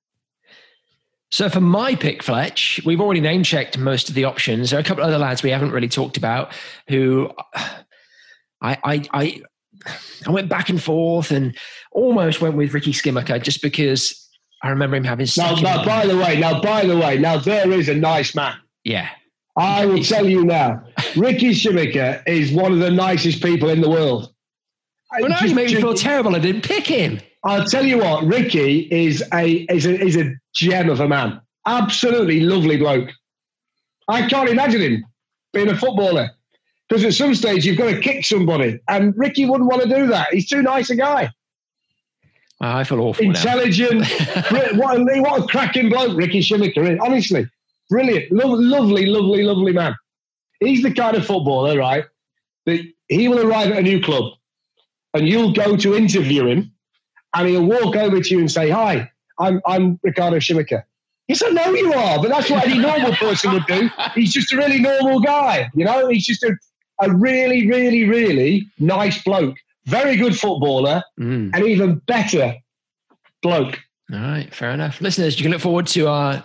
So 1.31 1.49
for 1.49 1.61
my 1.61 1.95
pick, 1.95 2.23
Fletch, 2.23 2.81
we've 2.87 3.01
already 3.01 3.21
name 3.21 3.43
checked 3.43 3.77
most 3.79 4.09
of 4.09 4.15
the 4.15 4.25
options. 4.25 4.71
There 4.71 4.79
are 4.79 4.81
a 4.81 4.85
couple 4.85 5.03
of 5.03 5.09
other 5.09 5.19
lads 5.19 5.43
we 5.43 5.51
haven't 5.51 5.73
really 5.73 5.89
talked 5.89 6.17
about 6.17 6.53
who 6.89 7.31
I 8.63 8.79
I 8.85 9.03
I, 9.13 9.43
I 10.27 10.31
went 10.31 10.49
back 10.49 10.69
and 10.69 10.83
forth 10.83 11.31
and 11.31 11.57
almost 11.93 12.41
went 12.41 12.57
with 12.57 12.73
Ricky 12.73 12.93
Scimeca 12.93 13.43
just 13.43 13.61
because 13.61 14.29
I 14.63 14.71
remember 14.71 14.97
him 14.97 15.05
having 15.05 15.27
Now, 15.37 15.55
now, 15.57 15.85
by 15.85 16.07
the 16.07 16.17
way, 16.17 16.39
now 16.39 16.61
by 16.61 16.85
the 16.87 16.97
way, 16.97 17.19
now 17.19 17.39
there 17.39 17.71
is 17.73 17.89
a 17.89 17.95
nice 17.95 18.35
man. 18.35 18.57
yeah. 18.85 19.09
I 19.59 19.87
will 19.87 20.03
tell 20.03 20.29
you 20.29 20.45
now, 20.45 20.85
Ricky 21.17 21.53
Scimeca 21.53 22.23
is 22.27 22.53
one 22.53 22.73
of 22.73 22.79
the 22.79 22.91
nicest 22.91 23.43
people 23.43 23.71
in 23.71 23.81
the 23.81 23.89
world. 23.89 24.31
Well, 25.19 25.31
now 25.31 25.41
you 25.41 25.55
made 25.55 25.71
me 25.71 25.81
feel 25.81 25.95
terrible. 25.95 26.37
I 26.37 26.41
didn't 26.41 26.63
pick 26.63 26.87
him. 26.87 27.21
I'll 27.43 27.65
tell 27.65 27.87
you 27.87 27.97
what, 27.97 28.25
Ricky 28.25 28.81
is 28.91 29.25
a 29.33 29.65
is 29.71 29.87
a 29.87 29.99
is 29.99 30.17
a 30.17 30.35
gem 30.57 30.91
of 30.91 31.01
a 31.01 31.09
man. 31.09 31.41
Absolutely 31.67 32.41
lovely 32.41 32.77
bloke. 32.77 33.11
I 34.09 34.29
can't 34.29 34.49
imagine 34.49 34.81
him 34.81 35.05
being 35.53 35.69
a 35.69 35.77
footballer 35.77 36.31
because 36.89 37.05
at 37.05 37.15
some 37.15 37.35
stage 37.35 37.67
you've 37.67 37.79
got 37.79 37.91
to 37.91 38.01
kick 38.01 38.25
somebody, 38.25 38.79
and 38.89 39.13
Ricky 39.17 39.45
wouldn't 39.45 39.71
want 39.71 39.83
to 39.83 39.89
do 39.89 40.07
that. 40.09 40.29
He's 40.33 40.49
too 40.49 40.63
nice 40.63 40.91
a 40.91 40.97
guy, 40.97 41.31
ah, 42.61 42.79
I 42.79 42.85
feel 42.85 43.01
awful 43.01 43.25
intelligent. 43.25 44.07
what, 44.51 44.99
a, 44.99 45.21
what 45.21 45.43
a 45.43 45.47
cracking 45.47 45.89
bloke, 45.89 46.17
Ricky 46.17 46.41
Scimeca 46.41 46.79
is. 46.79 46.89
Eh? 46.91 46.99
Honestly, 47.01 47.47
brilliant, 47.91 48.31
Lo- 48.33 48.53
lovely, 48.53 49.07
lovely, 49.07 49.43
lovely 49.43 49.73
man. 49.73 49.95
He's 50.61 50.83
the 50.83 50.93
kind 50.93 51.17
of 51.17 51.27
footballer, 51.27 51.79
right? 51.79 52.05
That 52.67 52.81
he 53.09 53.29
will 53.29 53.47
arrive 53.47 53.73
at 53.73 53.79
a 53.79 53.83
new 53.83 54.01
club, 54.01 54.33
and 55.15 55.29
you'll 55.29 55.53
go 55.53 55.77
to 55.77 55.97
interview 55.97 56.47
him, 56.47 56.73
and 57.35 57.49
he'll 57.49 57.67
walk 57.67 57.97
over 57.97 58.21
to 58.21 58.35
you 58.35 58.41
and 58.41 58.51
say, 58.51 58.71
"Hi, 58.71 59.11
I'm 59.39 59.61
I'm 59.67 59.99
Riccardo 60.03 60.37
Scimeca." 60.39 60.83
You 61.29 61.35
said, 61.35 61.53
"No, 61.55 61.73
you 61.75 61.93
are," 61.93 62.19
but 62.21 62.29
that's 62.29 62.49
what 62.51 62.65
any 62.67 62.79
normal 62.79 63.13
person 63.17 63.53
would 63.53 63.67
do. 63.67 63.91
He's 64.15 64.33
just 64.33 64.53
a 64.53 64.57
really 64.57 64.79
normal 64.81 65.21
guy, 65.21 65.71
you 65.75 65.85
know. 65.85 66.09
He's 66.09 66.25
just 66.25 66.43
a, 66.45 66.53
a 67.03 67.13
really, 67.13 67.67
really, 67.69 68.05
really 68.09 68.67
nice 68.79 69.23
bloke, 69.25 69.57
very 69.87 70.17
good 70.17 70.39
footballer, 70.39 71.03
Mm. 71.21 71.51
and 71.55 71.65
even 71.65 71.97
better 72.07 72.55
bloke. 73.43 73.79
All 74.13 74.19
right, 74.21 74.53
fair 74.55 74.71
enough. 74.71 75.01
Listeners, 75.01 75.37
you 75.39 75.43
can 75.43 75.51
look 75.53 75.61
forward 75.61 75.87
to 75.89 76.07
our 76.07 76.45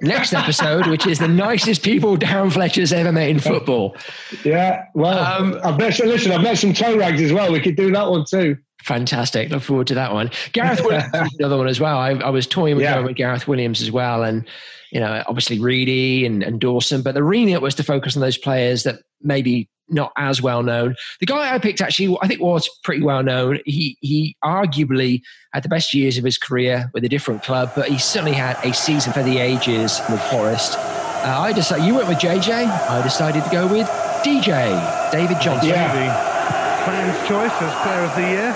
next 0.00 0.32
episode, 0.32 0.86
which 0.86 1.06
is 1.06 1.18
the 1.18 1.28
nicest 1.28 1.82
people 1.82 2.16
Darren 2.16 2.52
Fletcher's 2.52 2.92
ever 2.92 3.10
met 3.12 3.28
in 3.28 3.40
football. 3.40 3.96
Yeah, 4.44 4.84
well, 4.94 5.18
Um, 5.18 5.58
I've 5.64 5.76
met 5.76 5.98
listen, 5.98 6.30
I've 6.32 6.42
met 6.42 6.56
some 6.58 6.72
toe 6.72 6.96
rags 6.96 7.20
as 7.20 7.32
well. 7.32 7.50
We 7.52 7.60
could 7.60 7.76
do 7.76 7.90
that 7.92 8.08
one 8.08 8.24
too. 8.30 8.56
Fantastic. 8.84 9.50
Look 9.50 9.62
forward 9.62 9.86
to 9.88 9.94
that 9.94 10.12
one. 10.12 10.30
Gareth 10.52 10.80
Williams 10.82 11.04
is 11.14 11.34
another 11.38 11.56
one 11.58 11.68
as 11.68 11.80
well. 11.80 11.98
I, 11.98 12.10
I 12.10 12.30
was 12.30 12.46
toying 12.46 12.76
with 12.76 12.84
Yeah. 12.84 13.00
with 13.00 13.16
Gareth 13.16 13.46
Williams 13.48 13.80
as 13.82 13.90
well. 13.90 14.22
And, 14.22 14.46
you 14.90 15.00
know, 15.00 15.22
obviously 15.26 15.58
Reedy 15.58 16.24
and, 16.26 16.42
and 16.42 16.60
Dawson, 16.60 17.02
but 17.02 17.14
the 17.14 17.22
remit 17.22 17.60
was 17.62 17.74
to 17.76 17.82
focus 17.84 18.16
on 18.16 18.20
those 18.22 18.38
players 18.38 18.82
that 18.84 18.96
maybe 19.22 19.68
not 19.92 20.12
as 20.16 20.40
well 20.40 20.62
known. 20.62 20.94
The 21.18 21.26
guy 21.26 21.52
I 21.54 21.58
picked 21.58 21.80
actually, 21.80 22.16
I 22.22 22.28
think 22.28 22.40
was 22.40 22.68
pretty 22.84 23.02
well 23.02 23.22
known. 23.24 23.58
He, 23.66 23.96
he 24.00 24.36
arguably 24.44 25.20
had 25.52 25.62
the 25.64 25.68
best 25.68 25.92
years 25.92 26.16
of 26.16 26.24
his 26.24 26.38
career 26.38 26.88
with 26.94 27.04
a 27.04 27.08
different 27.08 27.42
club, 27.42 27.72
but 27.74 27.88
he 27.88 27.98
certainly 27.98 28.32
had 28.34 28.56
a 28.64 28.72
season 28.72 29.12
for 29.12 29.22
the 29.24 29.38
ages 29.38 30.00
with 30.08 30.22
Forest. 30.24 30.76
Uh, 30.78 31.36
I 31.40 31.52
decided, 31.52 31.84
you 31.86 31.94
went 31.96 32.08
with 32.08 32.18
JJ. 32.18 32.66
I 32.66 33.02
decided 33.02 33.42
to 33.44 33.50
go 33.50 33.66
with 33.66 33.86
DJ, 34.24 35.10
David 35.12 35.40
Johnson. 35.40 35.68
Yeah. 35.70 36.39
Fans' 36.88 37.12
choice 37.28 37.52
as 37.60 37.72
player 37.84 38.04
of 38.08 38.14
the 38.16 38.24
year. 38.24 38.50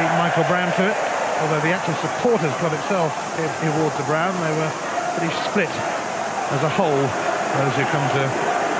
Beat 0.00 0.12
Michael 0.16 0.48
Brown 0.48 0.72
to 0.80 0.88
it, 0.88 0.96
although 1.44 1.60
the 1.60 1.72
actual 1.72 1.92
supporters 2.00 2.52
club 2.60 2.72
itself 2.72 3.12
gave 3.36 3.52
the 3.60 3.68
award 3.76 3.92
to 4.00 4.04
Brown. 4.08 4.32
They 4.40 4.56
were 4.56 4.72
pretty 5.20 5.32
split 5.44 5.72
as 6.52 6.64
a 6.64 6.72
whole, 6.72 7.04
those 7.60 7.74
who 7.76 7.84
come 7.92 8.04
to 8.16 8.24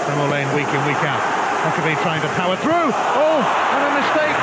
Bramall 0.08 0.32
Lane 0.32 0.48
week 0.56 0.68
in, 0.72 0.80
week 0.88 1.00
out. 1.04 1.20
Huckerby 1.68 2.00
trying 2.00 2.24
to 2.24 2.32
power 2.32 2.56
through. 2.56 2.88
Oh, 3.16 3.44
and 3.44 3.82
a 3.82 3.92
mistake 4.00 4.38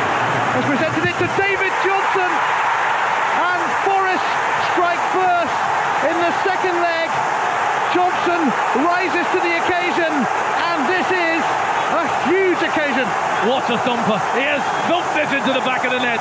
has 0.58 0.65
presented 0.69 1.04
it 1.10 1.17
to 1.17 1.28
David 1.34 1.73
Johnson. 1.82 2.30
And 2.30 3.62
Forest 3.82 4.30
strike 4.78 5.04
first 5.10 5.58
in 6.06 6.15
the 6.21 6.34
second 6.45 6.78
leg. 6.86 7.10
Johnson 7.97 8.41
rises 8.86 9.26
to 9.34 9.39
the 9.41 9.54
occasion, 9.58 10.12
and 10.13 10.80
this 10.86 11.10
is 11.10 11.41
huge 12.28 12.62
occasion. 12.64 13.08
What 13.50 13.68
a 13.70 13.78
thumper. 13.84 14.20
He 14.38 14.44
has 14.48 14.64
thumped 14.88 15.16
it 15.18 15.30
into 15.36 15.54
the 15.54 15.64
back 15.66 15.84
of 15.84 15.92
the 15.92 16.00
net. 16.00 16.20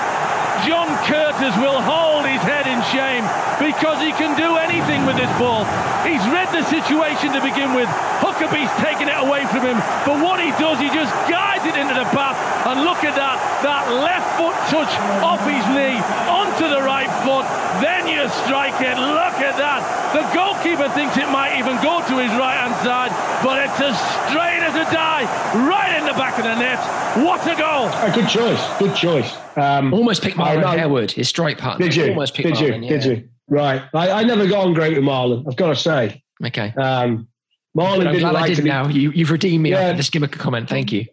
John 0.69 0.89
Curtis 1.09 1.57
will 1.59 1.81
hold 1.81 2.29
his 2.29 2.41
head 2.45 2.69
in 2.69 2.79
shame 2.93 3.25
because 3.59 3.99
he 4.05 4.13
can 4.15 4.37
do 4.37 4.57
anything 4.61 5.07
with 5.07 5.17
this 5.17 5.31
ball. 5.39 5.65
He's 6.05 6.23
read 6.31 6.51
the 6.53 6.63
situation 6.69 7.33
to 7.33 7.41
begin 7.41 7.75
with. 7.75 7.89
Huckerby's 8.21 8.71
taken 8.79 9.09
it 9.09 9.19
away 9.19 9.47
from 9.51 9.67
him. 9.67 9.79
But 10.07 10.23
what 10.23 10.39
he 10.39 10.51
does, 10.61 10.79
he 10.79 10.91
just 10.91 11.11
guides 11.27 11.65
it 11.67 11.75
into 11.75 11.95
the 11.95 12.07
path. 12.15 12.37
And 12.67 12.83
look 12.87 13.03
at 13.03 13.15
that. 13.17 13.39
That 13.67 13.87
left 13.91 14.29
foot 14.39 14.55
touch 14.71 14.93
off 15.23 15.43
his 15.47 15.65
knee 15.75 15.99
onto 16.31 16.69
the 16.69 16.83
right 16.83 17.11
foot. 17.27 17.47
Then 17.83 18.07
you 18.07 18.23
strike 18.47 18.79
it. 18.83 18.95
Look 18.99 19.39
at 19.43 19.57
that. 19.59 19.81
The 20.13 20.23
goalkeeper 20.37 20.89
thinks 20.91 21.17
it 21.17 21.31
might 21.31 21.57
even 21.59 21.81
go 21.83 22.05
to 22.05 22.15
his 22.19 22.31
right 22.37 22.59
hand 22.61 22.77
side, 22.85 23.11
but 23.43 23.57
it's 23.65 23.81
as 23.81 23.97
straight 24.29 24.61
as 24.61 24.77
a 24.77 24.85
die, 24.93 25.25
right 25.67 25.97
in 25.97 26.05
the 26.05 26.13
back 26.13 26.37
of 26.37 26.45
the 26.45 26.55
net. 26.55 26.79
What 27.25 27.41
a 27.47 27.57
goal! 27.57 27.89
A 27.89 28.13
good 28.15 28.29
choice. 28.29 28.61
Good 28.79 28.95
choice. 28.95 29.35
Um, 29.57 29.93
Almost 29.93 30.23
picked 30.23 30.39
I 30.39 30.52
Marlon 30.57 30.61
know. 30.63 30.79
Harewood, 30.79 31.11
his 31.11 31.29
strike 31.29 31.59
partner. 31.59 31.87
did 31.87 31.97
you? 31.97 32.09
Almost 32.11 32.35
picked 32.35 32.49
Did 32.49 32.61
you? 32.61 32.69
Marlon, 32.73 32.89
Did 32.89 33.05
you? 33.05 33.29
Right. 33.49 33.83
I, 33.95 34.11
I 34.11 34.25
never 34.25 34.47
got 34.47 34.67
on 34.67 34.75
great 34.75 34.97
with 34.97 35.05
Marlon. 35.05 35.45
I've 35.49 35.57
got 35.57 35.69
to 35.69 35.77
say. 35.77 36.23
Okay. 36.45 36.73
Um, 36.77 37.29
Marlon 37.77 38.07
I'm 38.07 38.13
didn't 38.15 38.21
glad 38.21 38.37
I 38.37 38.41
like 38.41 38.47
did 38.49 38.57
to 38.57 38.63
be. 38.63 38.69
now. 38.69 38.89
You, 38.89 39.11
you've 39.13 39.31
redeemed 39.31 39.63
me 39.63 39.71
Yeah. 39.71 39.81
after 39.81 40.19
the 40.19 40.25
a 40.25 40.29
comment. 40.29 40.69
Thank 40.69 40.93
you. 40.93 41.07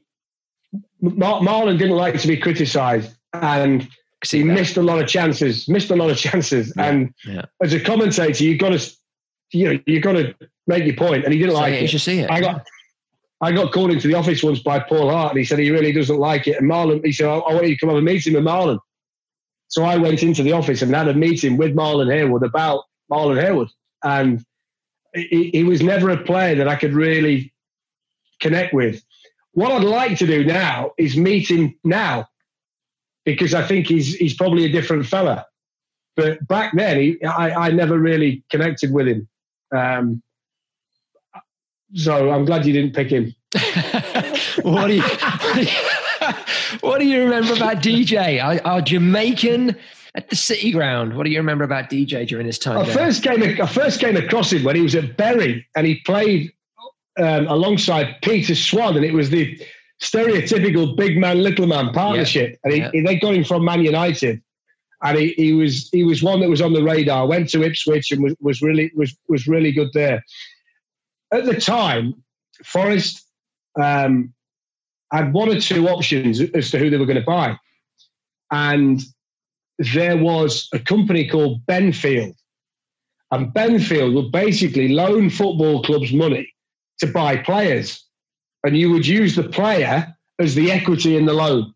Mar- 1.02 1.41
Marlon 1.41 1.78
didn't 1.78 1.95
like 1.95 2.19
to 2.19 2.28
be 2.28 2.38
criticised, 2.38 3.15
and 3.34 3.88
he 4.30 4.41
that. 4.41 4.54
missed 4.54 4.78
a 4.78 4.82
lot 4.82 4.99
of 4.99 5.08
chances. 5.08 5.67
Missed 5.69 5.91
a 5.91 5.95
lot 5.95 6.10
of 6.10 6.17
chances, 6.17 6.73
and 6.78 7.13
yeah. 7.25 7.43
as 7.63 7.73
a 7.73 7.80
commentator, 7.80 8.43
you've 8.43 8.60
got 8.60 8.78
to, 8.78 8.91
you 9.54 9.73
know, 9.73 9.80
you've 9.86 10.04
got 10.04 10.13
to 10.13 10.36
make 10.67 10.86
your 10.86 10.95
point, 10.95 11.23
and 11.23 11.34
he 11.34 11.39
didn't 11.39 11.54
like 11.56 11.73
it 11.73 11.91
you 11.93 11.99
see 11.99 12.19
it. 12.19 12.30
I 12.30 12.41
got 12.41 12.65
I 13.41 13.54
got 13.54 13.71
called 13.71 13.91
into 13.91 14.10
the 14.10 14.15
office 14.15 14.43
once 14.43 14.60
by 14.60 14.80
Paul 14.80 15.10
Hart, 15.10 15.32
and 15.32 15.39
he 15.39 15.45
said 15.45 15.60
he 15.60 15.71
really 15.71 15.93
doesn't 15.93 16.17
like 16.17 16.45
it. 16.47 16.58
And 16.60 16.69
Marlon, 16.69 17.04
he 17.06 17.13
said, 17.13 17.28
I, 17.28 17.38
I 17.38 17.54
want 17.54 17.67
you 17.67 17.75
to 17.75 17.80
come 17.80 17.89
have 17.89 17.97
a 17.97 18.02
meeting 18.02 18.34
with 18.34 18.43
Marlon. 18.43 18.80
So 19.69 19.84
I 19.84 19.97
went 19.97 20.23
into 20.23 20.43
the 20.43 20.51
office 20.51 20.82
and 20.82 20.93
had 20.93 21.08
a 21.08 21.13
meeting 21.13 21.55
with 21.55 21.75
Marlon 21.75 22.12
Harewood 22.12 22.43
about 22.43 22.84
Marlon 23.12 23.39
Harewood, 23.39 23.69
and 24.03 24.43
he, 25.13 25.51
he 25.53 25.63
was 25.63 25.82
never 25.82 26.10
a 26.10 26.23
player 26.23 26.55
that 26.55 26.67
I 26.67 26.75
could 26.75 26.93
really 26.93 27.53
connect 28.39 28.73
with. 28.73 29.03
What 29.53 29.71
I'd 29.71 29.84
like 29.84 30.17
to 30.19 30.27
do 30.27 30.43
now 30.43 30.91
is 30.97 31.15
meet 31.15 31.49
him 31.49 31.75
now, 31.84 32.27
because 33.25 33.53
I 33.53 33.65
think 33.65 33.88
he's 33.88 34.15
he's 34.15 34.34
probably 34.34 34.65
a 34.65 34.71
different 34.71 35.05
fella. 35.05 35.45
But 36.15 36.45
back 36.47 36.73
then, 36.75 36.99
he, 36.99 37.23
I, 37.23 37.67
I 37.67 37.71
never 37.71 37.97
really 37.97 38.43
connected 38.49 38.91
with 38.91 39.08
him. 39.08 39.27
Um, 39.75 40.23
so 41.93 42.32
I'm 42.32 42.45
glad 42.45 42.65
you 42.65 42.73
didn't 42.73 42.95
pick 42.95 43.10
him. 43.10 43.36
what 44.63 44.88
do 44.88 44.95
you 44.95 45.03
What 46.82 46.99
do 46.99 47.05
you 47.08 47.23
remember 47.23 47.53
about 47.53 47.77
DJ? 47.77 48.43
Our, 48.43 48.60
our 48.65 48.82
Jamaican 48.82 49.75
at 50.15 50.29
the 50.29 50.36
City 50.36 50.71
Ground. 50.71 51.15
What 51.15 51.23
do 51.25 51.29
you 51.32 51.38
remember 51.39 51.63
about 51.63 51.89
DJ 51.89 52.27
during 52.27 52.45
this 52.45 52.58
time? 52.60 52.77
I 52.77 52.84
there? 52.84 52.93
first 52.95 53.23
came 53.23 53.41
I 53.43 53.65
first 53.67 53.99
came 53.99 54.17
across 54.17 54.51
him 54.51 54.63
when 54.63 54.75
he 54.75 54.82
was 54.82 54.95
at 54.95 55.17
Bury 55.17 55.65
and 55.75 55.86
he 55.86 55.99
played 56.05 56.51
um, 57.19 57.47
alongside 57.47 58.15
Peter 58.21 58.55
Swan, 58.55 58.95
and 58.95 59.05
it 59.05 59.13
was 59.13 59.29
the 59.29 59.60
stereotypical 60.01 60.95
big 60.95 61.17
man 61.17 61.43
little 61.43 61.67
man 61.67 61.91
partnership. 61.93 62.58
And 62.63 62.73
he, 62.73 62.79
Yeah. 62.79 62.91
he- 62.93 63.01
they 63.01 63.15
got 63.17 63.36
him 63.36 63.43
from 63.43 63.65
Man 63.65 63.84
United, 63.84 64.41
and 65.03 65.17
he, 65.17 65.34
he 65.34 65.53
was 65.53 65.89
he 65.91 66.03
was 66.03 66.23
one 66.23 66.39
that 66.39 66.49
was 66.49 66.62
on 66.62 66.73
the 66.73 66.84
radar. 66.84 67.27
Went 67.27 67.49
to 67.49 67.63
Ipswich 67.63 68.12
and 68.12 68.23
was, 68.23 68.36
was 68.39 68.62
really 68.62 68.91
was 68.95 69.15
was 69.27 69.47
really 69.47 69.71
good 69.71 69.89
there. 69.93 70.23
At 71.34 71.45
the 71.45 71.60
time, 71.60 72.23
Forest 72.63 73.25
um, 73.79 74.34
had 75.12 75.34
one 75.34 75.50
or 75.50 75.60
two 75.60 75.88
options 75.88 76.41
as 76.41 76.72
to 76.72 76.80
who 76.80 76.89
they 76.89 76.98
were 76.98 77.06
going 77.06 77.19
to 77.19 77.26
buy, 77.26 77.58
and 78.52 79.02
there 79.80 80.17
was 80.17 80.67
a 80.74 80.80
company 80.80 81.28
called 81.28 81.65
Benfield. 81.65 82.36
And 83.32 83.54
Benfield 83.54 84.13
would 84.15 84.32
basically 84.32 84.89
loan 84.89 85.30
football 85.30 85.84
clubs 85.84 86.12
money 86.12 86.54
to 87.00 87.08
buy 87.08 87.38
players. 87.38 88.04
And 88.65 88.78
you 88.78 88.91
would 88.91 89.08
use 89.08 89.36
the 89.36 89.48
player 89.48 90.13
as 90.39 90.56
the 90.56 90.72
equity 90.72 91.15
in 91.15 91.26
the 91.26 91.34
loan. 91.34 91.74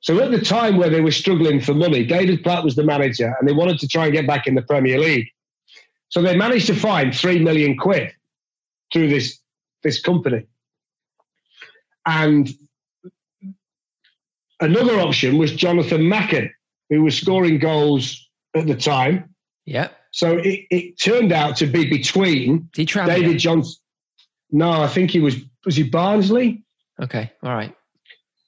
So 0.00 0.20
at 0.20 0.30
the 0.30 0.40
time 0.40 0.76
where 0.76 0.90
they 0.90 1.00
were 1.00 1.10
struggling 1.10 1.60
for 1.60 1.74
money, 1.74 2.04
David 2.04 2.42
Platt 2.42 2.64
was 2.64 2.74
the 2.74 2.84
manager 2.84 3.34
and 3.38 3.48
they 3.48 3.52
wanted 3.52 3.78
to 3.80 3.88
try 3.88 4.04
and 4.04 4.12
get 4.12 4.26
back 4.26 4.46
in 4.46 4.54
the 4.54 4.62
Premier 4.62 4.98
League. 4.98 5.28
So 6.08 6.20
they 6.20 6.36
managed 6.36 6.66
to 6.66 6.74
find 6.74 7.14
three 7.14 7.38
million 7.38 7.76
quid 7.76 8.12
through 8.92 9.08
this, 9.08 9.38
this 9.82 10.00
company. 10.00 10.46
And 12.10 12.48
another 14.60 14.98
option 15.00 15.38
was 15.38 15.52
Jonathan 15.52 16.02
Macken, 16.02 16.50
who 16.88 17.02
was 17.02 17.16
scoring 17.16 17.58
goals 17.58 18.28
at 18.54 18.66
the 18.66 18.74
time. 18.76 19.34
yeah. 19.64 19.88
So 20.12 20.38
it, 20.38 20.66
it 20.72 21.00
turned 21.00 21.30
out 21.30 21.54
to 21.58 21.66
be 21.66 21.88
between 21.88 22.68
Did 22.72 22.82
he 22.82 22.84
travel? 22.84 23.14
David 23.14 23.38
Johnson. 23.38 23.76
No, 24.50 24.72
I 24.72 24.88
think 24.88 25.12
he 25.12 25.20
was 25.20 25.36
was 25.64 25.76
he 25.76 25.84
Barnsley. 25.84 26.64
Okay. 27.00 27.30
All 27.44 27.54
right. 27.54 27.72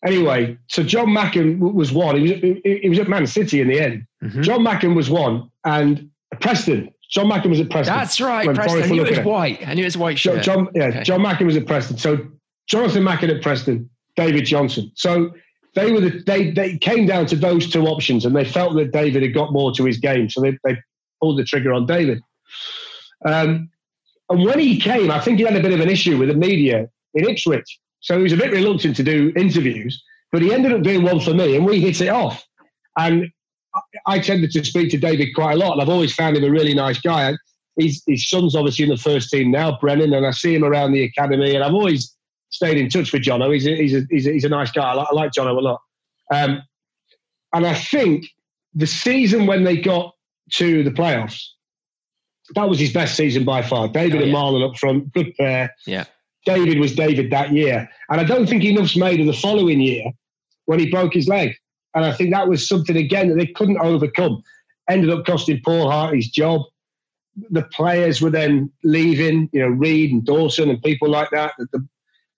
Anyway, 0.05 0.59
so 0.67 0.83
John 0.83 1.07
Macken 1.07 1.61
was 1.61 1.93
one. 1.93 2.17
He 2.17 2.23
was 2.33 2.59
he 2.83 2.89
was 2.89 2.99
at 2.99 3.09
Man 3.09 3.29
City 3.29 3.61
in 3.61 3.69
the 3.69 3.79
end. 3.79 4.05
Mhm. 4.25 4.43
John 4.43 4.65
Macken 4.65 4.97
was 4.97 5.09
one, 5.09 5.49
and 5.65 6.11
Preston. 6.41 6.91
John 7.09 7.27
Macken 7.27 7.51
was 7.51 7.61
at 7.61 7.71
Preston. 7.71 7.95
That's 7.97 8.21
right. 8.21 8.45
Preston. 8.53 8.83
I 8.83 8.87
knew 8.87 9.05
it 9.05 9.11
was 9.19 9.25
white. 9.25 9.65
I 9.65 9.75
knew 9.75 9.83
it 9.83 9.85
was 9.85 9.97
white 9.97 10.19
shirt. 10.19 10.43
John, 10.43 10.67
yeah, 10.75 10.87
Okay. 10.87 11.03
John 11.05 11.21
Macken 11.21 11.47
was 11.47 11.57
at 11.57 11.67
Preston. 11.69 11.97
So 11.97 12.27
Jonathan 12.69 13.03
Macken 13.03 13.35
at 13.35 13.43
Preston, 13.43 13.89
David 14.17 14.45
Johnson. 14.45 14.91
So 14.95 15.33
they 15.75 15.91
were 15.93 16.01
the, 16.01 16.23
they 16.27 16.51
they 16.51 16.79
came 16.79 17.07
down 17.07 17.27
to 17.27 17.37
those 17.37 17.71
two 17.71 17.87
options, 17.87 18.25
and 18.25 18.35
they 18.35 18.45
felt 18.45 18.75
that 18.77 18.93
David 18.93 19.23
had 19.23 19.35
got 19.35 19.53
more 19.53 19.73
to 19.73 19.85
his 19.85 19.99
game, 19.99 20.29
so 20.29 20.41
they 20.41 20.57
they 20.65 20.77
pulled 21.21 21.39
the 21.39 21.45
trigger 21.45 21.73
on 21.73 21.87
David. 21.87 22.21
Um, 23.25 23.71
And 24.31 24.45
when 24.45 24.59
he 24.59 24.81
came, 24.81 25.11
I 25.11 25.21
think 25.21 25.39
he 25.39 25.45
had 25.45 25.57
a 25.57 25.61
bit 25.61 25.73
of 25.73 25.81
an 25.81 25.91
issue 25.91 26.17
with 26.17 26.29
the 26.29 26.35
media 26.35 26.89
in 27.15 27.29
Ipswich. 27.29 27.79
So 28.01 28.17
he 28.17 28.23
was 28.23 28.33
a 28.33 28.37
bit 28.37 28.51
reluctant 28.51 28.97
to 28.97 29.03
do 29.03 29.33
interviews, 29.37 30.03
but 30.33 30.41
he 30.43 30.55
ended 30.55 30.73
up 30.73 30.83
doing 30.83 31.03
one 31.03 31.21
for 31.21 31.35
me 31.35 31.55
and 31.57 31.67
we 31.67 31.81
hit 31.81 32.01
it 32.01 32.09
off. 32.09 32.43
And 32.97 33.27
I 34.07 34.19
tended 34.19 34.51
to 34.53 34.65
speak 34.65 34.91
to 34.91 34.99
David 34.99 35.35
quite 35.35 35.53
a 35.53 35.57
lot, 35.57 35.73
and 35.73 35.83
I've 35.83 35.89
always 35.89 36.15
found 36.15 36.37
him 36.37 36.45
a 36.45 36.51
really 36.51 36.75
nice 36.75 36.99
guy. 37.01 37.35
He's, 37.79 38.03
his 38.07 38.29
son's 38.29 38.57
obviously 38.57 38.85
in 38.85 38.91
the 38.91 38.97
first 38.97 39.31
team 39.31 39.51
now, 39.51 39.79
Brennan, 39.81 40.15
and 40.15 40.27
I 40.27 40.31
see 40.31 40.55
him 40.55 40.65
around 40.65 40.93
the 40.93 41.05
academy, 41.05 41.55
and 41.55 41.63
I've 41.63 41.75
always 41.75 42.17
stayed 42.53 42.77
in 42.77 42.89
touch 42.89 43.13
with 43.13 43.23
Jono. 43.23 43.53
He's 43.53 43.67
a, 43.67 43.75
he's 43.75 43.95
a, 43.95 44.03
he's 44.09 44.27
a, 44.27 44.33
he's 44.33 44.45
a 44.45 44.49
nice 44.49 44.71
guy. 44.71 44.93
I 44.93 44.95
like, 44.95 45.09
I 45.11 45.15
like 45.15 45.33
Jono 45.33 45.57
a 45.57 45.61
lot. 45.61 45.81
Um, 46.33 46.63
and 47.53 47.67
I 47.67 47.75
think 47.75 48.27
the 48.75 48.87
season 48.87 49.47
when 49.47 49.65
they 49.65 49.77
got 49.77 50.15
to 50.53 50.85
the 50.85 50.91
playoffs, 50.91 51.43
that 52.55 52.69
was 52.69 52.79
his 52.79 52.93
best 52.93 53.17
season 53.17 53.45
by 53.45 53.63
far. 53.63 53.89
David 53.89 54.21
Oh, 54.21 54.25
and. 54.25 54.33
Marlon 54.33 54.69
up 54.69 54.77
front, 54.77 55.13
good 55.13 55.35
pair. 55.37 55.75
Yeah. 55.87 56.05
David 56.45 56.79
was 56.79 56.95
David 56.95 57.31
that 57.31 57.53
year. 57.53 57.89
And 58.11 58.21
I 58.21 58.25
don't 58.25 58.49
think 58.49 58.65
enough's 58.65 58.97
made 58.97 59.21
of 59.21 59.27
the 59.27 59.33
following 59.33 59.81
year 59.81 60.05
when 60.67 60.79
he 60.79 60.91
broke 60.91 61.15
his 61.15 61.29
leg. 61.29 61.55
And 61.95 62.05
I 62.05 62.13
think 62.13 62.33
that 62.33 62.49
was 62.49 62.67
something, 62.67 62.97
again, 62.97 63.29
that 63.29 63.37
they 63.37 63.47
couldn't 63.47 63.79
overcome. 63.79 64.43
Ended 64.91 65.11
up 65.11 65.25
costing 65.25 65.61
Paul 65.65 65.91
Hart 65.91 66.17
his 66.17 66.29
job. 66.29 66.63
The 67.51 67.63
players 67.63 68.21
were 68.21 68.31
then 68.31 68.73
leaving, 68.83 69.49
you 69.53 69.61
know, 69.61 69.69
Reed 69.69 70.13
and 70.13 70.25
Dawson 70.25 70.69
and 70.69 70.83
people 70.83 71.09
like 71.09 71.31
that. 71.31 71.53
that 71.59 71.71
the, 71.71 71.87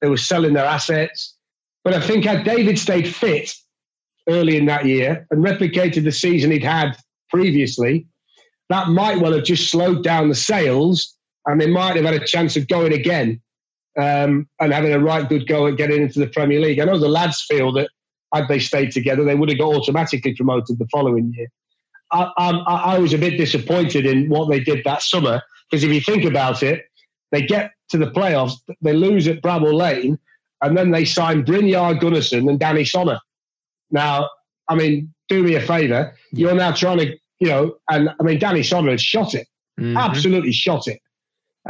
they 0.05 0.11
were 0.11 0.18
selling 0.18 0.52
their 0.52 0.66
assets. 0.66 1.34
But 1.82 1.94
I 1.94 2.00
think 2.00 2.26
had 2.26 2.44
David 2.44 2.78
stayed 2.78 3.09
fit 3.09 3.55
early 4.28 4.59
in 4.59 4.66
that 4.66 4.84
year 4.84 5.26
and 5.30 5.42
replicated 5.42 6.05
the 6.05 6.12
season 6.12 6.50
he'd 6.50 6.62
had 6.62 6.92
previously, 7.30 8.07
that 8.68 8.88
might 8.88 9.18
well 9.18 9.32
have 9.32 9.44
just 9.44 9.70
slowed 9.70 10.05
down 10.05 10.28
the 10.28 10.34
sales 10.34 11.16
and 11.46 11.59
they 11.59 11.66
might 11.66 11.96
have 11.96 12.05
had 12.05 12.20
a 12.20 12.26
chance 12.26 12.55
of 12.55 12.68
going 12.68 12.92
again 12.92 13.40
um, 13.98 14.46
and 14.61 14.74
having 14.74 14.92
a 14.92 14.98
right 14.98 15.26
good 15.26 15.46
go 15.46 15.68
at 15.68 15.78
getting 15.78 16.02
into 16.02 16.18
the 16.18 16.26
Premier 16.26 16.61
League. 16.61 16.80
I 16.80 16.84
know 16.84 16.98
the 16.98 17.09
lads 17.09 17.42
feel 17.48 17.72
that 17.72 17.88
had 18.34 18.46
they 18.46 18.59
stayed 18.59 18.90
together, 18.90 19.24
they 19.24 19.34
would 19.34 19.48
have 19.48 19.59
got 19.59 19.74
automatically 19.74 20.34
promoted 20.34 20.78
the 20.78 20.88
following 20.92 21.32
year. 21.34 21.48
I, 22.12 22.30
I, 22.36 22.50
I 22.96 22.98
was 22.98 23.14
a 23.14 23.18
bit 23.18 23.38
disappointed 23.38 24.05
in 24.05 24.28
what 24.28 24.50
they 24.50 24.61
did 24.61 24.84
that 24.84 25.00
summer 25.00 25.40
because 25.70 25.82
if 25.82 25.90
you 25.90 26.02
think 26.02 26.24
about 26.24 26.62
it, 26.62 26.84
they 27.35 27.43
get 27.43 27.72
to 27.91 27.99
the 27.99 28.11
playoffs, 28.11 28.53
they 28.80 28.93
lose 28.93 29.26
at 29.28 29.43
Bramall 29.43 29.74
Lane, 29.74 30.18
and 30.62 30.76
then 30.76 30.91
they 30.91 31.05
sign 31.05 31.45
Brynjar 31.45 31.99
Gunnarsson 32.01 32.49
and 32.49 32.59
Danny 32.59 32.85
Sonner. 32.85 33.18
Now, 33.91 34.28
I 34.68 34.74
mean, 34.74 35.12
do 35.28 35.43
me 35.43 35.55
a 35.57 35.61
favour. 35.61 36.14
You're 36.32 36.55
now 36.55 36.72
trying 36.72 36.99
to, 36.99 37.16
you 37.41 37.49
know, 37.49 37.74
and 37.91 38.11
I 38.18 38.22
mean, 38.22 38.39
Danny 38.39 38.61
Sonner 38.61 38.91
had 38.91 39.01
shot 39.01 39.35
it, 39.35 39.47
Mhm. 39.78 39.99
absolutely 39.99 40.53
shot 40.53 40.87
it. 40.87 41.01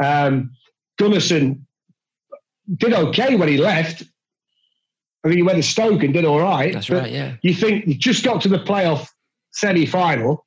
Um, 0.01 0.51
Gunnarsson 0.99 1.61
did 2.77 2.93
okay 2.93 3.35
when 3.35 3.47
he 3.47 3.57
left. 3.57 4.03
I 5.23 5.27
think 5.29 5.37
he 5.37 5.43
went 5.43 5.57
to 5.57 5.63
Stoke 5.63 6.03
and 6.03 6.13
did 6.13 6.25
all 6.25 6.39
right. 6.39 6.73
That's 6.73 6.89
right, 6.89 7.11
yeah. 7.11 7.35
You 7.41 7.53
think 7.53 7.87
you 7.87 7.95
just 7.95 8.23
got 8.23 8.41
to 8.41 8.47
the 8.49 8.59
playoff 8.59 9.07
semi 9.51 9.85
final 9.85 10.45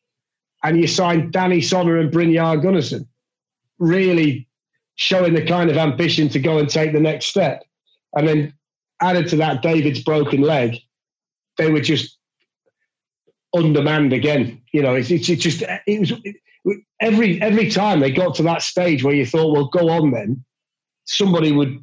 and 0.64 0.78
you 0.80 0.86
signed 0.86 1.32
Danny 1.32 1.60
Sonner 1.60 2.00
and 2.00 2.12
Brynjar 2.12 2.62
Gunnarsson, 2.62 3.06
really 3.78 4.47
showing 4.98 5.32
the 5.32 5.46
kind 5.46 5.70
of 5.70 5.76
ambition 5.76 6.28
to 6.28 6.40
go 6.40 6.58
and 6.58 6.68
take 6.68 6.92
the 6.92 7.00
next 7.00 7.26
step. 7.26 7.62
And 8.16 8.26
then 8.26 8.52
added 9.00 9.28
to 9.28 9.36
that 9.36 9.62
David's 9.62 10.02
broken 10.02 10.40
leg, 10.40 10.76
they 11.56 11.70
were 11.70 11.80
just 11.80 12.18
undermanned 13.56 14.12
again. 14.12 14.60
You 14.72 14.82
know, 14.82 14.96
it's, 14.96 15.10
it's, 15.10 15.28
it's 15.28 15.42
just, 15.42 15.62
it 15.86 16.00
was 16.00 16.12
it, 16.24 16.36
every, 17.00 17.40
every 17.40 17.70
time 17.70 18.00
they 18.00 18.10
got 18.10 18.34
to 18.36 18.42
that 18.42 18.62
stage 18.62 19.04
where 19.04 19.14
you 19.14 19.24
thought, 19.24 19.52
well, 19.52 19.66
go 19.66 19.88
on 19.88 20.10
then, 20.10 20.44
somebody 21.04 21.52
would, 21.52 21.78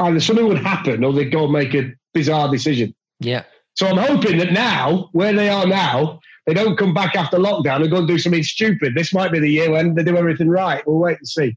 either 0.00 0.18
something 0.18 0.48
would 0.48 0.64
happen 0.64 1.04
or 1.04 1.12
they'd 1.12 1.30
go 1.30 1.44
and 1.44 1.52
make 1.52 1.74
a 1.74 1.92
bizarre 2.14 2.50
decision. 2.50 2.94
Yeah. 3.20 3.44
So 3.74 3.86
I'm 3.86 3.98
hoping 3.98 4.38
that 4.38 4.52
now, 4.52 5.10
where 5.12 5.34
they 5.34 5.50
are 5.50 5.66
now, 5.66 6.20
they 6.46 6.54
don't 6.54 6.78
come 6.78 6.94
back 6.94 7.16
after 7.16 7.36
lockdown 7.36 7.82
and 7.82 7.90
go 7.90 7.98
and 7.98 8.08
do 8.08 8.18
something 8.18 8.42
stupid. 8.42 8.94
This 8.94 9.12
might 9.12 9.30
be 9.30 9.40
the 9.40 9.50
year 9.50 9.70
when 9.70 9.94
they 9.94 10.02
do 10.02 10.16
everything 10.16 10.48
right. 10.48 10.82
We'll 10.86 10.98
wait 10.98 11.18
and 11.18 11.28
see. 11.28 11.54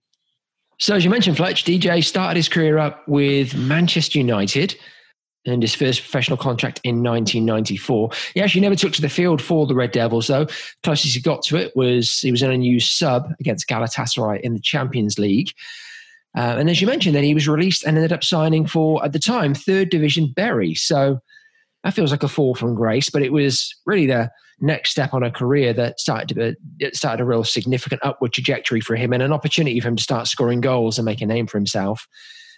So, 0.80 0.96
as 0.96 1.04
you 1.04 1.10
mentioned, 1.10 1.38
Fletch, 1.38 1.64
DJ 1.64 2.04
started 2.04 2.38
his 2.38 2.50
career 2.50 2.78
up 2.78 3.08
with 3.08 3.56
Manchester 3.56 4.20
United 4.20 4.76
and 5.46 5.62
his 5.62 5.74
first 5.74 6.02
professional 6.02 6.38
contract 6.38 6.80
in 6.84 7.02
1994. 7.02 8.10
He 8.34 8.42
actually 8.42 8.62
never 8.62 8.76
took 8.76 8.94
to 8.94 9.02
the 9.02 9.10
field 9.10 9.42
for 9.42 9.66
the 9.66 9.74
Red 9.74 9.92
Devils, 9.92 10.28
though. 10.28 10.46
Closest 10.84 11.16
he 11.16 11.22
got 11.22 11.42
to 11.44 11.58
it 11.58 11.76
was 11.76 12.20
he 12.20 12.32
was 12.32 12.44
in 12.44 12.52
a 12.52 12.58
new 12.58 12.80
sub 12.80 13.32
against 13.40 13.68
Galatasaray 13.68 14.42
in 14.42 14.54
the 14.54 14.60
Champions 14.60 15.18
League. 15.18 15.50
Uh, 16.38 16.58
and 16.60 16.70
as 16.70 16.80
you 16.80 16.86
mentioned, 16.86 17.16
then 17.16 17.24
he 17.24 17.34
was 17.34 17.48
released 17.48 17.84
and 17.84 17.98
ended 17.98 18.14
up 18.14 18.24
signing 18.24 18.68
for, 18.68 19.04
at 19.04 19.14
the 19.14 19.20
time, 19.20 19.56
third 19.56 19.90
division 19.90 20.32
Bury. 20.36 20.76
So 20.76 21.20
that 21.84 21.96
feels 21.96 22.12
like 22.12 22.22
a 22.22 22.28
fall 22.28 22.54
from 22.54 22.76
grace, 22.76 23.10
but 23.10 23.24
it 23.24 23.32
was 23.32 23.74
really 23.88 24.06
the 24.06 24.30
next 24.60 24.92
step 24.92 25.14
on 25.14 25.24
a 25.24 25.32
career 25.32 25.74
that 25.74 26.00
started 26.00 26.58
to 26.80 26.92
started 26.96 27.22
a 27.22 27.26
real 27.26 27.44
significant 27.44 28.02
upward 28.04 28.34
trajectory 28.34 28.82
for 28.82 28.96
him 28.96 29.14
and 29.14 29.22
an 29.22 29.34
opportunity 29.34 29.80
for 29.80 29.88
him 29.90 29.96
to 29.96 30.04
start 30.04 30.28
scoring 30.28 30.62
goals 30.62 30.98
and 30.98 31.06
make 31.06 31.22
a 31.22 31.26
name 31.26 31.48
for 31.48 31.58
himself. 31.58 32.08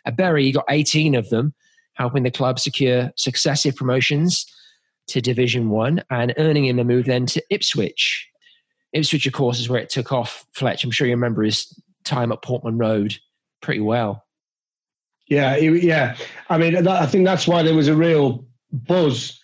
At 0.05 0.15
Bury, 0.15 0.45
he 0.45 0.51
got 0.51 0.65
18 0.69 1.15
of 1.15 1.29
them, 1.29 1.53
helping 1.95 2.23
the 2.23 2.31
club 2.31 2.59
secure 2.59 3.11
successive 3.15 3.75
promotions 3.75 4.45
to 5.07 5.21
Division 5.21 5.69
One 5.69 6.03
and 6.09 6.33
earning 6.37 6.65
him 6.65 6.79
a 6.79 6.83
move 6.83 7.05
then 7.05 7.25
to 7.27 7.43
Ipswich. 7.49 8.27
Ipswich, 8.93 9.27
of 9.27 9.33
course, 9.33 9.59
is 9.59 9.69
where 9.69 9.81
it 9.81 9.89
took 9.89 10.11
off. 10.11 10.45
Fletch, 10.53 10.83
I'm 10.83 10.91
sure 10.91 11.07
you 11.07 11.13
remember 11.13 11.43
his 11.43 11.67
time 12.05 12.31
at 12.31 12.41
Portman 12.41 12.77
Road 12.77 13.15
pretty 13.61 13.81
well. 13.81 14.25
Yeah, 15.27 15.57
yeah. 15.57 16.15
I 16.49 16.57
mean, 16.57 16.87
I 16.87 17.05
think 17.05 17.25
that's 17.25 17.47
why 17.47 17.61
there 17.61 17.75
was 17.75 17.87
a 17.87 17.95
real 17.95 18.47
buzz 18.71 19.38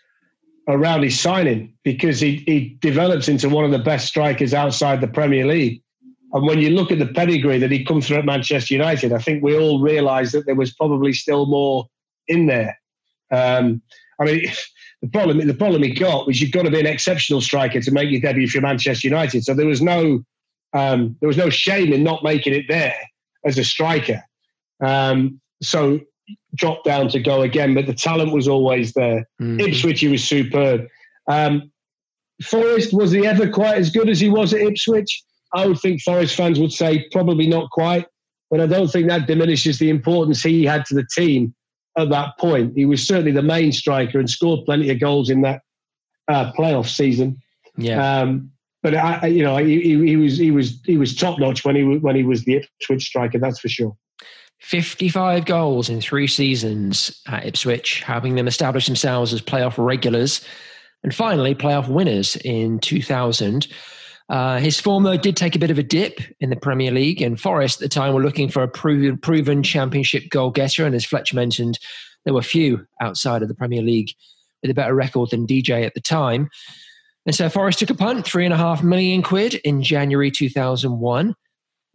around 0.68 1.04
his 1.04 1.20
signing 1.20 1.74
because 1.84 2.20
he, 2.20 2.44
he 2.48 2.78
develops 2.82 3.28
into 3.28 3.50
one 3.50 3.66
of 3.66 3.72
the 3.72 3.80
best 3.80 4.08
strikers 4.08 4.54
outside 4.54 5.02
the 5.02 5.08
Premier 5.08 5.46
League. 5.46 5.82
And 6.34 6.46
when 6.46 6.60
you 6.60 6.72
look 6.72 6.92
at 6.92 7.00
the 7.00 7.08
pedigree 7.08 7.60
that 7.60 7.72
he 7.72 7.86
comes 7.86 8.08
through 8.08 8.18
at 8.18 8.26
Manchester 8.26 8.74
United, 8.74 9.14
I 9.14 9.20
think 9.20 9.44
we 9.44 9.58
all 9.58 9.82
realised 9.82 10.34
that 10.34 10.46
there 10.46 10.56
was 10.56 10.74
probably 10.74 11.14
still 11.14 11.46
more 11.46 11.86
in 12.28 12.48
there. 12.48 12.78
Um, 13.32 13.82
I 14.20 14.26
mean, 14.26 14.46
the 15.02 15.08
problem 15.10 15.46
the 15.46 15.54
problem 15.54 15.84
he 15.84 15.94
got 15.94 16.28
was 16.28 16.42
you've 16.42 16.52
got 16.52 16.64
to 16.64 16.72
be 16.72 16.80
an 16.80 16.88
exceptional 16.88 17.42
striker 17.42 17.80
to 17.80 17.92
make 17.92 18.10
your 18.10 18.22
debut 18.22 18.50
for 18.50 18.62
Manchester 18.62 19.08
United. 19.08 19.44
So 19.46 19.54
there 19.54 19.66
was 19.66 19.82
no 19.82 20.24
um, 20.74 21.16
there 21.22 21.28
was 21.28 21.38
no 21.38 21.50
shame 21.50 21.94
in 21.94 22.04
not 22.04 22.24
making 22.24 22.54
it 22.54 22.66
there 22.68 22.98
as 23.46 23.58
a 23.58 23.64
striker. 23.64 24.22
Um, 24.82 25.40
so 25.62 26.02
dropped 26.56 26.86
down 26.86 27.10
to 27.10 27.20
go 27.20 27.42
again, 27.42 27.74
but 27.74 27.86
the 27.86 27.94
talent 27.94 28.34
was 28.34 28.48
always 28.48 28.94
there. 28.94 29.28
Mhm. 29.42 29.68
Ipswich, 29.68 30.00
he 30.00 30.08
was 30.08 30.24
superb. 30.24 30.88
Um, 31.30 31.72
Forest, 32.44 32.94
was 32.94 33.12
he 33.12 33.26
ever 33.26 33.50
quite 33.50 33.78
as 33.78 33.90
good 33.90 34.10
as 34.10 34.20
he 34.20 34.30
was 34.30 34.54
at 34.54 34.62
Ipswich? 34.62 35.24
I 35.54 35.68
would 35.68 35.80
think 35.80 36.02
Forest 36.02 36.36
fans 36.36 36.60
would 36.60 36.72
say 36.72 37.08
probably 37.12 37.48
not 37.48 37.70
quite, 37.72 38.06
but 38.52 38.60
I 38.60 38.68
don't 38.68 38.90
think 38.90 39.08
that 39.08 39.28
diminishes 39.28 39.80
the 39.80 39.90
importance 39.90 40.42
he 40.42 40.66
had 40.66 40.86
to 40.86 40.96
the 40.96 41.08
team 41.16 41.56
at 41.98 42.10
that 42.10 42.38
point. 42.40 42.74
He 42.76 42.86
was 42.86 43.08
certainly 43.08 43.32
the 43.32 43.42
main 43.42 43.72
striker 43.72 44.20
and 44.20 44.30
scored 44.30 44.66
plenty 44.66 44.90
of 44.90 45.00
goals 45.00 45.30
in 45.30 45.42
that 45.42 45.62
uh, 46.28 46.52
playoff 46.54 46.88
season. 46.88 47.38
Yeah. 47.78 48.20
Um, 48.20 48.52
but 48.84 48.96
I, 48.96 49.28
you 49.28 49.44
know, 49.44 49.58
he, 49.58 49.82
he, 49.82 50.16
was 50.16 50.38
he 50.38 50.52
was 50.52 50.80
he 50.86 50.98
was 50.98 51.16
top 51.16 51.40
notch 51.40 51.66
when 51.66 51.76
he 51.76 51.84
when 51.84 52.16
he 52.16 52.24
was 52.24 52.44
the 52.46 52.58
Ipswich 52.58 53.04
striker. 53.04 53.40
That's 53.40 53.60
for 53.60 53.68
sure. 53.68 53.98
55 54.60 55.46
goals 55.46 55.90
in 55.90 56.02
three 56.02 56.28
seasons 56.28 57.22
at 57.28 57.46
Ipswich, 57.46 58.02
helping 58.02 58.36
them 58.36 58.48
establish 58.48 58.88
themselves 58.88 59.34
as 59.34 59.42
playoff 59.42 59.76
regulars 59.78 60.46
and 61.04 61.14
finally 61.14 61.54
playoff 61.54 61.88
winners 61.88 62.36
in 62.38 62.80
2000. 62.80 63.68
Uh, 64.28 64.58
his 64.58 64.80
form, 64.80 65.04
though, 65.04 65.18
did 65.18 65.38
take 65.38 65.56
a 65.56 65.60
bit 65.60 65.70
of 65.70 65.78
a 65.78 65.84
dip 65.84 66.20
in 66.40 66.50
the 66.50 66.56
Premier 66.56 66.92
League, 66.92 67.22
and 67.22 67.40
Forest 67.40 67.80
at 67.80 67.86
the 67.86 67.94
time 67.94 68.14
were 68.14 68.24
looking 68.24 68.50
for 68.50 68.64
a 68.64 68.68
proven, 68.68 69.18
proven 69.20 69.62
championship 69.62 70.30
goal 70.32 70.50
getter. 70.50 70.84
And 70.84 70.96
as 70.96 71.06
Fletch 71.06 71.32
mentioned, 71.32 71.78
there 72.24 72.34
were 72.34 72.42
few 72.42 72.88
outside 73.00 73.44
of 73.44 73.50
the 73.50 73.54
Premier 73.54 73.84
League 73.84 74.12
with 74.64 74.72
a 74.72 74.74
better 74.74 74.96
record 74.96 75.30
than 75.30 75.46
DJ 75.46 75.86
at 75.86 75.94
the 75.94 76.02
time. 76.02 76.50
And 77.28 77.36
so 77.36 77.50
Forest 77.50 77.80
took 77.80 77.92
a 77.92 77.96
punt, 77.96 78.26
three 78.26 78.46
and 78.46 78.54
a 78.54 78.58
half 78.58 78.82
million 78.82 79.22
quid 79.22 79.56
in 79.56 79.84
January 79.84 80.32
2001 80.32 81.36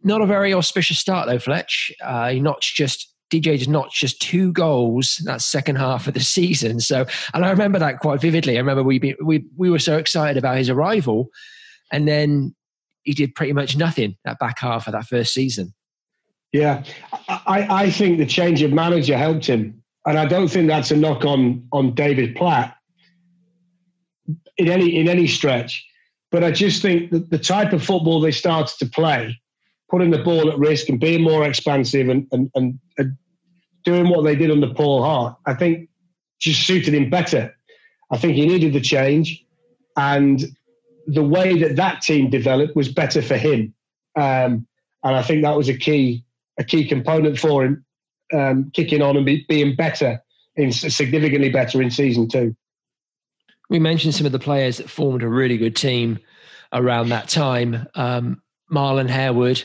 not 0.03 0.21
a 0.21 0.25
very 0.25 0.53
auspicious 0.53 0.99
start 0.99 1.27
though, 1.27 1.39
Fletch. 1.39 1.91
Uh, 2.03 2.29
he 2.29 2.39
notched 2.39 2.75
just 2.75 3.11
DJ 3.31 3.65
notched 3.67 3.99
just 3.99 4.21
two 4.21 4.51
goals 4.51 5.21
that 5.23 5.41
second 5.41 5.77
half 5.77 6.07
of 6.07 6.13
the 6.13 6.19
season. 6.37 6.79
So, 6.79 7.05
and 7.33 7.45
I 7.45 7.49
remember 7.49 7.79
that 7.79 7.99
quite 7.99 8.21
vividly. 8.21 8.57
I 8.57 8.59
remember 8.59 8.83
we 8.83 8.99
be, 8.99 9.15
we 9.23 9.45
we 9.57 9.69
were 9.69 9.79
so 9.79 9.97
excited 9.97 10.37
about 10.37 10.57
his 10.57 10.69
arrival, 10.69 11.29
and 11.91 12.07
then 12.07 12.53
he 13.03 13.13
did 13.13 13.33
pretty 13.33 13.53
much 13.53 13.77
nothing 13.77 14.17
that 14.25 14.37
back 14.39 14.59
half 14.59 14.87
of 14.87 14.93
that 14.93 15.05
first 15.05 15.33
season. 15.33 15.73
Yeah, 16.51 16.83
I, 17.29 17.67
I 17.69 17.89
think 17.89 18.17
the 18.17 18.25
change 18.25 18.61
of 18.61 18.73
manager 18.73 19.17
helped 19.17 19.45
him, 19.45 19.81
and 20.05 20.19
I 20.19 20.25
don't 20.25 20.49
think 20.49 20.67
that's 20.67 20.91
a 20.91 20.97
knock 20.97 21.23
on 21.23 21.65
on 21.71 21.95
David 21.95 22.35
Platt 22.35 22.75
in 24.57 24.67
any 24.67 24.97
in 24.99 25.07
any 25.07 25.27
stretch. 25.27 25.85
But 26.29 26.43
I 26.43 26.51
just 26.51 26.81
think 26.81 27.11
that 27.11 27.29
the 27.29 27.37
type 27.37 27.73
of 27.73 27.83
football 27.83 28.21
they 28.21 28.31
started 28.31 28.77
to 28.79 28.85
play 28.85 29.40
putting 29.91 30.09
the 30.09 30.23
ball 30.23 30.49
at 30.49 30.57
risk 30.57 30.87
and 30.87 30.99
being 30.99 31.21
more 31.21 31.45
expansive 31.45 32.07
and, 32.07 32.25
and, 32.31 32.49
and, 32.55 32.79
and 32.97 33.17
doing 33.83 34.09
what 34.09 34.23
they 34.23 34.35
did 34.35 34.49
under 34.49 34.73
Paul 34.73 35.03
Hart, 35.03 35.37
I 35.45 35.53
think 35.53 35.89
just 36.39 36.65
suited 36.65 36.93
him 36.93 37.09
better. 37.09 37.53
I 38.09 38.17
think 38.17 38.35
he 38.35 38.47
needed 38.47 38.73
the 38.73 38.81
change, 38.81 39.45
and 39.97 40.41
the 41.07 41.23
way 41.23 41.57
that 41.59 41.75
that 41.75 42.01
team 42.01 42.29
developed 42.29 42.75
was 42.75 42.89
better 42.89 43.21
for 43.21 43.37
him. 43.37 43.73
Um, 44.15 44.65
and 45.03 45.15
I 45.15 45.21
think 45.21 45.43
that 45.43 45.55
was 45.55 45.69
a 45.69 45.77
key 45.77 46.25
a 46.57 46.63
key 46.63 46.87
component 46.87 47.39
for 47.39 47.63
him 47.65 47.85
um, 48.33 48.71
kicking 48.73 49.01
on 49.01 49.17
and 49.17 49.25
be, 49.25 49.45
being 49.47 49.75
better, 49.75 50.21
in 50.55 50.71
significantly 50.71 51.49
better 51.49 51.81
in 51.81 51.91
season 51.91 52.27
two. 52.27 52.55
We 53.69 53.79
mentioned 53.79 54.15
some 54.15 54.25
of 54.25 54.31
the 54.31 54.39
players 54.39 54.77
that 54.77 54.89
formed 54.89 55.23
a 55.23 55.27
really 55.29 55.57
good 55.57 55.75
team 55.75 56.19
around 56.73 57.09
that 57.09 57.29
time. 57.29 57.87
Um, 57.95 58.41
Marlon 58.69 59.09
Harewood 59.09 59.63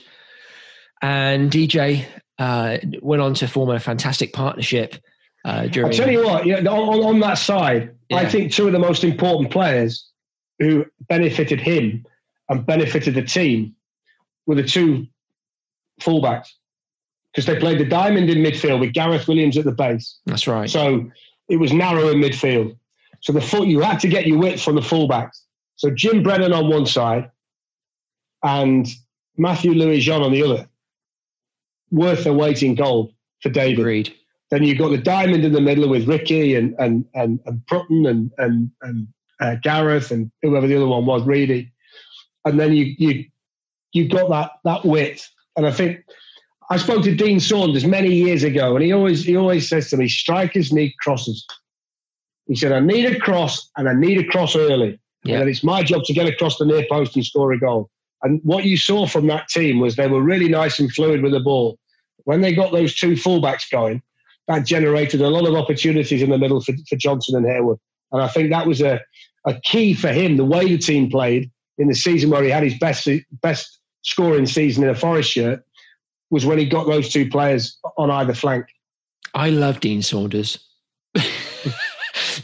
and 1.02 1.50
DJ 1.50 2.04
uh, 2.38 2.78
went 3.00 3.22
on 3.22 3.34
to 3.34 3.46
form 3.46 3.70
a 3.70 3.78
fantastic 3.80 4.32
partnership. 4.32 4.96
Uh, 5.44 5.66
during, 5.66 5.90
I'll 5.90 5.96
tell 5.96 6.10
you 6.10 6.24
what, 6.24 6.44
yeah, 6.46 6.58
on, 6.58 7.04
on 7.04 7.20
that 7.20 7.34
side, 7.34 7.94
yeah. 8.08 8.16
I 8.16 8.28
think 8.28 8.52
two 8.52 8.66
of 8.66 8.72
the 8.72 8.78
most 8.78 9.04
important 9.04 9.50
players 9.50 10.10
who 10.58 10.84
benefited 11.08 11.60
him 11.60 12.04
and 12.48 12.66
benefited 12.66 13.14
the 13.14 13.22
team 13.22 13.74
were 14.46 14.54
the 14.54 14.64
two 14.64 15.06
fullbacks 16.00 16.48
because 17.32 17.46
they 17.46 17.58
played 17.58 17.78
the 17.78 17.84
diamond 17.84 18.30
in 18.30 18.38
midfield 18.38 18.80
with 18.80 18.92
Gareth 18.92 19.28
Williams 19.28 19.58
at 19.58 19.64
the 19.64 19.72
base. 19.72 20.18
That's 20.26 20.46
right. 20.46 20.68
So 20.68 21.10
it 21.48 21.56
was 21.56 21.72
narrow 21.72 22.08
in 22.08 22.18
midfield. 22.18 22.76
So 23.20 23.32
the 23.32 23.40
foot 23.40 23.68
you 23.68 23.80
had 23.80 24.00
to 24.00 24.08
get 24.08 24.26
your 24.26 24.38
width 24.38 24.62
from 24.62 24.74
the 24.74 24.80
fullbacks. 24.80 25.42
So 25.76 25.90
Jim 25.90 26.22
Brennan 26.22 26.52
on 26.52 26.68
one 26.68 26.86
side 26.86 27.30
and 28.42 28.86
Matthieu 29.36 29.74
Louis-Jean 29.74 30.22
on 30.22 30.32
the 30.32 30.42
other. 30.42 30.68
Worth 31.90 32.24
their 32.24 32.32
weight 32.32 32.62
in 32.62 32.74
gold 32.74 33.12
for 33.42 33.48
David. 33.48 33.80
Agreed. 33.80 34.14
Then 34.50 34.62
you've 34.62 34.78
got 34.78 34.90
the 34.90 34.98
diamond 34.98 35.44
in 35.44 35.52
the 35.52 35.60
middle 35.60 35.88
with 35.88 36.08
Ricky 36.08 36.54
and 36.54 36.74
and 36.78 37.04
and, 37.14 37.40
and 37.46 37.64
Prutton 37.66 38.06
and 38.06 38.30
and, 38.38 38.70
and 38.82 39.08
uh, 39.40 39.56
Gareth 39.62 40.10
and 40.10 40.30
whoever 40.42 40.66
the 40.66 40.76
other 40.76 40.86
one 40.86 41.06
was, 41.06 41.22
Reedy. 41.24 41.72
And 42.44 42.58
then 42.58 42.72
you 42.72 42.94
you 42.98 43.24
you 43.92 44.08
got 44.08 44.28
that 44.30 44.52
that 44.64 44.84
width. 44.84 45.28
And 45.56 45.66
I 45.66 45.72
think 45.72 46.04
I 46.70 46.76
spoke 46.76 47.02
to 47.04 47.14
Dean 47.14 47.40
Saunders 47.40 47.84
many 47.84 48.12
years 48.12 48.42
ago, 48.42 48.76
and 48.76 48.84
he 48.84 48.92
always 48.92 49.24
he 49.24 49.36
always 49.36 49.68
says 49.68 49.90
to 49.90 49.96
me, 49.96 50.08
strikers 50.08 50.72
need 50.72 50.94
crosses. 51.00 51.46
He 52.46 52.54
said, 52.54 52.72
I 52.72 52.80
need 52.80 53.06
a 53.06 53.18
cross 53.18 53.70
and 53.76 53.88
I 53.88 53.94
need 53.94 54.18
a 54.18 54.24
cross 54.24 54.54
early. 54.54 55.00
Yeah. 55.24 55.40
And 55.40 55.48
it's 55.48 55.64
my 55.64 55.82
job 55.82 56.04
to 56.04 56.12
get 56.12 56.28
across 56.28 56.58
the 56.58 56.64
near 56.64 56.86
post 56.88 57.16
and 57.16 57.24
score 57.24 57.52
a 57.52 57.58
goal. 57.58 57.90
And 58.22 58.40
what 58.42 58.64
you 58.64 58.76
saw 58.76 59.06
from 59.06 59.26
that 59.26 59.48
team 59.48 59.80
was 59.80 59.96
they 59.96 60.08
were 60.08 60.22
really 60.22 60.48
nice 60.48 60.78
and 60.78 60.92
fluid 60.92 61.22
with 61.22 61.32
the 61.32 61.40
ball. 61.40 61.78
When 62.24 62.40
they 62.40 62.54
got 62.54 62.72
those 62.72 62.94
two 62.94 63.12
fullbacks 63.12 63.70
going, 63.70 64.02
that 64.48 64.64
generated 64.64 65.20
a 65.20 65.28
lot 65.28 65.46
of 65.46 65.54
opportunities 65.54 66.22
in 66.22 66.30
the 66.30 66.38
middle 66.38 66.60
for, 66.60 66.72
for 66.88 66.96
Johnson 66.96 67.36
and 67.36 67.46
Harewood. 67.46 67.78
And 68.12 68.22
I 68.22 68.28
think 68.28 68.50
that 68.50 68.66
was 68.66 68.80
a, 68.80 69.00
a 69.46 69.60
key 69.60 69.94
for 69.94 70.08
him, 70.08 70.36
the 70.36 70.44
way 70.44 70.66
the 70.66 70.78
team 70.78 71.10
played 71.10 71.50
in 71.78 71.88
the 71.88 71.94
season 71.94 72.30
where 72.30 72.42
he 72.42 72.50
had 72.50 72.62
his 72.62 72.78
best 72.78 73.08
best 73.42 73.78
scoring 74.02 74.46
season 74.46 74.84
in 74.84 74.90
a 74.90 74.94
Forest 74.94 75.30
shirt 75.30 75.64
was 76.30 76.46
when 76.46 76.58
he 76.58 76.64
got 76.64 76.86
those 76.86 77.12
two 77.12 77.28
players 77.28 77.78
on 77.98 78.10
either 78.10 78.34
flank. 78.34 78.66
I 79.34 79.50
love 79.50 79.80
Dean 79.80 80.02
Saunders. 80.02 80.58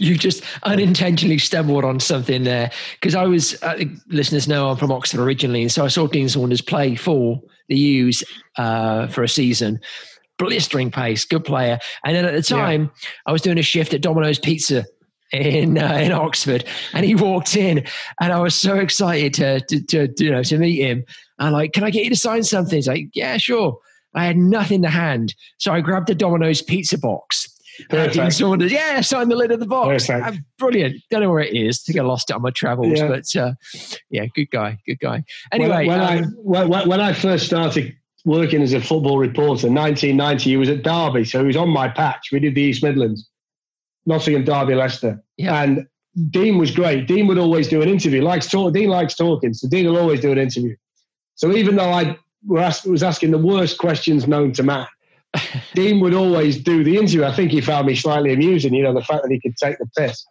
You 0.02 0.16
just 0.16 0.42
unintentionally 0.64 1.38
stumbled 1.38 1.84
on 1.84 2.00
something 2.00 2.42
there 2.42 2.70
because 3.00 3.14
I 3.14 3.24
was 3.24 3.60
uh, 3.62 3.84
listeners 4.08 4.48
know 4.48 4.70
I'm 4.70 4.76
from 4.76 4.90
Oxford 4.90 5.20
originally, 5.20 5.62
and 5.62 5.70
so 5.70 5.84
I 5.84 5.88
saw 5.88 6.06
Dean 6.06 6.28
Saunders 6.28 6.60
play 6.60 6.96
for 6.96 7.40
the 7.68 7.76
U's 7.76 8.24
uh, 8.56 9.06
for 9.06 9.22
a 9.22 9.28
season. 9.28 9.80
Blistering 10.38 10.90
pace, 10.90 11.24
good 11.24 11.44
player. 11.44 11.78
And 12.04 12.16
then 12.16 12.24
at 12.24 12.34
the 12.34 12.42
time, 12.42 12.82
yeah. 12.82 13.08
I 13.26 13.32
was 13.32 13.42
doing 13.42 13.58
a 13.58 13.62
shift 13.62 13.94
at 13.94 14.00
Domino's 14.00 14.40
Pizza 14.40 14.84
in 15.32 15.78
uh, 15.78 15.94
in 15.94 16.10
Oxford, 16.10 16.64
and 16.92 17.06
he 17.06 17.14
walked 17.14 17.56
in, 17.56 17.86
and 18.20 18.32
I 18.32 18.40
was 18.40 18.54
so 18.54 18.76
excited 18.76 19.34
to, 19.34 19.60
to, 19.60 20.08
to 20.08 20.24
you 20.24 20.30
know 20.30 20.42
to 20.42 20.58
meet 20.58 20.80
him. 20.80 21.04
I'm 21.38 21.52
like, 21.52 21.72
"Can 21.72 21.84
I 21.84 21.90
get 21.90 22.04
you 22.04 22.10
to 22.10 22.16
sign 22.16 22.42
something?" 22.42 22.76
He's 22.76 22.88
like, 22.88 23.06
"Yeah, 23.14 23.36
sure." 23.36 23.78
I 24.14 24.26
had 24.26 24.36
nothing 24.36 24.82
to 24.82 24.90
hand, 24.90 25.34
so 25.58 25.72
I 25.72 25.80
grabbed 25.80 26.08
the 26.08 26.14
Domino's 26.14 26.60
pizza 26.60 26.98
box. 26.98 27.48
Perfect. 27.88 28.32
Saunders, 28.34 28.72
yeah, 28.72 29.00
sign 29.00 29.28
the 29.28 29.36
lid 29.36 29.50
of 29.50 29.60
the 29.60 29.66
box. 29.66 30.08
Uh, 30.08 30.32
brilliant. 30.58 31.02
Don't 31.10 31.22
know 31.22 31.30
where 31.30 31.40
it 31.40 31.54
is. 31.54 31.82
I 31.82 31.92
think 31.92 31.98
I 32.00 32.02
lost 32.02 32.30
it 32.30 32.34
on 32.34 32.42
my 32.42 32.50
travels, 32.50 32.98
yeah. 32.98 33.08
but 33.08 33.36
uh, 33.36 33.54
yeah, 34.10 34.26
good 34.34 34.50
guy, 34.50 34.78
good 34.86 34.98
guy. 35.00 35.24
Anyway, 35.52 35.86
when, 35.86 36.00
when 36.00 36.00
um, 36.00 36.08
I 36.08 36.66
when, 36.66 36.88
when 36.88 37.00
I 37.00 37.12
first 37.12 37.46
started 37.46 37.94
working 38.24 38.62
as 38.62 38.72
a 38.72 38.80
football 38.80 39.18
reporter, 39.18 39.68
1990, 39.68 40.50
he 40.50 40.56
was 40.56 40.68
at 40.68 40.82
Derby, 40.82 41.24
so 41.24 41.40
he 41.40 41.46
was 41.46 41.56
on 41.56 41.68
my 41.68 41.88
patch. 41.88 42.28
We 42.32 42.40
did 42.40 42.54
the 42.54 42.62
East 42.62 42.82
Midlands. 42.82 43.28
Nottingham, 44.06 44.44
Derby, 44.44 44.74
Leicester. 44.74 45.22
Yeah. 45.36 45.62
And 45.62 45.86
Dean 46.30 46.58
was 46.58 46.70
great. 46.70 47.06
Dean 47.06 47.26
would 47.26 47.38
always 47.38 47.68
do 47.68 47.82
an 47.82 47.88
interview. 47.88 48.22
Likes 48.22 48.48
talk. 48.48 48.74
Dean 48.74 48.88
likes 48.88 49.14
talking, 49.14 49.54
so 49.54 49.68
Dean 49.68 49.86
will 49.86 49.98
always 49.98 50.20
do 50.20 50.32
an 50.32 50.38
interview. 50.38 50.76
So 51.36 51.52
even 51.52 51.76
though 51.76 51.90
I 51.90 52.18
was 52.46 53.02
asking 53.02 53.30
the 53.30 53.38
worst 53.38 53.78
questions 53.78 54.26
known 54.26 54.52
to 54.54 54.62
man, 54.62 54.86
Dean 55.74 56.00
would 56.00 56.14
always 56.14 56.62
do 56.62 56.84
the 56.84 56.96
interview. 56.96 57.24
I 57.24 57.34
think 57.34 57.50
he 57.50 57.60
found 57.60 57.86
me 57.86 57.94
slightly 57.94 58.32
amusing. 58.32 58.74
You 58.74 58.82
know, 58.82 58.94
the 58.94 59.02
fact 59.02 59.22
that 59.22 59.30
he 59.30 59.40
could 59.40 59.56
take 59.56 59.78
the 59.78 59.86
piss. 59.96 60.24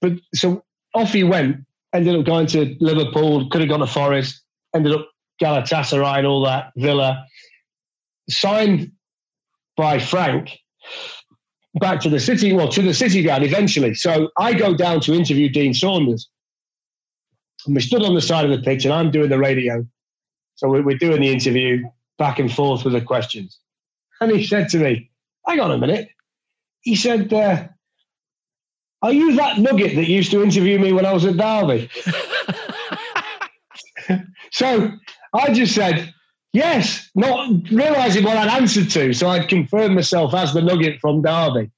But 0.00 0.12
so 0.34 0.64
off 0.94 1.12
he 1.12 1.24
went. 1.24 1.64
Ended 1.94 2.16
up 2.16 2.26
going 2.26 2.46
to 2.48 2.76
Liverpool. 2.80 3.48
Could 3.48 3.62
have 3.62 3.70
gone 3.70 3.80
to 3.80 3.86
Forest. 3.86 4.42
Ended 4.74 4.92
up 4.92 5.08
Galatasaray 5.42 6.18
and 6.18 6.26
all 6.26 6.44
that. 6.44 6.72
Villa. 6.76 7.24
Signed 8.28 8.92
by 9.76 9.98
Frank 9.98 10.58
back 11.80 12.00
to 12.00 12.08
the 12.08 12.20
city, 12.20 12.52
well, 12.52 12.68
to 12.68 12.82
the 12.82 12.94
city 12.94 13.22
ground 13.22 13.44
eventually. 13.44 13.94
So 13.94 14.30
I 14.38 14.54
go 14.54 14.74
down 14.74 15.00
to 15.02 15.12
interview 15.12 15.48
Dean 15.48 15.74
Saunders. 15.74 16.28
And 17.66 17.74
we 17.74 17.82
stood 17.82 18.02
on 18.02 18.14
the 18.14 18.20
side 18.20 18.44
of 18.44 18.50
the 18.50 18.62
pitch 18.62 18.84
and 18.84 18.94
I'm 18.94 19.10
doing 19.10 19.28
the 19.28 19.38
radio. 19.38 19.86
So 20.54 20.68
we're 20.68 20.96
doing 20.96 21.20
the 21.20 21.30
interview 21.30 21.82
back 22.18 22.38
and 22.38 22.52
forth 22.52 22.84
with 22.84 22.94
the 22.94 23.00
questions. 23.00 23.58
And 24.20 24.32
he 24.32 24.46
said 24.46 24.68
to 24.70 24.78
me, 24.78 25.10
hang 25.46 25.60
on 25.60 25.70
a 25.70 25.78
minute. 25.78 26.08
He 26.80 26.96
said, 26.96 27.32
uh, 27.32 27.68
are 29.02 29.12
you 29.12 29.36
that 29.36 29.58
nugget 29.58 29.94
that 29.96 30.08
used 30.08 30.30
to 30.30 30.42
interview 30.42 30.78
me 30.78 30.92
when 30.92 31.04
I 31.04 31.12
was 31.12 31.24
at 31.24 31.36
Derby? 31.36 31.90
so 34.50 34.90
I 35.34 35.52
just 35.52 35.74
said, 35.74 36.14
Yes, 36.56 37.10
not 37.14 37.50
realizing 37.70 38.24
what 38.24 38.38
I'd 38.38 38.48
answered 38.48 38.88
to, 38.92 39.12
so 39.12 39.28
I'd 39.28 39.46
confirmed 39.46 39.94
myself 39.94 40.32
as 40.32 40.54
the 40.54 40.62
nugget 40.62 40.98
from 41.02 41.20
Derby. 41.20 41.70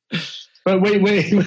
But 0.65 0.83
we 0.83 0.99
we 0.99 1.43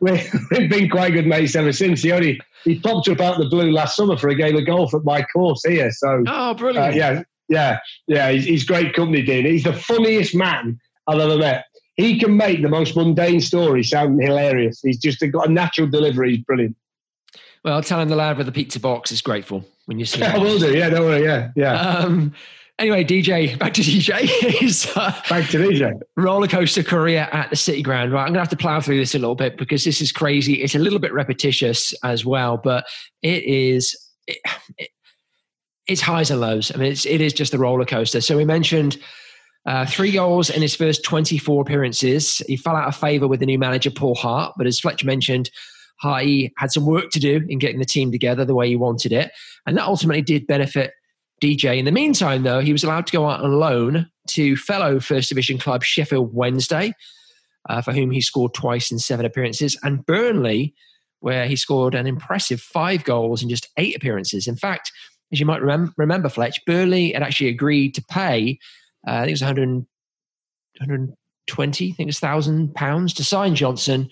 we 0.00 0.22
we've 0.52 0.70
been 0.70 0.88
quite 0.88 1.12
good 1.12 1.26
mates 1.26 1.56
ever 1.56 1.72
since. 1.72 2.02
He 2.02 2.12
only 2.12 2.40
he 2.62 2.78
popped 2.78 3.08
up 3.08 3.20
out 3.20 3.38
the 3.38 3.48
blue 3.48 3.72
last 3.72 3.96
summer 3.96 4.16
for 4.16 4.28
a 4.28 4.36
game 4.36 4.56
of 4.56 4.64
golf 4.64 4.94
at 4.94 5.02
my 5.02 5.24
course 5.34 5.64
here. 5.66 5.90
So 5.90 6.22
oh, 6.24 6.54
brilliant! 6.54 6.94
Uh, 6.94 6.96
yeah, 6.96 7.22
yeah, 7.52 7.78
yeah. 8.06 8.30
He's, 8.30 8.44
he's 8.44 8.64
great 8.64 8.94
company, 8.94 9.22
Dean. 9.22 9.44
He's 9.44 9.64
the 9.64 9.72
funniest 9.72 10.34
man 10.34 10.80
I've 11.06 11.20
ever 11.20 11.36
met. 11.36 11.64
He 11.96 12.18
can 12.18 12.36
make 12.36 12.62
the 12.62 12.68
most 12.68 12.96
mundane 12.96 13.40
story 13.40 13.82
sound 13.82 14.20
hilarious. 14.22 14.80
He's 14.82 14.98
just 14.98 15.20
got 15.30 15.48
a 15.48 15.52
natural 15.52 15.86
delivery. 15.86 16.36
He's 16.36 16.44
brilliant. 16.44 16.76
Well, 17.64 17.82
tell 17.82 18.00
him 18.00 18.08
the 18.08 18.16
lad 18.16 18.38
with 18.38 18.46
the 18.46 18.52
pizza 18.52 18.80
box 18.80 19.12
is 19.12 19.20
grateful 19.20 19.64
when 19.86 19.98
you 19.98 20.04
see 20.04 20.20
yeah, 20.20 20.32
I 20.34 20.38
will 20.38 20.58
do. 20.58 20.76
Yeah, 20.76 20.88
don't 20.88 21.04
worry. 21.04 21.24
Yeah, 21.24 21.50
yeah. 21.54 21.74
Um, 21.74 22.32
anyway, 22.78 23.04
DJ, 23.04 23.58
back 23.58 23.74
to 23.74 23.82
DJ. 23.82 24.28
Uh, 24.96 25.12
back 25.28 25.48
to 25.50 25.58
DJ. 25.58 26.00
Roller 26.16 26.48
coaster 26.48 26.82
career 26.82 27.28
at 27.32 27.50
the 27.50 27.56
City 27.56 27.82
Ground. 27.82 28.12
Right, 28.12 28.22
I'm 28.22 28.28
going 28.28 28.34
to 28.34 28.40
have 28.40 28.48
to 28.48 28.56
plow 28.56 28.80
through 28.80 28.98
this 28.98 29.14
a 29.14 29.18
little 29.18 29.34
bit 29.34 29.56
because 29.56 29.84
this 29.84 30.00
is 30.00 30.12
crazy. 30.12 30.54
It's 30.62 30.74
a 30.74 30.78
little 30.78 30.98
bit 30.98 31.12
repetitious 31.12 31.94
as 32.02 32.24
well, 32.24 32.56
but 32.56 32.84
it 33.22 33.44
is. 33.44 33.96
It, 34.26 34.38
it, 34.78 34.90
it's 35.86 36.00
highs 36.00 36.30
and 36.30 36.40
lows. 36.40 36.72
I 36.72 36.78
mean, 36.78 36.92
it's, 36.92 37.06
it 37.06 37.20
is 37.20 37.32
just 37.32 37.54
a 37.54 37.58
roller 37.58 37.84
coaster. 37.84 38.20
So 38.20 38.36
we 38.36 38.44
mentioned 38.44 38.98
uh, 39.66 39.86
three 39.86 40.12
goals 40.12 40.50
in 40.50 40.62
his 40.62 40.74
first 40.74 41.04
24 41.04 41.62
appearances. 41.62 42.38
He 42.46 42.56
fell 42.56 42.76
out 42.76 42.88
of 42.88 42.96
favour 42.96 43.28
with 43.28 43.40
the 43.40 43.46
new 43.46 43.58
manager, 43.58 43.90
Paul 43.90 44.14
Hart. 44.14 44.54
But 44.56 44.66
as 44.66 44.80
Fletcher 44.80 45.06
mentioned, 45.06 45.50
Harty 46.00 46.52
had 46.58 46.72
some 46.72 46.86
work 46.86 47.10
to 47.10 47.20
do 47.20 47.44
in 47.48 47.58
getting 47.58 47.78
the 47.78 47.84
team 47.84 48.10
together 48.10 48.44
the 48.44 48.54
way 48.54 48.68
he 48.68 48.76
wanted 48.76 49.12
it. 49.12 49.30
And 49.66 49.76
that 49.76 49.84
ultimately 49.84 50.22
did 50.22 50.46
benefit 50.46 50.92
DJ. 51.42 51.78
In 51.78 51.84
the 51.84 51.92
meantime, 51.92 52.42
though, 52.42 52.60
he 52.60 52.72
was 52.72 52.84
allowed 52.84 53.06
to 53.06 53.12
go 53.12 53.28
out 53.28 53.40
on 53.40 53.52
loan 53.52 54.08
to 54.28 54.56
fellow 54.56 55.00
First 55.00 55.28
Division 55.28 55.58
club 55.58 55.82
Sheffield 55.82 56.34
Wednesday, 56.34 56.92
uh, 57.68 57.82
for 57.82 57.92
whom 57.92 58.10
he 58.10 58.20
scored 58.20 58.54
twice 58.54 58.90
in 58.90 58.98
seven 58.98 59.26
appearances, 59.26 59.78
and 59.82 60.04
Burnley, 60.06 60.74
where 61.20 61.46
he 61.46 61.54
scored 61.54 61.94
an 61.94 62.06
impressive 62.06 62.60
five 62.60 63.04
goals 63.04 63.42
in 63.42 63.48
just 63.48 63.68
eight 63.76 63.96
appearances. 63.96 64.48
In 64.48 64.56
fact, 64.56 64.90
as 65.32 65.40
you 65.40 65.46
might 65.46 65.60
remember, 65.60 65.92
remember 65.96 66.28
Fletch, 66.28 66.60
Burnley 66.66 67.12
had 67.12 67.22
actually 67.22 67.48
agreed 67.48 67.94
to 67.94 68.02
pay, 68.04 68.58
uh, 69.06 69.12
I 69.12 69.18
think 69.20 69.28
it 69.30 69.32
was 69.32 69.42
100, 69.42 69.68
120, 70.78 71.84
I 71.90 71.92
think 71.94 71.98
it 71.98 72.06
was 72.06 72.18
thousand 72.18 72.74
pounds 72.74 73.14
to 73.14 73.24
sign 73.24 73.54
Johnson 73.54 74.10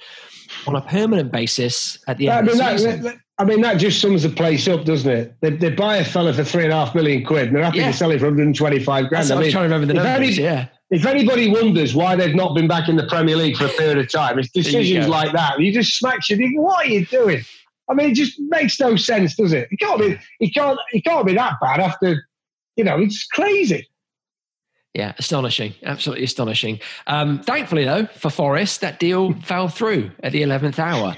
on 0.66 0.77
a 0.77 0.81
permanent 0.83 1.31
basis 1.33 1.99
at 2.09 2.18
the 2.18 2.29
end 2.29 2.39
I 2.39 2.43
mean, 2.43 2.51
of 2.53 2.57
the 2.59 2.79
season. 2.79 3.03
That, 3.03 3.16
I 3.39 3.45
mean, 3.45 3.61
that 3.62 3.75
just 3.75 4.01
sums 4.03 4.23
the 4.23 4.29
place 4.29 4.68
up, 4.68 4.85
doesn't 4.85 5.11
it? 5.11 5.35
They, 5.41 5.51
they 5.51 5.71
buy 5.71 5.97
a 5.97 6.05
fella 6.05 6.35
for 6.35 6.45
three 6.45 6.64
and 6.64 6.73
a 6.73 6.77
half 6.77 6.95
million 6.95 7.25
quid 7.25 7.47
and 7.49 7.57
they're 7.57 7.64
happy 7.64 7.79
Yeah. 7.79 7.91
to 7.91 7.97
sell 7.97 8.11
it 8.11 8.18
for 8.18 8.27
125 8.27 9.09
grand. 9.09 9.11
That's, 9.29 9.31
I, 9.31 9.41
mean, 9.41 9.51
trying 9.51 9.68
to 9.68 9.75
remember 9.75 9.93
the 9.93 9.99
if 9.99 10.05
numbers. 10.05 10.39
any- 10.39 10.45
yeah. 10.45 10.66
if 10.91 11.07
anybody 11.07 11.51
wonders 11.51 11.95
why 11.95 12.16
they've 12.16 12.35
not 12.35 12.55
been 12.55 12.68
back 12.68 12.89
in 12.89 12.97
the 12.97 13.07
Premier 13.07 13.37
League 13.37 13.57
for 13.57 13.64
a 13.66 13.71
period 13.71 13.97
of 13.99 14.11
time, 14.12 14.39
it's 14.39 14.51
decisions 14.51 15.09
like 15.09 15.33
that. 15.33 15.59
You 15.59 15.73
just 15.73 15.97
smack 15.97 16.29
you 16.29 16.37
think, 16.37 16.59
what 16.61 16.85
are 16.85 16.89
you 16.89 17.07
doing? 17.07 17.43
I 17.91 17.95
mean, 17.95 18.11
it 18.11 18.14
just 18.14 18.38
makes 18.49 18.78
no 18.78 18.97
sense, 18.97 19.34
does 19.34 19.53
it? 19.53 19.68
It 19.70 19.78
can't 19.78 20.01
be. 20.01 20.18
It 20.38 20.55
can't. 20.55 20.78
It 20.93 21.05
can't 21.05 21.26
be 21.26 21.34
that 21.34 21.55
bad 21.61 21.80
after. 21.80 22.24
You 22.76 22.84
know, 22.84 22.99
it's 22.99 23.26
crazy. 23.26 23.88
Yeah, 24.95 25.12
astonishing. 25.18 25.74
Absolutely 25.84 26.24
astonishing. 26.24 26.80
Um, 27.07 27.41
thankfully, 27.41 27.84
though, 27.84 28.07
for 28.07 28.30
Forest, 28.30 28.80
that 28.80 28.99
deal 28.99 29.32
fell 29.43 29.68
through 29.68 30.11
at 30.22 30.32
the 30.32 30.43
11th 30.43 30.78
hour. 30.78 31.16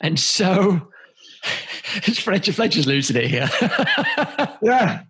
And 0.00 0.18
so, 0.18 0.88
it's 1.94 2.18
Fletcher, 2.18 2.52
Fletcher's 2.52 2.86
losing 2.86 3.16
it 3.16 3.28
here. 3.28 3.48
Yeah, 4.60 5.02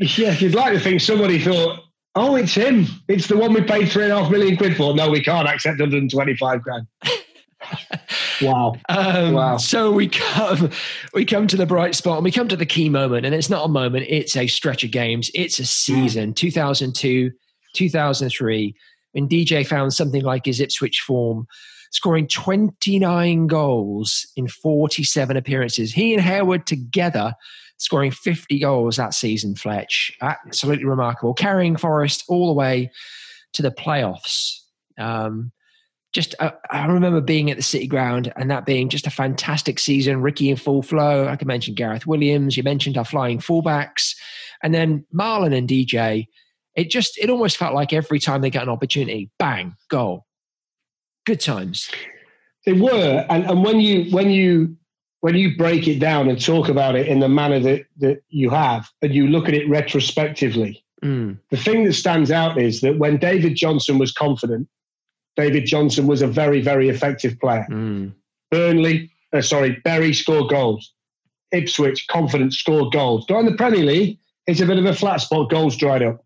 yeah. 0.00 0.30
You'd 0.38 0.54
like 0.54 0.74
to 0.74 0.80
think 0.80 1.00
somebody 1.00 1.40
thought, 1.40 1.80
oh, 2.14 2.36
it's 2.36 2.54
him. 2.54 2.86
It's 3.08 3.26
the 3.26 3.36
one 3.36 3.52
we 3.52 3.62
paid 3.62 3.90
three 3.90 4.04
and 4.04 4.12
a 4.12 4.22
half 4.22 4.30
million 4.30 4.56
quid 4.56 4.76
for. 4.76 4.94
No, 4.94 5.10
we 5.10 5.20
can't 5.20 5.48
accept 5.48 5.80
125 5.80 6.62
grand. 6.62 6.86
Wow. 8.42 8.74
Um, 8.88 9.34
Wow. 9.34 9.56
So 9.56 9.90
we 9.92 10.08
come, 10.08 10.70
we 11.14 11.24
come 11.24 11.46
to 11.46 11.56
the 11.56 11.66
bright 11.66 11.94
spot, 11.94 12.16
and 12.16 12.24
we 12.24 12.32
come 12.32 12.48
to 12.48 12.56
the 12.56 12.66
key 12.66 12.88
moment, 12.88 13.26
and 13.26 13.34
it's 13.34 13.50
not 13.50 13.64
a 13.64 13.68
moment; 13.68 14.06
it's 14.08 14.36
a 14.36 14.46
stretch 14.46 14.84
of 14.84 14.90
games. 14.90 15.30
It's 15.34 15.58
a 15.58 15.66
season, 15.66 16.34
2002, 16.34 17.30
2003, 17.74 18.74
when 19.12 19.28
DJ 19.28 19.66
found 19.66 19.94
something 19.94 20.22
like 20.22 20.46
his 20.46 20.60
Ipswich 20.60 21.00
form, 21.00 21.46
scoring 21.90 22.26
29 22.26 23.46
goals 23.46 24.26
in 24.36 24.48
47 24.48 25.36
appearances. 25.36 25.92
He 25.92 26.12
and 26.14 26.22
Harewood 26.22 26.66
together 26.66 27.34
scoring 27.82 28.12
50 28.12 28.60
goals 28.60 28.96
that 28.96 29.12
season. 29.12 29.56
Fletch, 29.56 30.12
absolutely 30.20 30.84
remarkable, 30.84 31.34
carrying 31.34 31.76
Forest 31.76 32.24
all 32.28 32.46
the 32.46 32.52
way 32.52 32.90
to 33.54 33.62
the 33.62 33.72
playoffs. 33.72 34.60
Um, 34.98 35.52
just 36.12 36.34
uh, 36.40 36.50
I 36.70 36.86
remember 36.86 37.20
being 37.20 37.50
at 37.50 37.56
the 37.56 37.62
City 37.62 37.86
Ground 37.86 38.32
and 38.36 38.50
that 38.50 38.66
being 38.66 38.88
just 38.88 39.06
a 39.06 39.10
fantastic 39.10 39.78
season. 39.78 40.20
Ricky 40.20 40.50
in 40.50 40.56
full 40.56 40.82
flow. 40.82 41.26
I 41.26 41.36
can 41.36 41.48
mention 41.48 41.74
Gareth 41.74 42.06
Williams. 42.06 42.56
You 42.56 42.62
mentioned 42.62 42.98
our 42.98 43.04
flying 43.04 43.38
fullbacks, 43.38 44.14
and 44.62 44.74
then 44.74 45.04
Marlon 45.14 45.56
and 45.56 45.68
DJ. 45.68 46.28
It 46.74 46.90
just 46.90 47.18
it 47.18 47.30
almost 47.30 47.56
felt 47.56 47.74
like 47.74 47.92
every 47.92 48.18
time 48.18 48.40
they 48.40 48.50
got 48.50 48.64
an 48.64 48.68
opportunity, 48.68 49.30
bang, 49.38 49.74
goal. 49.88 50.26
Good 51.24 51.40
times. 51.40 51.90
They 52.66 52.72
were, 52.72 53.26
and, 53.28 53.44
and 53.44 53.64
when 53.64 53.80
you 53.80 54.10
when 54.10 54.30
you 54.30 54.76
when 55.20 55.34
you 55.34 55.56
break 55.56 55.86
it 55.86 55.98
down 55.98 56.28
and 56.28 56.42
talk 56.42 56.68
about 56.68 56.96
it 56.96 57.06
in 57.06 57.20
the 57.20 57.28
manner 57.28 57.60
that 57.60 57.86
that 57.98 58.22
you 58.28 58.50
have, 58.50 58.88
and 59.00 59.14
you 59.14 59.28
look 59.28 59.48
at 59.48 59.54
it 59.54 59.68
retrospectively, 59.68 60.82
Mm, 61.02 61.36
the 61.50 61.56
thing 61.56 61.84
that 61.84 61.94
stands 61.94 62.30
out 62.30 62.60
is 62.60 62.80
that 62.80 62.98
when 62.98 63.16
David 63.16 63.56
Johnson 63.56 63.98
was 63.98 64.12
confident, 64.12 64.68
David 65.36 65.66
Johnson 65.66 66.06
was 66.06 66.22
a 66.22 66.26
very 66.26 66.60
very 66.60 66.88
effective 66.88 67.38
player. 67.40 67.66
mm, 67.70 68.12
Burnley, 68.50 69.10
uh, 69.32 69.42
sorry, 69.42 69.80
Bury 69.84 70.12
scored 70.12 70.50
goals. 70.50 70.92
Ipswich, 71.52 72.06
confident, 72.08 72.52
scored 72.54 72.92
goals. 72.92 73.26
Got 73.26 73.40
in 73.40 73.46
the 73.46 73.56
Premier 73.56 73.84
League, 73.84 74.18
it's 74.46 74.60
a 74.60 74.66
bit 74.66 74.78
of 74.78 74.86
a 74.86 74.94
flat 74.94 75.20
spot. 75.20 75.50
Goals 75.50 75.76
dried 75.76 76.02
up. 76.02 76.24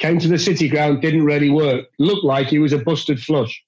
Came 0.00 0.18
to 0.18 0.28
the 0.28 0.38
City 0.38 0.68
Ground, 0.68 1.00
didn't 1.00 1.24
really 1.24 1.50
work. 1.50 1.86
Looked 1.98 2.24
like 2.24 2.48
he 2.48 2.58
was 2.58 2.72
a 2.72 2.78
busted 2.78 3.20
flush. 3.20 3.62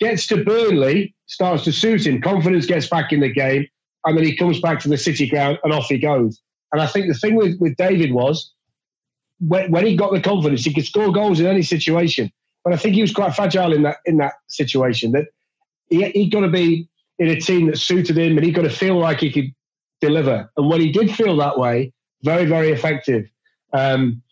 Gets 0.00 0.26
to 0.28 0.44
Burnley, 0.44 1.14
starts 1.26 1.62
to 1.64 1.72
suit 1.72 2.06
him. 2.06 2.20
Confidence 2.20 2.66
gets 2.66 2.88
back 2.88 3.12
in 3.12 3.20
the 3.20 3.32
game, 3.32 3.66
and 4.04 4.16
then 4.16 4.24
he 4.24 4.36
comes 4.36 4.60
back 4.60 4.80
to 4.80 4.88
the 4.88 4.98
City 4.98 5.28
Ground 5.28 5.58
and 5.62 5.72
off 5.72 5.86
he 5.86 5.98
goes. 5.98 6.40
And 6.72 6.80
I 6.82 6.86
think 6.86 7.06
the 7.06 7.14
thing 7.14 7.36
with, 7.36 7.58
with 7.60 7.76
David 7.76 8.12
was 8.12 8.52
when, 9.40 9.70
when 9.70 9.86
he 9.86 9.96
got 9.96 10.12
the 10.12 10.20
confidence, 10.20 10.64
he 10.64 10.74
could 10.74 10.86
score 10.86 11.12
goals 11.12 11.40
in 11.40 11.46
any 11.46 11.62
situation. 11.62 12.30
But 12.64 12.72
I 12.74 12.76
think 12.76 12.94
he 12.94 13.02
was 13.02 13.12
quite 13.12 13.34
fragile 13.34 13.72
in 13.72 13.82
that 13.82 13.98
in 14.06 14.16
that 14.18 14.34
situation. 14.48 15.12
That 15.12 15.26
he 15.88 16.04
he 16.10 16.28
got 16.28 16.40
to 16.40 16.48
be 16.48 16.88
in 17.18 17.28
a 17.28 17.40
team 17.40 17.66
that 17.66 17.78
suited 17.78 18.16
him, 18.18 18.36
and 18.36 18.44
he 18.44 18.52
got 18.52 18.62
to 18.62 18.70
feel 18.70 18.98
like 18.98 19.20
he 19.20 19.30
could 19.32 19.52
deliver. 20.00 20.50
And 20.56 20.68
when 20.68 20.80
he 20.80 20.90
did 20.92 21.14
feel 21.14 21.36
that 21.38 21.58
way, 21.58 21.92
very 22.22 22.44
very 22.46 22.70
effective. 22.70 23.26
Um, 23.72 24.22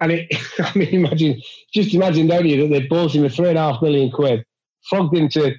and 0.00 0.12
it, 0.12 0.28
I 0.60 0.76
mean, 0.78 0.88
imagine 0.88 1.40
just 1.72 1.94
imagine, 1.94 2.26
don't 2.26 2.46
you, 2.46 2.62
that 2.62 2.68
they 2.68 2.86
bought 2.86 3.14
him 3.14 3.22
for 3.22 3.28
three 3.34 3.48
and 3.50 3.58
a 3.58 3.72
half 3.72 3.82
million 3.82 4.10
quid, 4.10 4.44
flogged 4.88 5.16
him 5.16 5.28
to 5.30 5.54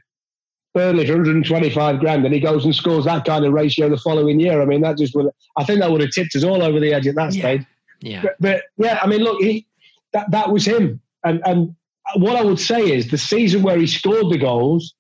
Burnley 0.74 1.06
for 1.06 1.14
125 1.14 2.00
grand, 2.00 2.24
and 2.26 2.34
he 2.34 2.40
goes 2.40 2.64
and 2.64 2.74
scores 2.74 3.04
that 3.06 3.26
kind 3.26 3.44
of 3.46 3.52
ratio 3.52 3.90
the 3.90 3.98
following 3.98 4.40
year. 4.40 4.62
I 4.62 4.66
mean, 4.66 4.82
that 4.82 4.98
just 4.98 5.14
would. 5.16 5.28
I 5.58 5.66
think 5.66 5.80
that 5.82 5.92
would 5.92 6.02
have 6.02 6.12
tipped 6.12 6.36
us 6.36 6.44
all 6.46 6.64
over 6.64 6.80
the 6.80 6.94
edge 6.94 7.08
at 7.08 7.16
that 7.16 7.34
Yeah. 7.34 7.42
stage. 7.42 7.66
yeah. 8.00 8.22
But, 8.24 8.36
but 8.40 8.64
yeah, 8.78 9.00
I 9.02 9.08
mean, 9.08 9.22
look, 9.22 9.42
he 9.42 9.68
that 10.14 10.32
that 10.32 10.50
was 10.52 10.66
him. 10.66 11.02
And 11.24 11.42
and 11.46 11.76
what 12.16 12.36
I 12.36 12.44
would 12.44 12.60
say 12.60 12.92
is 12.92 13.10
the 13.10 13.18
season 13.18 13.64
where 13.64 13.78
he 13.78 13.88
scored 13.88 14.30
the 14.32 14.38
goals, 14.38 14.94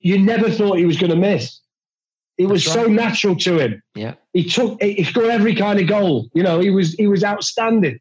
you 0.00 0.18
never 0.18 0.50
thought 0.50 0.78
he 0.78 0.86
was 0.86 0.96
going 0.96 1.10
to 1.10 1.16
miss. 1.16 1.60
It 2.38 2.46
was 2.46 2.64
That's 2.64 2.74
so 2.74 2.86
natural 2.86 3.36
to 3.36 3.58
him. 3.58 3.82
Yeah. 3.94 4.14
He 4.32 4.44
took 4.44 4.82
he 4.82 5.04
scored 5.04 5.28
every 5.28 5.54
kind 5.54 5.78
of 5.78 5.86
goal. 5.86 6.30
You 6.32 6.42
know, 6.42 6.58
he 6.60 6.70
was 6.70 6.94
he 6.94 7.06
was 7.06 7.22
outstanding, 7.22 7.98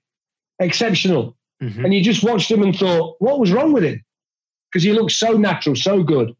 exceptional. 0.59 1.35
Mhm. 1.61 1.83
And 1.83 1.93
you 1.93 2.01
just 2.01 2.23
watched 2.23 2.49
him 2.49 2.63
and 2.63 2.73
thought, 2.73 3.17
what 3.19 3.39
was 3.39 3.51
wrong 3.51 3.73
with 3.73 3.83
him? 3.83 4.01
Because 4.71 4.83
he 4.83 4.93
looked 4.93 5.11
so 5.11 5.33
natural, 5.33 5.75
so 5.75 6.03
good. 6.03 6.33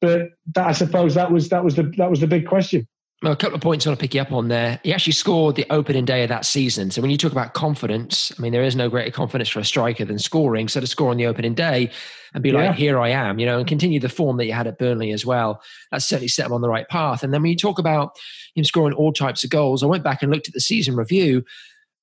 But 0.00 0.30
that, 0.54 0.66
I 0.68 0.72
suppose 0.72 1.14
that 1.14 1.32
was 1.32 1.48
that 1.48 1.64
was 1.64 1.74
the 1.74 1.84
that 1.96 2.10
was 2.10 2.20
the 2.20 2.28
big 2.28 2.46
question. 2.46 2.86
Well, 3.22 3.32
a 3.32 3.36
couple 3.36 3.54
of 3.54 3.60
points 3.60 3.86
I 3.86 3.90
want 3.90 4.00
to 4.00 4.02
pick 4.02 4.14
you 4.14 4.20
up 4.20 4.32
on 4.32 4.48
there. 4.48 4.80
He 4.82 4.92
actually 4.92 5.12
scored 5.12 5.54
the 5.54 5.64
opening 5.70 6.04
day 6.04 6.24
of 6.24 6.28
that 6.30 6.44
season. 6.44 6.90
So 6.90 7.00
when 7.00 7.12
you 7.12 7.16
talk 7.16 7.30
about 7.30 7.54
confidence, 7.54 8.32
I 8.36 8.42
mean, 8.42 8.52
there 8.52 8.64
is 8.64 8.74
no 8.74 8.88
greater 8.88 9.12
confidence 9.12 9.48
for 9.48 9.60
a 9.60 9.64
striker 9.64 10.04
than 10.04 10.18
scoring. 10.18 10.66
So 10.66 10.80
to 10.80 10.88
score 10.88 11.10
on 11.10 11.18
the 11.18 11.26
opening 11.26 11.54
day 11.54 11.92
and 12.34 12.42
be 12.42 12.50
Yeah. 12.50 12.70
like, 12.70 12.74
here 12.74 12.98
I 12.98 13.10
am, 13.10 13.38
you 13.38 13.46
know, 13.46 13.58
and 13.60 13.66
continue 13.68 14.00
the 14.00 14.08
form 14.08 14.38
that 14.38 14.46
you 14.46 14.52
had 14.52 14.66
at 14.66 14.76
Burnley 14.76 15.12
as 15.12 15.24
well, 15.24 15.62
that 15.92 16.02
certainly 16.02 16.26
set 16.26 16.46
him 16.46 16.52
on 16.52 16.62
the 16.62 16.68
right 16.68 16.88
path. 16.88 17.22
And 17.22 17.32
then 17.32 17.42
when 17.42 17.52
you 17.52 17.56
talk 17.56 17.78
about 17.78 18.10
him 18.56 18.64
scoring 18.64 18.94
all 18.94 19.12
types 19.12 19.44
of 19.44 19.50
goals, 19.50 19.84
I 19.84 19.86
went 19.86 20.02
back 20.02 20.22
and 20.22 20.32
looked 20.32 20.48
at 20.48 20.54
the 20.54 20.60
season 20.60 20.96
review 20.96 21.44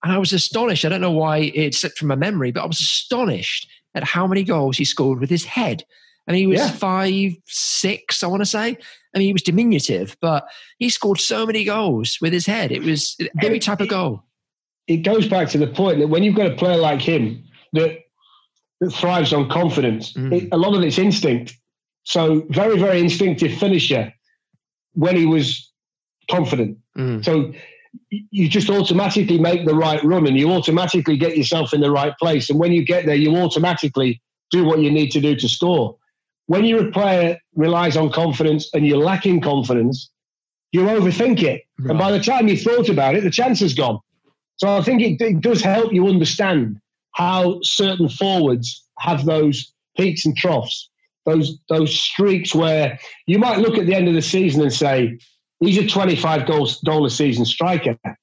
and 0.04 0.14
I 0.14 0.18
was 0.20 0.32
astonished. 0.32 0.86
I 0.86 0.90
don't 0.90 1.02
know 1.02 1.12
why 1.12 1.52
it 1.54 1.76
slipped 1.76 1.98
from 1.98 2.08
my 2.08 2.16
memory, 2.16 2.54
but 2.54 2.64
I 2.64 2.68
was 2.68 2.80
astonished 2.80 3.68
at 3.94 4.06
how 4.06 4.26
many 4.26 4.46
goals 4.46 4.78
he 4.78 4.86
scored 4.86 5.20
with 5.20 5.30
his 5.30 5.44
head. 5.44 5.84
Mean, 6.32 6.40
he 6.42 6.48
was 6.48 6.60
Yeah. 6.60 6.72
five, 6.72 7.34
six, 7.48 8.22
I 8.24 8.28
want 8.28 8.42
to 8.42 8.46
say. 8.46 8.78
I 9.16 9.18
mean, 9.18 9.28
he 9.28 9.34
was 9.34 9.42
diminutive, 9.42 10.16
but 10.22 10.46
he 10.78 10.90
scored 10.90 11.20
so 11.20 11.46
many 11.46 11.64
goals 11.64 12.18
with 12.22 12.32
his 12.34 12.46
head. 12.46 12.72
It 12.72 12.84
was 12.84 13.18
every 13.42 13.60
type 13.60 13.82
of 13.82 13.88
goal. 13.90 14.24
it 14.88 14.98
goes 15.04 15.28
back 15.28 15.48
to 15.50 15.58
the 15.60 15.68
point 15.68 16.00
that 16.00 16.08
when 16.08 16.24
you've 16.24 16.34
got 16.36 16.48
a 16.48 16.56
player 16.56 16.78
like 16.78 17.00
him 17.00 17.44
that 17.74 18.00
that 18.82 18.92
thrives 18.92 19.34
on 19.34 19.48
confidence, 19.50 20.14
Mm. 20.14 20.34
it, 20.34 20.50
a 20.52 20.58
lot 20.58 20.74
of 20.74 20.82
it's 20.82 20.98
instinct. 20.98 21.56
So 22.06 22.46
very, 22.50 22.80
very 22.80 23.00
instinctive 23.00 23.54
finisher 23.60 24.12
when 24.94 25.16
he 25.16 25.26
was 25.28 25.72
confident. 26.32 26.78
Mm. 26.98 27.24
So 27.24 27.54
you 28.10 28.48
just 28.50 28.70
automatically 28.70 29.38
make 29.38 29.66
the 29.68 29.76
right 29.76 30.04
run 30.04 30.26
and 30.26 30.38
you 30.40 30.50
automatically 30.52 31.18
get 31.18 31.38
yourself 31.38 31.72
in 31.74 31.82
the 31.82 31.92
right 31.92 32.14
place. 32.18 32.50
And 32.50 32.58
when 32.60 32.72
you 32.72 32.84
get 32.86 33.06
there, 33.06 33.16
you 33.16 33.36
automatically 33.36 34.22
do 34.50 34.64
what 34.64 34.80
you 34.80 34.90
need 34.90 35.12
to 35.12 35.20
do 35.22 35.36
to 35.36 35.48
score. 35.50 35.98
When 36.50 36.66
your 36.66 36.90
player 36.90 37.38
relies 37.54 37.96
on 37.96 38.12
confidence 38.12 38.72
and 38.74 38.84
you're 38.84 38.98
lacking 38.98 39.42
confidence, 39.42 40.10
you 40.72 40.82
overthink 40.82 41.44
it. 41.44 41.62
And 41.78 42.00
by 42.00 42.12
the 42.12 42.20
time 42.20 42.48
you 42.48 42.58
thought 42.58 42.90
about 42.90 43.14
it, 43.14 43.24
the 43.24 43.30
chance 43.30 43.60
has 43.60 43.76
gone. 43.76 44.00
So 44.56 44.68
I 44.76 44.82
think 44.82 45.00
it, 45.04 45.22
it 45.22 45.42
does 45.42 45.62
help 45.62 45.94
you 45.94 46.08
understand 46.08 46.82
how 47.12 47.60
certain 47.62 48.10
forwards 48.10 48.84
have 48.98 49.26
those 49.26 49.72
peaks 49.96 50.26
and 50.26 50.36
troughs, 50.36 50.90
those 51.28 51.60
those 51.70 51.94
streaks 51.94 52.56
where 52.56 52.98
you 53.28 53.38
might 53.38 53.60
look 53.60 53.78
at 53.78 53.86
the 53.86 53.94
end 53.94 54.08
of 54.08 54.16
the 54.16 54.22
season 54.24 54.64
and 54.64 54.74
say, 54.74 55.20
he's 55.60 55.78
a 55.78 55.86
25 55.86 56.48
goals 56.48 56.82
goal 56.82 57.06
a 57.06 57.12
season 57.12 57.46
striker. 57.46 57.96
But 58.04 58.18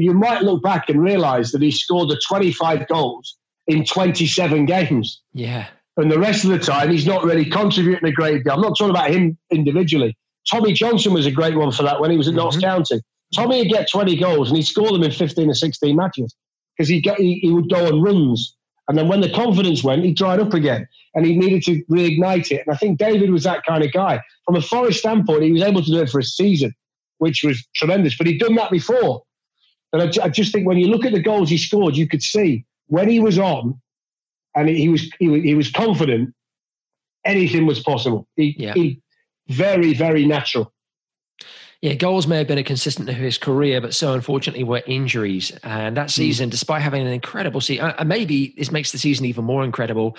you 0.00 0.14
might 0.14 0.40
look 0.40 0.62
back 0.62 0.88
and 0.88 1.02
realise 1.02 1.52
that 1.52 1.60
he 1.60 1.70
scored 1.70 2.08
the 2.08 2.18
25 2.26 2.88
goals 2.88 3.36
in 3.66 3.84
27 3.84 4.64
games. 4.64 5.20
Yeah. 5.34 5.66
And 5.96 6.10
the 6.10 6.18
rest 6.18 6.44
of 6.44 6.50
the 6.50 6.58
time, 6.58 6.90
he's 6.90 7.06
not 7.06 7.24
really 7.24 7.44
contributing 7.44 8.08
a 8.08 8.12
great 8.12 8.44
deal. 8.44 8.54
I'm 8.54 8.60
not 8.60 8.78
talking 8.78 8.90
about 8.90 9.10
him 9.10 9.36
individually. 9.50 10.16
Tommy 10.50 10.72
Johnson 10.72 11.12
was 11.12 11.26
a 11.26 11.30
great 11.30 11.56
one 11.56 11.70
for 11.70 11.82
that 11.82 12.00
when 12.00 12.10
he 12.10 12.16
was 12.16 12.28
at 12.28 12.34
Notts 12.34 12.56
mm-hmm. 12.56 12.64
County. 12.64 13.00
Tommy 13.34 13.58
would 13.58 13.68
get 13.68 13.90
20 13.90 14.16
goals 14.16 14.48
and 14.48 14.56
he'd 14.56 14.66
score 14.66 14.90
them 14.92 15.02
in 15.02 15.10
15 15.10 15.50
or 15.50 15.54
16 15.54 15.96
matches 15.96 16.34
because 16.76 16.88
he, 16.88 17.00
he, 17.18 17.38
he 17.40 17.50
would 17.50 17.70
go 17.70 17.86
on 17.86 18.02
runs. 18.02 18.56
And 18.88 18.98
then 18.98 19.08
when 19.08 19.20
the 19.20 19.30
confidence 19.30 19.84
went, 19.84 20.04
he 20.04 20.12
dried 20.12 20.40
up 20.40 20.54
again 20.54 20.86
and 21.14 21.24
he 21.24 21.36
needed 21.36 21.62
to 21.64 21.84
reignite 21.90 22.50
it. 22.50 22.62
And 22.66 22.74
I 22.74 22.76
think 22.76 22.98
David 22.98 23.30
was 23.30 23.44
that 23.44 23.64
kind 23.64 23.84
of 23.84 23.92
guy. 23.92 24.20
From 24.44 24.56
a 24.56 24.62
Forest 24.62 24.98
standpoint, 24.98 25.42
he 25.42 25.52
was 25.52 25.62
able 25.62 25.82
to 25.82 25.90
do 25.90 26.00
it 26.00 26.10
for 26.10 26.18
a 26.18 26.24
season, 26.24 26.74
which 27.18 27.44
was 27.44 27.64
tremendous. 27.74 28.16
But 28.16 28.26
he'd 28.26 28.38
done 28.38 28.54
that 28.56 28.70
before. 28.70 29.22
And 29.92 30.02
I, 30.02 30.24
I 30.24 30.28
just 30.28 30.52
think 30.52 30.66
when 30.66 30.78
you 30.78 30.88
look 30.88 31.04
at 31.04 31.12
the 31.12 31.22
goals 31.22 31.50
he 31.50 31.58
scored, 31.58 31.96
you 31.96 32.08
could 32.08 32.22
see 32.22 32.64
when 32.88 33.08
he 33.08 33.20
was 33.20 33.38
on 33.38 33.80
and 34.54 34.68
he 34.68 34.88
was 34.88 35.10
he, 35.18 35.28
was- 35.28 35.42
he 35.42 35.54
was 35.54 35.70
confident, 35.70 36.34
anything 37.24 37.66
was 37.66 37.80
possible. 37.80 38.26
He, 38.36 38.54
Yeah. 38.58 38.74
he 38.74 39.00
very 39.48 39.94
very 39.94 40.24
natural. 40.26 40.72
Yeah, 41.80 41.94
goals 41.94 42.28
may 42.28 42.38
have 42.38 42.46
been 42.46 42.58
a 42.58 42.62
consistent 42.62 43.08
of 43.08 43.16
his 43.16 43.38
career, 43.38 43.80
but 43.80 43.92
so 43.92 44.12
unfortunately 44.12 44.62
were 44.62 44.82
injuries. 44.86 45.50
And 45.64 45.96
that 45.96 46.12
season, 46.12 46.48
despite 46.48 46.80
having 46.80 47.02
an 47.04 47.12
incredible 47.12 47.60
season, 47.60 47.92
and 47.98 48.08
maybe 48.08 48.54
this 48.56 48.70
makes 48.70 48.92
the 48.92 48.98
season 48.98 49.26
even 49.26 49.44
more 49.44 49.64
incredible. 49.64 50.16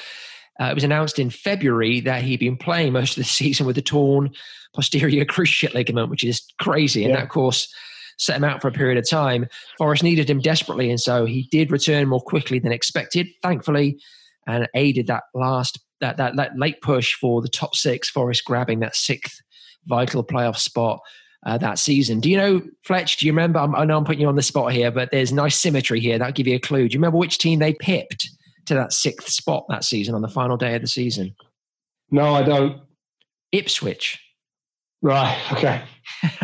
Uh, 0.62 0.66
it 0.66 0.76
was 0.76 0.84
announced 0.84 1.18
in 1.20 1.30
February 1.32 2.00
that 2.02 2.22
he'd 2.22 2.40
been 2.40 2.58
playing 2.58 2.94
most 2.94 3.12
of 3.18 3.24
the 3.24 3.30
season 3.30 3.66
with 3.66 3.78
a 3.78 3.82
torn 3.82 4.30
posterior 4.76 5.24
cruciate 5.34 5.74
ligament, 5.74 6.10
which 6.10 6.24
is 6.24 6.44
crazy. 6.60 7.04
And 7.04 7.12
Yeah. 7.12 7.18
that, 7.20 7.24
of 7.24 7.30
course, 7.30 7.74
set 8.18 8.36
him 8.36 8.44
out 8.44 8.62
for 8.62 8.68
a 8.68 8.72
period 8.72 8.98
of 8.98 9.10
time. 9.10 9.48
Forest 9.78 10.04
needed 10.04 10.30
him 10.30 10.40
desperately, 10.42 10.90
and 10.90 11.00
so 11.00 11.26
he 11.26 11.48
did 11.50 11.72
return 11.72 12.08
more 12.10 12.22
quickly 12.22 12.60
than 12.60 12.72
expected, 12.74 13.28
thankfully, 13.42 13.98
and 14.48 14.68
aided 14.76 15.08
that 15.08 15.24
last 15.34 15.80
that 16.02 16.18
that, 16.18 16.36
that 16.36 16.58
late 16.58 16.82
push 16.82 17.14
for 17.16 17.41
the 17.41 17.50
top 17.50 17.76
six. 17.76 18.10
Forest 18.10 18.44
grabbing 18.46 18.80
that 18.82 18.96
sixth 18.96 19.39
vital 19.86 20.24
playoff 20.24 20.58
spot. 20.58 21.00
Uh, 21.46 21.58
that 21.58 21.78
season. 21.78 22.22
Do 22.22 22.30
you 22.32 22.38
know, 22.38 22.62
Fletch? 22.86 23.18
Do 23.18 23.26
you 23.26 23.34
remember? 23.34 23.60
I'm, 23.60 23.76
I 23.76 23.84
know 23.84 23.98
I'm 23.98 24.06
putting 24.06 24.22
you 24.22 24.30
on 24.30 24.38
the 24.38 24.41
spot 24.41 24.72
here, 24.72 24.89
but 24.91 25.12
there's 25.12 25.34
nice 25.34 25.58
symmetry 25.60 26.00
here. 26.00 26.18
That'll 26.18 26.32
give 26.32 26.48
you 26.48 26.56
a 26.56 26.60
clue. 26.60 26.88
Do 26.88 26.94
you 26.94 27.00
remember 27.00 27.18
which 27.18 27.38
team 27.38 27.60
they 27.60 27.74
pipped 27.74 28.30
to 28.68 28.76
that 28.76 28.94
sixth 28.94 29.28
spot 29.28 29.66
that 29.68 29.84
season 29.84 30.16
on 30.16 30.22
the 30.22 30.30
final 30.30 30.56
day 30.56 30.74
of 30.74 30.82
the 30.82 30.88
season? 30.88 31.36
No, 32.12 32.34
I 32.34 32.44
don't. 32.44 32.80
Ipswich. 33.52 34.20
Right. 35.02 35.38
Okay. 35.52 35.82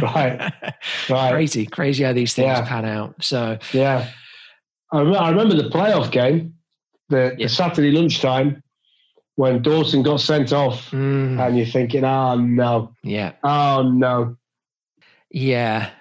Right. 0.02 0.52
Right. 1.10 1.32
crazy, 1.32 1.66
crazy 1.66 2.04
how 2.04 2.12
these 2.14 2.34
things 2.34 2.48
Yeah. 2.48 2.66
pan 2.68 2.84
out. 2.84 3.16
So 3.24 3.58
Yeah. 3.72 4.10
I, 4.92 5.02
rem- 5.02 5.16
I 5.16 5.30
remember 5.30 5.56
the 5.56 5.70
playoff 5.70 6.12
game, 6.12 6.56
the, 7.10 7.36
Yeah. 7.38 7.46
the 7.48 7.50
Saturday 7.50 7.92
lunchtime, 7.92 8.64
when 9.36 9.62
Dawson 9.62 10.04
got 10.04 10.20
sent 10.22 10.52
off, 10.54 10.92
mm, 10.92 11.40
and 11.40 11.58
you're 11.58 11.66
thinking, 11.66 12.04
oh 12.04 12.36
no, 12.36 12.94
yeah, 13.04 13.34
oh 13.44 13.84
no. 13.84 14.36
yeah. 15.32 15.92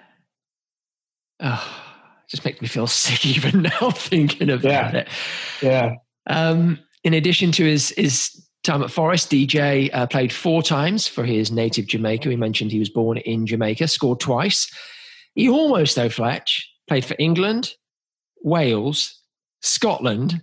Oh, 1.39 1.81
just 2.29 2.43
makes 2.45 2.61
me 2.61 2.67
feel 2.67 2.87
sick 2.87 3.25
even 3.25 3.63
now 3.63 3.91
thinking 3.91 4.49
about 4.49 4.63
Yeah. 4.93 4.97
it. 4.97 5.07
Yeah. 5.61 5.95
Um, 6.27 6.79
in 7.03 7.13
addition 7.13 7.51
to 7.53 7.63
his 7.65 7.89
his 7.95 8.45
time 8.63 8.83
at 8.83 8.91
Forest, 8.91 9.31
DJ 9.31 9.89
uh, 9.93 10.05
played 10.05 10.33
four 10.33 10.61
times 10.61 11.07
for 11.07 11.23
his 11.23 11.49
native 11.51 11.87
Jamaica. 11.87 12.27
We 12.27 12.35
mentioned 12.35 12.71
he 12.71 12.79
was 12.79 12.89
born 12.89 13.17
in 13.19 13.45
Jamaica, 13.47 13.87
scored 13.87 14.19
twice. 14.19 14.69
He 15.35 15.47
almost, 15.49 15.95
though, 15.95 16.09
Fletch, 16.09 16.69
played 16.89 17.05
for 17.05 17.15
England, 17.19 17.71
Wales, 18.43 19.17
Scotland, 19.61 20.41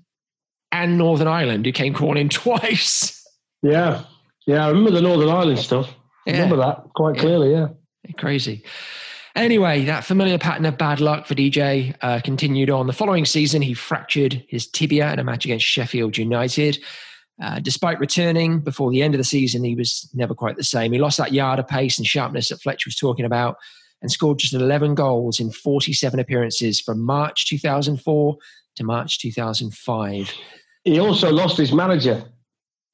and 0.83 0.99
Northern 0.99 1.29
Ireland, 1.29 1.67
who 1.67 1.73
came 1.73 1.93
crawling 1.95 2.29
twice. 2.43 3.25
Yeah. 3.63 4.03
Yeah. 4.47 4.65
I 4.67 4.69
remember 4.69 4.91
the 4.91 5.03
Northern 5.03 5.29
Ireland 5.29 5.59
stuff. 5.59 5.89
I 6.27 6.31
Yeah. 6.31 6.33
remember 6.43 6.57
that 6.59 6.83
quite 6.95 7.17
Yeah. 7.17 7.21
clearly. 7.23 7.53
Yeah. 7.53 7.69
Crazy. 8.19 8.63
Anyway, 9.35 9.85
that 9.85 10.05
familiar 10.05 10.39
pattern 10.39 10.65
of 10.65 10.79
bad 10.79 10.99
luck 11.01 11.27
for 11.27 11.35
DJ 11.35 11.95
uh, 12.01 12.21
continued 12.25 12.71
on. 12.71 12.87
The 12.87 12.93
following 12.95 13.27
season, 13.27 13.61
he 13.61 13.75
fractured 13.75 14.43
his 14.49 14.67
tibia 14.67 15.13
in 15.13 15.19
a 15.19 15.25
match 15.25 15.45
against 15.45 15.67
Sheffield 15.67 16.17
United. 16.17 16.79
Uh, 17.43 17.59
despite 17.61 18.01
returning 18.01 18.61
before 18.61 18.91
the 18.91 19.03
end 19.03 19.13
of 19.13 19.19
the 19.19 19.25
season, 19.25 19.63
he 19.63 19.75
was 19.75 20.09
never 20.15 20.35
quite 20.35 20.57
the 20.57 20.65
same. 20.65 20.91
He 20.93 20.99
lost 20.99 21.19
that 21.19 21.33
yard 21.35 21.59
of 21.59 21.69
pace 21.69 21.99
and 21.99 22.07
sharpness 22.07 22.49
that 22.49 22.63
Fletcher 22.63 22.89
was 22.89 22.97
talking 22.97 23.27
about 23.27 23.57
and 24.01 24.11
scored 24.11 24.39
just 24.39 24.55
11 24.55 24.95
goals 24.95 25.39
in 25.39 25.51
47 25.51 26.19
appearances 26.19 26.81
from 26.81 27.03
March 27.05 27.47
2004 27.47 28.37
to 28.77 28.85
March 28.85 29.19
2005. 29.19 30.33
He 30.87 31.01
also 31.01 31.31
lost 31.33 31.59
his 31.59 31.73
manager, 31.73 32.25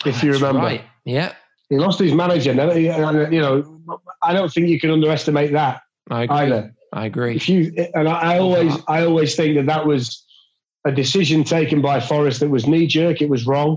if 0.07 0.23
you 0.25 0.33
remember. 0.33 0.61
Right. 0.61 0.83
Yeah, 1.05 1.35
He 1.69 1.77
lost 1.77 1.99
his 1.99 2.15
manager. 2.15 2.51
And, 2.53 3.33
You 3.33 3.41
know, 3.41 4.01
I 4.23 4.33
don't 4.33 4.51
think 4.53 4.69
you 4.69 4.81
can 4.81 4.91
underestimate 4.91 5.53
that 5.53 5.83
I 6.11 6.23
agree. 6.25 6.37
either. 6.37 6.75
I 6.95 7.07
agree. 7.07 7.37
If 7.37 7.49
you 7.49 7.73
and 7.95 8.09
I, 8.09 8.35
I 8.35 8.39
always, 8.39 8.75
I 8.89 9.05
always 9.05 9.37
think 9.37 9.57
that 9.57 9.67
that 9.67 9.87
was 9.87 10.25
a 10.87 10.93
decision 10.93 11.45
taken 11.45 11.81
by 11.83 12.01
Forest 12.01 12.41
that 12.41 12.49
was 12.51 12.67
knee 12.67 12.87
jerk. 12.87 13.21
It 13.21 13.29
was 13.29 13.47
wrong. 13.47 13.77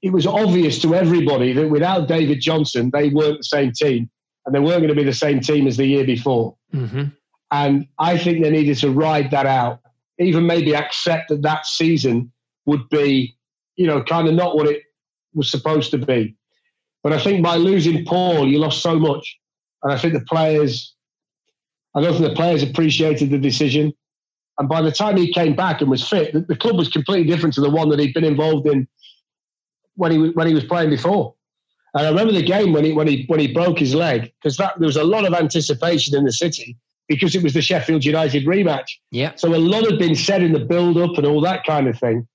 It 0.00 0.12
was 0.12 0.26
obvious 0.26 0.80
to 0.82 0.94
everybody 0.94 1.52
that 1.52 1.68
without 1.68 2.08
David 2.08 2.40
Johnson, 2.40 2.90
they 2.92 3.08
weren't 3.10 3.38
the 3.38 3.44
same 3.44 3.72
team, 3.72 4.08
and 4.46 4.54
they 4.54 4.60
weren't 4.60 4.78
going 4.80 4.88
to 4.88 4.94
be 4.94 5.04
the 5.04 5.12
same 5.12 5.40
team 5.40 5.66
as 5.66 5.76
the 5.76 5.86
year 5.86 6.04
before. 6.06 6.56
hmm 6.72 7.04
And 7.50 7.86
I 7.98 8.16
think 8.16 8.42
they 8.42 8.50
needed 8.50 8.78
to 8.78 8.90
ride 8.90 9.30
that 9.32 9.46
out, 9.46 9.80
even 10.18 10.46
maybe 10.46 10.74
accept 10.74 11.28
that 11.30 11.42
that 11.42 11.66
season 11.66 12.32
would 12.68 12.86
be, 12.90 13.34
you 13.76 13.86
know, 13.86 14.02
kind 14.02 14.28
of 14.28 14.34
not 14.34 14.54
what 14.54 14.66
it 14.66 14.82
was 15.34 15.50
supposed 15.50 15.90
to 15.90 15.98
be. 15.98 16.36
But 17.02 17.14
I 17.14 17.18
think 17.18 17.42
by 17.42 17.56
losing 17.56 18.04
Paul, 18.04 18.46
you 18.46 18.58
lost 18.58 18.82
so 18.82 18.98
much. 18.98 19.38
And 19.82 19.92
I 19.92 19.96
think 19.96 20.12
the 20.12 20.20
players, 20.20 20.94
I 21.94 22.02
don't 22.02 22.12
think 22.12 22.28
the 22.28 22.36
players 22.36 22.62
appreciated 22.62 23.30
the 23.30 23.38
decision. 23.38 23.94
And 24.58 24.68
by 24.68 24.82
the 24.82 24.92
time 24.92 25.16
he 25.16 25.32
came 25.32 25.56
back 25.56 25.80
and 25.80 25.90
was 25.90 26.06
fit, 26.06 26.34
the, 26.34 26.40
the 26.40 26.56
club 26.56 26.76
was 26.76 26.88
completely 26.88 27.32
different 27.32 27.54
to 27.54 27.62
the 27.62 27.70
one 27.70 27.88
that 27.88 27.98
he'd 27.98 28.12
been 28.12 28.24
involved 28.24 28.66
in 28.68 28.86
when 29.94 30.12
he 30.12 30.18
was, 30.18 30.34
when 30.34 30.46
he 30.46 30.54
was 30.54 30.64
playing 30.64 30.90
before. 30.90 31.34
And 31.94 32.06
I 32.06 32.10
remember 32.10 32.34
the 32.34 32.42
game 32.42 32.74
when 32.74 32.84
he 32.84 32.92
when 32.92 33.08
he 33.08 33.24
when 33.28 33.40
he 33.40 33.50
broke 33.50 33.78
his 33.78 33.94
leg 33.94 34.30
because 34.42 34.58
that 34.58 34.78
there 34.78 34.86
was 34.86 34.98
a 34.98 35.04
lot 35.04 35.24
of 35.24 35.32
anticipation 35.32 36.14
in 36.14 36.24
the 36.24 36.32
city 36.32 36.76
because 37.08 37.34
it 37.34 37.42
was 37.42 37.54
the 37.54 37.62
Sheffield 37.62 38.04
United 38.04 38.44
rematch. 38.44 38.88
Yeah. 39.10 39.32
So 39.36 39.54
a 39.54 39.56
lot 39.56 39.90
had 39.90 39.98
been 39.98 40.14
said 40.14 40.42
in 40.42 40.52
the 40.52 40.60
build 40.60 40.98
up 40.98 41.16
and 41.16 41.26
all 41.26 41.40
that 41.40 41.64
kind 41.64 41.88
of 41.88 41.98
thing. 41.98 42.28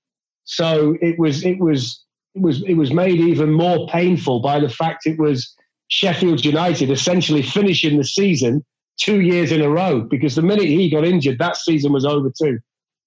So 0.44 0.96
it 1.00 1.18
was 1.18 1.44
it 1.44 1.58
was 1.58 2.04
it 2.34 2.42
was 2.42 2.62
it 2.62 2.74
was 2.74 2.92
made 2.92 3.20
even 3.20 3.52
more 3.52 3.86
painful 3.88 4.40
by 4.40 4.60
the 4.60 4.68
fact 4.68 5.06
it 5.06 5.18
was 5.18 5.54
Sheffield 5.88 6.44
United 6.44 6.90
essentially 6.90 7.42
finishing 7.42 7.98
the 7.98 8.04
season 8.04 8.64
two 8.98 9.20
years 9.20 9.52
in 9.52 9.60
a 9.60 9.68
row 9.68 10.00
because 10.00 10.34
the 10.34 10.42
minute 10.42 10.66
he 10.66 10.88
got 10.90 11.04
injured, 11.04 11.38
that 11.38 11.56
season 11.56 11.92
was 11.92 12.04
over 12.04 12.30
too. 12.30 12.58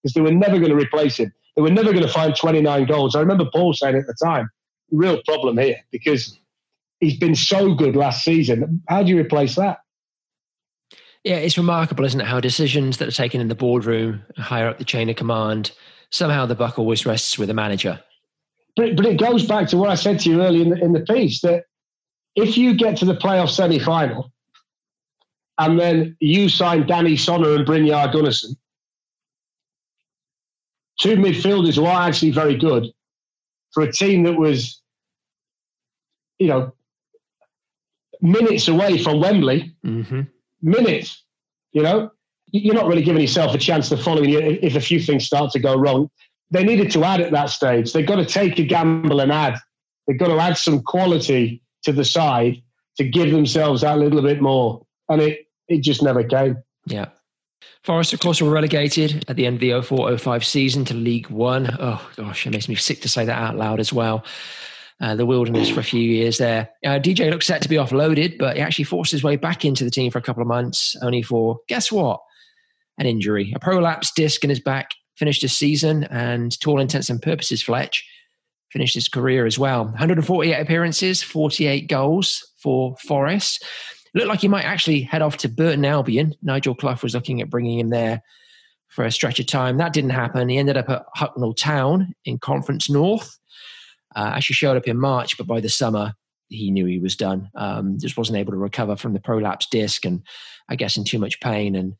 Because 0.02 0.14
they 0.14 0.22
were 0.22 0.32
never 0.32 0.60
going 0.60 0.72
to 0.72 0.76
replace 0.76 1.18
him. 1.18 1.32
They 1.56 1.62
were 1.62 1.72
never 1.72 1.92
going 1.92 2.06
to 2.06 2.12
find 2.12 2.36
29 2.36 2.86
goals. 2.86 3.16
I 3.16 3.20
remember 3.20 3.46
Paul 3.52 3.74
saying 3.74 3.96
at 3.96 4.06
the 4.06 4.16
time, 4.24 4.50
real 4.92 5.22
problem 5.26 5.58
here 5.58 5.78
because 5.92 6.38
he's 7.00 7.18
been 7.18 7.36
so 7.36 7.74
good 7.74 7.96
last 7.96 8.24
season. 8.24 8.82
How 8.88 9.04
do 9.04 9.10
you 9.10 9.20
replace 9.20 9.56
that? 9.56 9.80
Yeah, 11.24 11.38
it's 11.38 11.58
remarkable, 11.58 12.06
isn't 12.06 12.22
it, 12.22 12.28
how 12.28 12.40
decisions 12.40 12.98
that 12.98 13.08
are 13.08 13.12
taken 13.12 13.42
in 13.42 13.48
the 13.48 13.56
boardroom, 13.56 14.22
higher 14.38 14.70
up 14.70 14.78
the 14.78 14.86
chain 14.86 15.10
of 15.10 15.16
command, 15.16 15.72
somehow 16.12 16.46
the 16.46 16.56
buck 16.56 16.80
always 16.80 17.06
rests 17.06 17.38
with 17.38 17.48
the 17.48 17.54
manager. 17.54 18.00
But, 18.76 18.96
but 18.96 19.06
it 19.06 19.20
goes 19.20 19.46
back 19.46 19.68
to 19.70 19.78
what 19.78 19.90
I 19.90 19.96
said 19.96 20.20
to 20.22 20.30
you 20.30 20.42
earlier 20.42 20.64
in 20.64 20.70
the, 20.70 20.84
in 20.84 20.94
the 20.94 21.02
piece 21.02 21.42
that 21.42 21.64
if 22.36 22.58
you 22.58 22.76
get 22.76 22.98
to 22.98 23.06
the 23.06 23.16
playoff 23.16 23.50
semi 23.50 23.80
final 23.80 24.32
and 25.58 25.80
then 25.80 26.16
you 26.20 26.50
sign 26.50 26.86
Danny 26.86 27.16
Sonner 27.16 27.56
and 27.56 27.68
Brynjar 27.68 28.14
Gunnarsson, 28.14 28.56
two 31.00 31.16
midfielders 31.16 31.76
who 31.76 31.86
are 31.86 32.08
actually 32.08 32.32
very 32.32 32.56
good 32.56 32.88
for 33.72 33.84
a 33.84 33.92
team 33.92 34.24
that 34.24 34.38
was, 34.38 34.82
you 36.38 36.48
know, 36.48 36.72
minutes 38.22 38.68
away 38.68 38.98
from 38.98 39.20
Wembley, 39.20 39.76
hmm 39.84 40.22
minutes, 40.62 41.24
you 41.72 41.84
know, 41.84 42.10
you're 42.52 42.76
not 42.76 42.88
really 42.88 43.04
giving 43.04 43.22
yourself 43.22 43.54
a 43.54 43.58
chance 43.58 43.90
the 43.90 43.98
following 43.98 44.30
year 44.30 44.58
if 44.62 44.76
a 44.76 44.82
few 44.82 45.00
things 45.00 45.26
start 45.26 45.52
to 45.52 45.60
go 45.60 45.76
wrong. 45.76 46.10
They 46.50 46.64
needed 46.64 46.92
to 46.92 47.04
add 47.04 47.20
at 47.20 47.32
that 47.32 47.50
stage. 47.50 47.92
They've 47.92 48.08
got 48.08 48.16
to 48.16 48.26
take 48.26 48.58
a 48.58 48.64
gamble 48.64 49.20
and 49.20 49.32
add. 49.32 49.58
They've 50.08 50.18
got 50.18 50.28
to 50.28 50.40
add 50.40 50.58
some 50.58 50.82
quality 50.82 51.62
to 51.84 51.92
the 51.92 52.06
side 52.06 52.62
to 52.98 53.04
give 53.04 53.32
themselves 53.32 53.82
that 53.82 53.98
little 53.98 54.22
bit 54.22 54.42
more. 54.42 54.86
And 55.10 55.22
it, 55.22 55.48
it 55.68 55.84
just 55.84 56.02
never 56.02 56.24
came. 56.24 56.58
Yeah. 56.86 57.08
Forest, 57.84 58.14
of 58.14 58.20
course, 58.20 58.42
were 58.42 58.50
relegated 58.50 59.26
at 59.28 59.36
the 59.36 59.46
end 59.46 59.56
of 59.56 59.62
the 59.62 59.82
04 59.82 60.18
05 60.18 60.46
season 60.46 60.86
to 60.86 60.94
League 60.94 61.30
One. 61.30 61.70
Oh, 61.80 62.10
gosh, 62.16 62.48
it 62.48 62.52
makes 62.52 62.70
me 62.70 62.76
sick 62.76 63.02
to 63.02 63.10
say 63.10 63.26
that 63.26 63.42
out 63.42 63.58
loud 63.58 63.80
as 63.80 63.92
well. 63.92 64.26
Uh, 65.00 65.16
the 65.16 65.26
wilderness 65.26 65.70
for 65.70 65.80
a 65.80 65.84
few 65.84 66.02
years 66.02 66.40
there. 66.40 66.70
Uh, 66.84 66.98
DJ 66.98 67.30
looked 67.30 67.44
set 67.44 67.62
to 67.62 67.70
be 67.70 67.76
offloaded, 67.76 68.38
but 68.40 68.56
he 68.56 68.62
actually 68.62 68.86
forced 68.86 69.12
his 69.12 69.24
way 69.24 69.36
back 69.36 69.64
into 69.64 69.84
the 69.84 69.92
team 69.92 70.10
for 70.12 70.18
a 70.18 70.22
couple 70.22 70.42
of 70.42 70.48
months, 70.48 70.96
only 71.04 71.22
for, 71.22 71.60
guess 71.68 71.92
what? 71.92 72.20
An 72.98 73.06
injury. 73.06 73.54
A 73.56 73.60
prolapse 73.60 74.12
disc 74.16 74.44
in 74.44 74.50
his 74.50 74.60
back 74.60 74.92
finished 75.16 75.42
his 75.42 75.58
season, 75.58 76.06
and 76.06 76.52
to 76.60 76.70
all 76.70 76.80
intents 76.80 77.10
and 77.10 77.22
purposes, 77.22 77.62
Fletch 77.62 78.04
finished 78.72 78.96
his 78.96 79.08
career 79.08 79.46
as 79.46 79.58
well. 79.58 79.86
148 79.86 80.60
appearances, 80.60 81.24
48 81.24 81.88
goals 81.88 82.46
for 82.62 82.96
Forest. 83.08 83.64
Looked 84.14 84.28
like 84.28 84.42
he 84.42 84.48
might 84.48 84.66
actually 84.66 85.02
head 85.02 85.22
off 85.22 85.38
to 85.38 85.50
Burton 85.50 85.86
Albion. 85.86 86.34
Nigel 86.42 86.76
Clough 86.76 86.98
was 87.04 87.14
looking 87.14 87.42
at 87.42 87.50
bringing 87.50 87.80
him 87.80 87.90
there 87.90 88.22
for 88.88 89.06
a 89.06 89.12
stretch 89.12 89.40
of 89.40 89.46
time. 89.46 89.78
That 89.78 89.94
didn't 89.94 90.12
happen. 90.12 90.50
He 90.50 90.58
ended 90.58 90.78
up 90.78 90.90
at 90.90 91.06
Hucknall 91.16 91.56
Town 91.56 92.14
in 92.26 92.40
Conference 92.40 92.90
North. 92.90 93.38
Uh, 94.16 94.32
actually 94.36 94.56
showed 94.56 94.78
up 94.78 94.88
in 94.88 95.00
March, 95.00 95.38
but 95.38 95.46
by 95.46 95.60
the 95.60 95.70
summer 95.70 96.14
he 96.50 96.72
knew 96.72 96.86
he 96.86 97.00
was 97.00 97.16
done. 97.16 97.50
Um, 97.56 97.98
just 98.00 98.18
wasn't 98.18 98.38
able 98.38 98.54
to 98.54 98.58
recover 98.58 98.96
from 98.96 99.14
the 99.14 99.20
prolapse 99.20 99.68
disc, 99.70 100.06
and 100.06 100.24
I 100.70 100.76
guess 100.76 100.98
in 100.98 101.04
too 101.04 101.20
much 101.20 101.40
pain. 101.40 101.76
And 101.76 101.94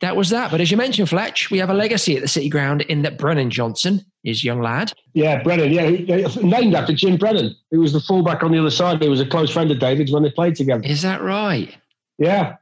that 0.00 0.16
was 0.16 0.30
that. 0.30 0.50
But 0.50 0.60
as 0.60 0.70
you 0.70 0.76
mentioned, 0.76 1.08
Fletch, 1.08 1.50
we 1.50 1.58
have 1.58 1.70
a 1.70 1.74
legacy 1.74 2.16
at 2.16 2.22
the 2.22 2.28
City 2.28 2.48
Ground 2.48 2.82
in 2.82 3.02
that 3.02 3.18
Brennan 3.18 3.50
Johnson, 3.50 4.04
his 4.22 4.42
young 4.42 4.60
lad. 4.60 4.92
Yeah, 5.12 5.42
Brennan. 5.42 5.72
Yeah, 5.72 6.28
named 6.42 6.74
after 6.74 6.92
Jim 6.94 7.16
Brennan, 7.16 7.54
who 7.70 7.80
was 7.80 7.92
the 7.92 8.00
fullback 8.00 8.42
on 8.42 8.52
the 8.52 8.58
other 8.58 8.70
side. 8.70 9.02
He 9.02 9.08
was 9.08 9.20
a 9.20 9.26
close 9.26 9.50
friend 9.50 9.70
of 9.70 9.78
David's 9.78 10.12
when 10.12 10.22
they 10.22 10.30
played 10.30 10.54
together. 10.54 10.82
Is 10.84 11.02
that 11.02 11.22
right? 11.22 11.74
Yeah. 12.18 12.56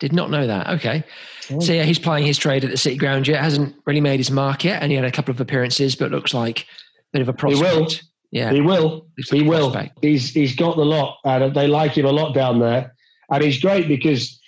Did 0.00 0.12
not 0.12 0.30
know 0.30 0.46
that. 0.46 0.68
Okay. 0.68 1.04
Oh. 1.50 1.60
So 1.60 1.72
yeah, 1.72 1.84
he's 1.84 1.98
playing 1.98 2.26
his 2.26 2.38
trade 2.38 2.64
at 2.64 2.70
the 2.70 2.76
City 2.76 2.96
Ground 2.96 3.28
yet. 3.28 3.42
Hasn't 3.42 3.74
really 3.86 4.00
made 4.00 4.18
his 4.18 4.30
mark 4.30 4.64
yet, 4.64 4.82
and 4.82 4.90
he 4.90 4.96
had 4.96 5.04
a 5.04 5.12
couple 5.12 5.32
of 5.32 5.40
appearances, 5.40 5.94
but 5.94 6.10
looks 6.10 6.34
like 6.34 6.60
a 6.60 6.64
bit 7.12 7.22
of 7.22 7.28
a 7.28 7.32
prospect. 7.32 7.70
He 7.70 7.78
will. 7.78 7.88
Yeah. 8.30 8.52
He 8.52 8.60
will. 8.60 9.06
He 9.30 9.42
will. 9.42 9.70
prospect. 9.70 9.98
He's 10.02 10.30
he's 10.32 10.56
got 10.56 10.76
the 10.76 10.84
lot, 10.84 11.18
and 11.24 11.54
they 11.54 11.66
like 11.66 11.92
him 11.92 12.06
a 12.06 12.12
lot 12.12 12.34
down 12.34 12.58
there. 12.58 12.94
And 13.30 13.44
he's 13.44 13.60
great 13.60 13.86
because 13.88 14.39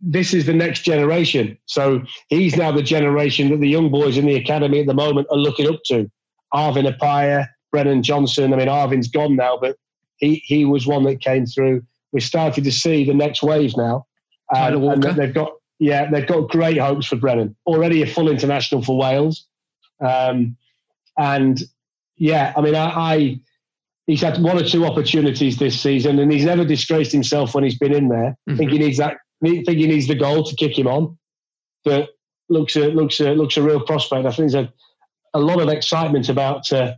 this 0.00 0.32
is 0.32 0.46
the 0.46 0.54
next 0.54 0.82
generation. 0.82 1.58
So 1.66 2.02
he's 2.28 2.56
now 2.56 2.72
the 2.72 2.82
generation 2.82 3.50
that 3.50 3.60
the 3.60 3.68
young 3.68 3.90
boys 3.90 4.16
in 4.16 4.26
the 4.26 4.36
academy 4.36 4.80
at 4.80 4.86
the 4.86 4.94
moment 4.94 5.26
are 5.30 5.36
looking 5.36 5.68
up 5.68 5.80
to. 5.86 6.10
Arvin 6.54 6.90
Appiah, 6.90 7.46
Brennan 7.72 8.02
Johnson. 8.02 8.52
I 8.52 8.56
mean, 8.56 8.68
Arvin's 8.68 9.08
gone 9.08 9.36
now, 9.36 9.58
but 9.60 9.76
he 10.16 10.42
he 10.44 10.64
was 10.64 10.86
one 10.86 11.04
that 11.04 11.20
came 11.20 11.46
through. 11.46 11.82
We're 12.12 12.20
starting 12.20 12.64
to 12.64 12.72
see 12.72 13.04
the 13.04 13.14
next 13.14 13.42
wave 13.42 13.76
now. 13.76 14.06
Um, 14.54 14.82
and 14.84 15.02
they've 15.02 15.34
got 15.34 15.52
yeah, 15.78 16.10
they've 16.10 16.26
got 16.26 16.48
great 16.48 16.78
hopes 16.78 17.06
for 17.06 17.16
Brennan. 17.16 17.56
Already 17.66 18.02
a 18.02 18.06
full 18.06 18.30
international 18.30 18.82
for 18.82 18.96
Wales. 18.96 19.46
Um, 20.00 20.56
and 21.18 21.60
yeah, 22.16 22.52
I 22.56 22.60
mean, 22.60 22.74
I, 22.74 22.86
I 22.86 23.40
he's 24.06 24.22
had 24.22 24.42
one 24.42 24.58
or 24.58 24.64
two 24.64 24.86
opportunities 24.86 25.58
this 25.58 25.80
season, 25.80 26.18
and 26.18 26.32
he's 26.32 26.44
never 26.44 26.64
disgraced 26.64 27.12
himself 27.12 27.54
when 27.54 27.64
he's 27.64 27.78
been 27.78 27.92
in 27.92 28.08
there. 28.08 28.36
I 28.48 28.56
think 28.56 28.70
he 28.70 28.78
needs 28.78 28.98
that. 28.98 29.18
I 29.44 29.62
think 29.64 29.78
he 29.78 29.86
needs 29.86 30.08
the 30.08 30.14
goal 30.14 30.44
to 30.44 30.56
kick 30.56 30.78
him 30.78 30.86
on. 30.86 31.16
But 31.84 32.10
looks 32.48 32.76
a, 32.76 32.88
looks 32.88 33.20
a, 33.20 33.34
looks 33.34 33.56
a 33.56 33.62
real 33.62 33.80
prospect. 33.80 34.26
I 34.26 34.30
think 34.30 34.50
there's 34.50 34.66
a, 34.66 34.72
a 35.34 35.40
lot 35.40 35.60
of 35.60 35.68
excitement 35.68 36.28
about 36.28 36.70
uh, 36.72 36.94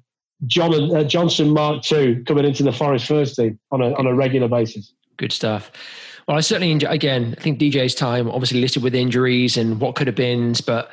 John 0.47 0.97
uh, 0.97 1.05
Johnson 1.05 1.51
Mark 1.51 1.91
II 1.91 2.23
coming 2.25 2.45
into 2.45 2.63
the 2.63 2.73
Forest 2.73 3.07
first 3.07 3.37
team 3.37 3.59
on 3.71 3.83
a 3.83 3.93
on 3.95 4.07
a 4.07 4.15
regular 4.15 4.49
basis. 4.49 4.95
Good 5.17 5.33
stuff. 5.33 5.71
Well, 6.27 6.37
I 6.37 6.41
certainly 6.41 6.71
enjoy, 6.71 6.89
again, 6.89 7.35
I 7.37 7.43
think 7.43 7.59
DJ's 7.59 7.95
time 7.95 8.31
obviously 8.31 8.61
listed 8.61 8.83
with 8.83 8.95
injuries 8.95 9.57
and 9.57 9.81
what 9.81 9.97
could 9.97 10.07
have 10.07 10.17
been, 10.17 10.55
but 10.65 10.91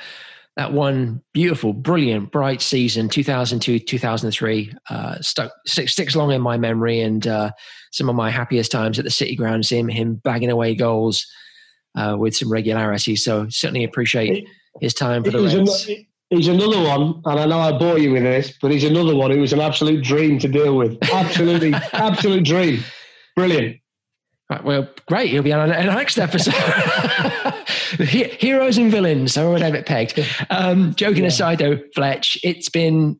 that 0.55 0.73
one 0.73 1.21
beautiful, 1.33 1.73
brilliant, 1.73 2.31
bright 2.31 2.61
season, 2.61 3.07
2002, 3.07 3.77
2003, 3.77 4.73
uh, 4.89 5.21
stuck, 5.21 5.51
sticks, 5.67 5.91
sticks 5.91 6.15
long 6.15 6.31
in 6.31 6.41
my 6.41 6.57
memory 6.57 7.01
and 7.01 7.27
uh, 7.27 7.51
some 7.91 8.09
of 8.09 8.15
my 8.15 8.29
happiest 8.29 8.71
times 8.71 8.99
at 8.99 9.05
the 9.05 9.11
City 9.11 9.35
Ground, 9.35 9.65
seeing 9.65 9.87
him 9.89 10.15
bagging 10.23 10.51
away 10.51 10.75
goals 10.75 11.25
uh, 11.97 12.15
with 12.17 12.35
some 12.35 12.51
regularity. 12.51 13.15
So 13.15 13.47
certainly 13.49 13.83
appreciate 13.83 14.47
his 14.81 14.93
time 14.93 15.23
for 15.23 15.31
the 15.31 15.39
He's, 15.39 15.55
Reds. 15.55 15.87
an, 15.89 16.05
he's 16.29 16.47
another 16.47 16.81
one, 16.81 17.21
and 17.25 17.39
I 17.39 17.45
know 17.45 17.59
I 17.59 17.77
bore 17.77 17.97
you 17.97 18.11
with 18.11 18.23
this, 18.23 18.53
but 18.61 18.71
he's 18.71 18.83
another 18.83 19.15
one 19.15 19.31
who 19.31 19.39
was 19.39 19.53
an 19.53 19.59
absolute 19.61 20.03
dream 20.03 20.37
to 20.39 20.47
deal 20.47 20.77
with. 20.77 20.97
Absolutely, 21.11 21.73
absolute 21.93 22.43
dream. 22.45 22.83
Brilliant. 23.35 23.77
Right, 24.49 24.63
well, 24.63 24.87
great. 25.07 25.29
He'll 25.29 25.43
be 25.43 25.51
on 25.51 25.71
our 25.71 25.83
next 25.83 26.17
episode. 26.17 26.53
Heroes 28.39 28.77
and 28.77 28.89
villains, 28.89 29.37
or 29.37 29.57
have 29.57 29.75
it 29.75 29.85
pegged. 29.85 30.25
Um, 30.49 30.95
joking 30.95 31.25
aside, 31.25 31.59
though, 31.59 31.79
Fletch, 31.93 32.37
it's 32.43 32.69
been. 32.69 33.19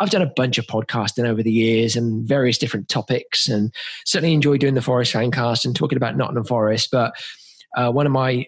I've 0.00 0.10
done 0.10 0.22
a 0.22 0.26
bunch 0.26 0.58
of 0.58 0.66
podcasting 0.66 1.26
over 1.26 1.42
the 1.42 1.52
years 1.52 1.96
and 1.96 2.26
various 2.26 2.58
different 2.58 2.88
topics, 2.88 3.48
and 3.48 3.72
certainly 4.04 4.34
enjoy 4.34 4.58
doing 4.58 4.74
the 4.74 4.82
Forest 4.82 5.12
Fancast 5.12 5.64
and 5.64 5.74
talking 5.74 5.96
about 5.96 6.16
Nottingham 6.16 6.44
Forest. 6.44 6.88
But 6.90 7.14
uh, 7.76 7.90
one 7.90 8.06
of 8.06 8.12
my 8.12 8.46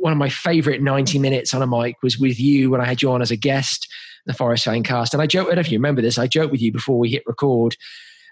one 0.00 0.12
of 0.12 0.18
my 0.18 0.28
favourite 0.28 0.82
ninety 0.82 1.18
minutes 1.18 1.54
on 1.54 1.62
a 1.62 1.66
mic 1.66 1.96
was 2.02 2.18
with 2.18 2.38
you 2.38 2.70
when 2.70 2.80
I 2.80 2.84
had 2.84 3.02
you 3.02 3.10
on 3.10 3.22
as 3.22 3.30
a 3.30 3.36
guest, 3.36 3.88
the 4.26 4.34
Forest 4.34 4.66
Fancast. 4.66 5.12
And 5.12 5.22
I 5.22 5.26
joked, 5.26 5.46
I 5.46 5.50
don't 5.50 5.56
know 5.56 5.60
if 5.60 5.72
you 5.72 5.78
remember 5.78 6.02
this, 6.02 6.18
I 6.18 6.26
joked 6.26 6.52
with 6.52 6.62
you 6.62 6.72
before 6.72 6.98
we 6.98 7.10
hit 7.10 7.22
record. 7.26 7.76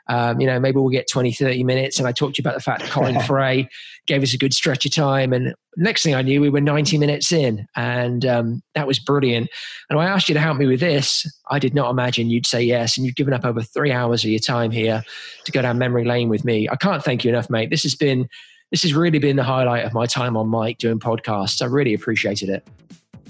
Um, 0.08 0.40
you 0.40 0.46
know, 0.46 0.60
maybe 0.60 0.78
we'll 0.78 0.90
get 0.90 1.08
20, 1.08 1.32
30 1.32 1.64
minutes. 1.64 1.98
And 1.98 2.06
I 2.06 2.12
talked 2.12 2.36
to 2.36 2.42
you 2.42 2.42
about 2.42 2.54
the 2.54 2.62
fact 2.62 2.82
that 2.82 2.90
Colin 2.90 3.20
Frey 3.26 3.68
gave 4.06 4.22
us 4.22 4.32
a 4.32 4.38
good 4.38 4.54
stretch 4.54 4.86
of 4.86 4.94
time. 4.94 5.32
And 5.32 5.54
next 5.76 6.02
thing 6.02 6.14
I 6.14 6.22
knew, 6.22 6.40
we 6.40 6.48
were 6.48 6.60
90 6.60 6.98
minutes 6.98 7.32
in. 7.32 7.66
And 7.76 8.24
um, 8.24 8.62
that 8.74 8.86
was 8.86 8.98
brilliant. 8.98 9.50
And 9.90 9.98
I 9.98 10.06
asked 10.06 10.28
you 10.28 10.34
to 10.34 10.40
help 10.40 10.58
me 10.58 10.66
with 10.66 10.80
this. 10.80 11.26
I 11.50 11.58
did 11.58 11.74
not 11.74 11.90
imagine 11.90 12.30
you'd 12.30 12.46
say 12.46 12.62
yes. 12.62 12.96
And 12.96 13.04
you've 13.04 13.16
given 13.16 13.34
up 13.34 13.44
over 13.44 13.62
three 13.62 13.92
hours 13.92 14.24
of 14.24 14.30
your 14.30 14.40
time 14.40 14.70
here 14.70 15.02
to 15.44 15.52
go 15.52 15.62
down 15.62 15.78
memory 15.78 16.04
lane 16.04 16.28
with 16.28 16.44
me. 16.44 16.68
I 16.68 16.76
can't 16.76 17.02
thank 17.02 17.24
you 17.24 17.30
enough, 17.30 17.50
mate. 17.50 17.70
This 17.70 17.82
has 17.82 17.94
been. 17.94 18.28
This 18.72 18.82
has 18.82 18.94
really 18.94 19.20
been 19.20 19.36
the 19.36 19.44
highlight 19.44 19.84
of 19.84 19.94
my 19.94 20.06
time 20.06 20.36
on 20.36 20.50
mic 20.50 20.78
doing 20.78 20.98
podcasts. 20.98 21.62
I 21.62 21.66
really 21.66 21.94
appreciated 21.94 22.48
it. 22.48 22.66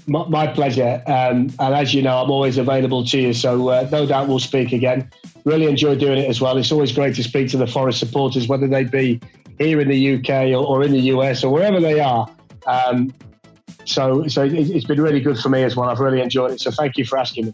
My, 0.07 0.27
my 0.27 0.47
pleasure. 0.47 1.03
Um, 1.05 1.51
and 1.59 1.75
as 1.75 1.93
you 1.93 2.01
know, 2.01 2.17
I'm 2.17 2.31
always 2.31 2.57
available 2.57 3.05
to 3.05 3.19
you. 3.19 3.33
So 3.33 3.69
uh, 3.69 3.87
no 3.91 4.05
doubt 4.05 4.27
we'll 4.27 4.39
speak 4.39 4.71
again. 4.71 5.09
Really 5.43 5.65
enjoy 5.65 5.95
doing 5.95 6.17
it 6.17 6.29
as 6.29 6.41
well. 6.41 6.57
It's 6.57 6.71
always 6.71 6.91
great 6.91 7.15
to 7.15 7.23
speak 7.23 7.49
to 7.51 7.57
the 7.57 7.67
Forest 7.67 7.99
supporters, 7.99 8.47
whether 8.47 8.67
they 8.67 8.83
be 8.83 9.19
here 9.59 9.79
in 9.81 9.89
the 9.89 10.15
UK 10.15 10.29
or, 10.51 10.65
or 10.65 10.83
in 10.83 10.91
the 10.91 11.01
US 11.13 11.43
or 11.43 11.51
wherever 11.51 11.79
they 11.79 11.99
are. 11.99 12.27
Um, 12.65 13.13
so 13.85 14.27
so 14.27 14.43
it, 14.43 14.53
it's 14.53 14.85
been 14.85 15.01
really 15.01 15.21
good 15.21 15.37
for 15.39 15.49
me 15.49 15.63
as 15.63 15.75
well. 15.75 15.89
I've 15.89 15.99
really 15.99 16.21
enjoyed 16.21 16.51
it. 16.51 16.61
So 16.61 16.71
thank 16.71 16.97
you 16.97 17.05
for 17.05 17.17
asking 17.17 17.47
me. 17.47 17.53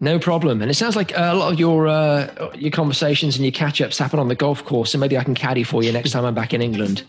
No 0.00 0.18
problem. 0.18 0.62
And 0.62 0.70
it 0.70 0.74
sounds 0.74 0.94
like 0.94 1.12
a 1.16 1.34
lot 1.34 1.52
of 1.52 1.58
your 1.58 1.88
uh, 1.88 2.52
your 2.54 2.70
conversations 2.70 3.36
and 3.36 3.44
your 3.44 3.52
catch 3.52 3.80
ups 3.80 3.98
happen 3.98 4.18
on 4.18 4.28
the 4.28 4.34
golf 4.34 4.64
course. 4.64 4.92
So 4.92 4.98
maybe 4.98 5.18
I 5.18 5.24
can 5.24 5.34
caddy 5.34 5.64
for 5.64 5.82
you 5.82 5.92
next 5.92 6.12
time 6.12 6.24
I'm 6.24 6.34
back 6.34 6.54
in 6.54 6.62
England. 6.62 7.04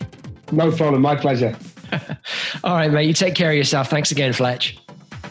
No 0.52 0.70
problem. 0.72 1.02
My 1.02 1.16
pleasure. 1.16 1.56
All 2.64 2.74
right, 2.74 2.90
mate. 2.90 3.06
You 3.06 3.14
take 3.14 3.34
care 3.34 3.50
of 3.50 3.56
yourself. 3.56 3.88
Thanks 3.88 4.10
again, 4.10 4.32
Fletch. 4.32 4.78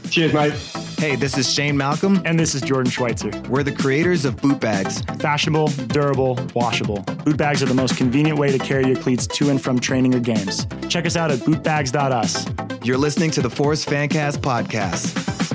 Cheers, 0.10 0.34
mate. 0.34 0.54
Hey, 0.98 1.16
this 1.16 1.38
is 1.38 1.52
Shane 1.52 1.78
Malcolm. 1.78 2.22
And 2.26 2.40
this 2.40 2.56
is 2.56 2.62
Jordan 2.62 2.92
Schweitzer. 2.92 3.32
We're 3.48 3.64
the 3.64 3.72
creators 3.72 4.26
of 4.26 4.36
Boot 4.42 4.60
Bags. 4.60 5.02
Fashionable, 5.20 5.68
durable, 5.88 6.38
washable. 6.56 7.00
Boot 7.24 7.38
bags 7.38 7.62
are 7.62 7.68
the 7.68 7.74
most 7.74 7.96
convenient 7.96 8.38
way 8.40 8.52
to 8.52 8.58
carry 8.58 8.88
your 8.88 8.98
cleats 8.98 9.28
to 9.28 9.50
and 9.50 9.62
from 9.62 9.80
training 9.80 10.16
or 10.16 10.20
games. 10.20 10.66
Check 10.90 11.06
us 11.06 11.16
out 11.16 11.32
at 11.32 11.40
bootbags.us. 11.40 12.48
You're 12.84 12.98
listening 12.98 13.32
to 13.32 13.42
the 13.42 13.50
Forest 13.50 13.88
Fancast 13.88 14.40
podcast. 14.40 15.49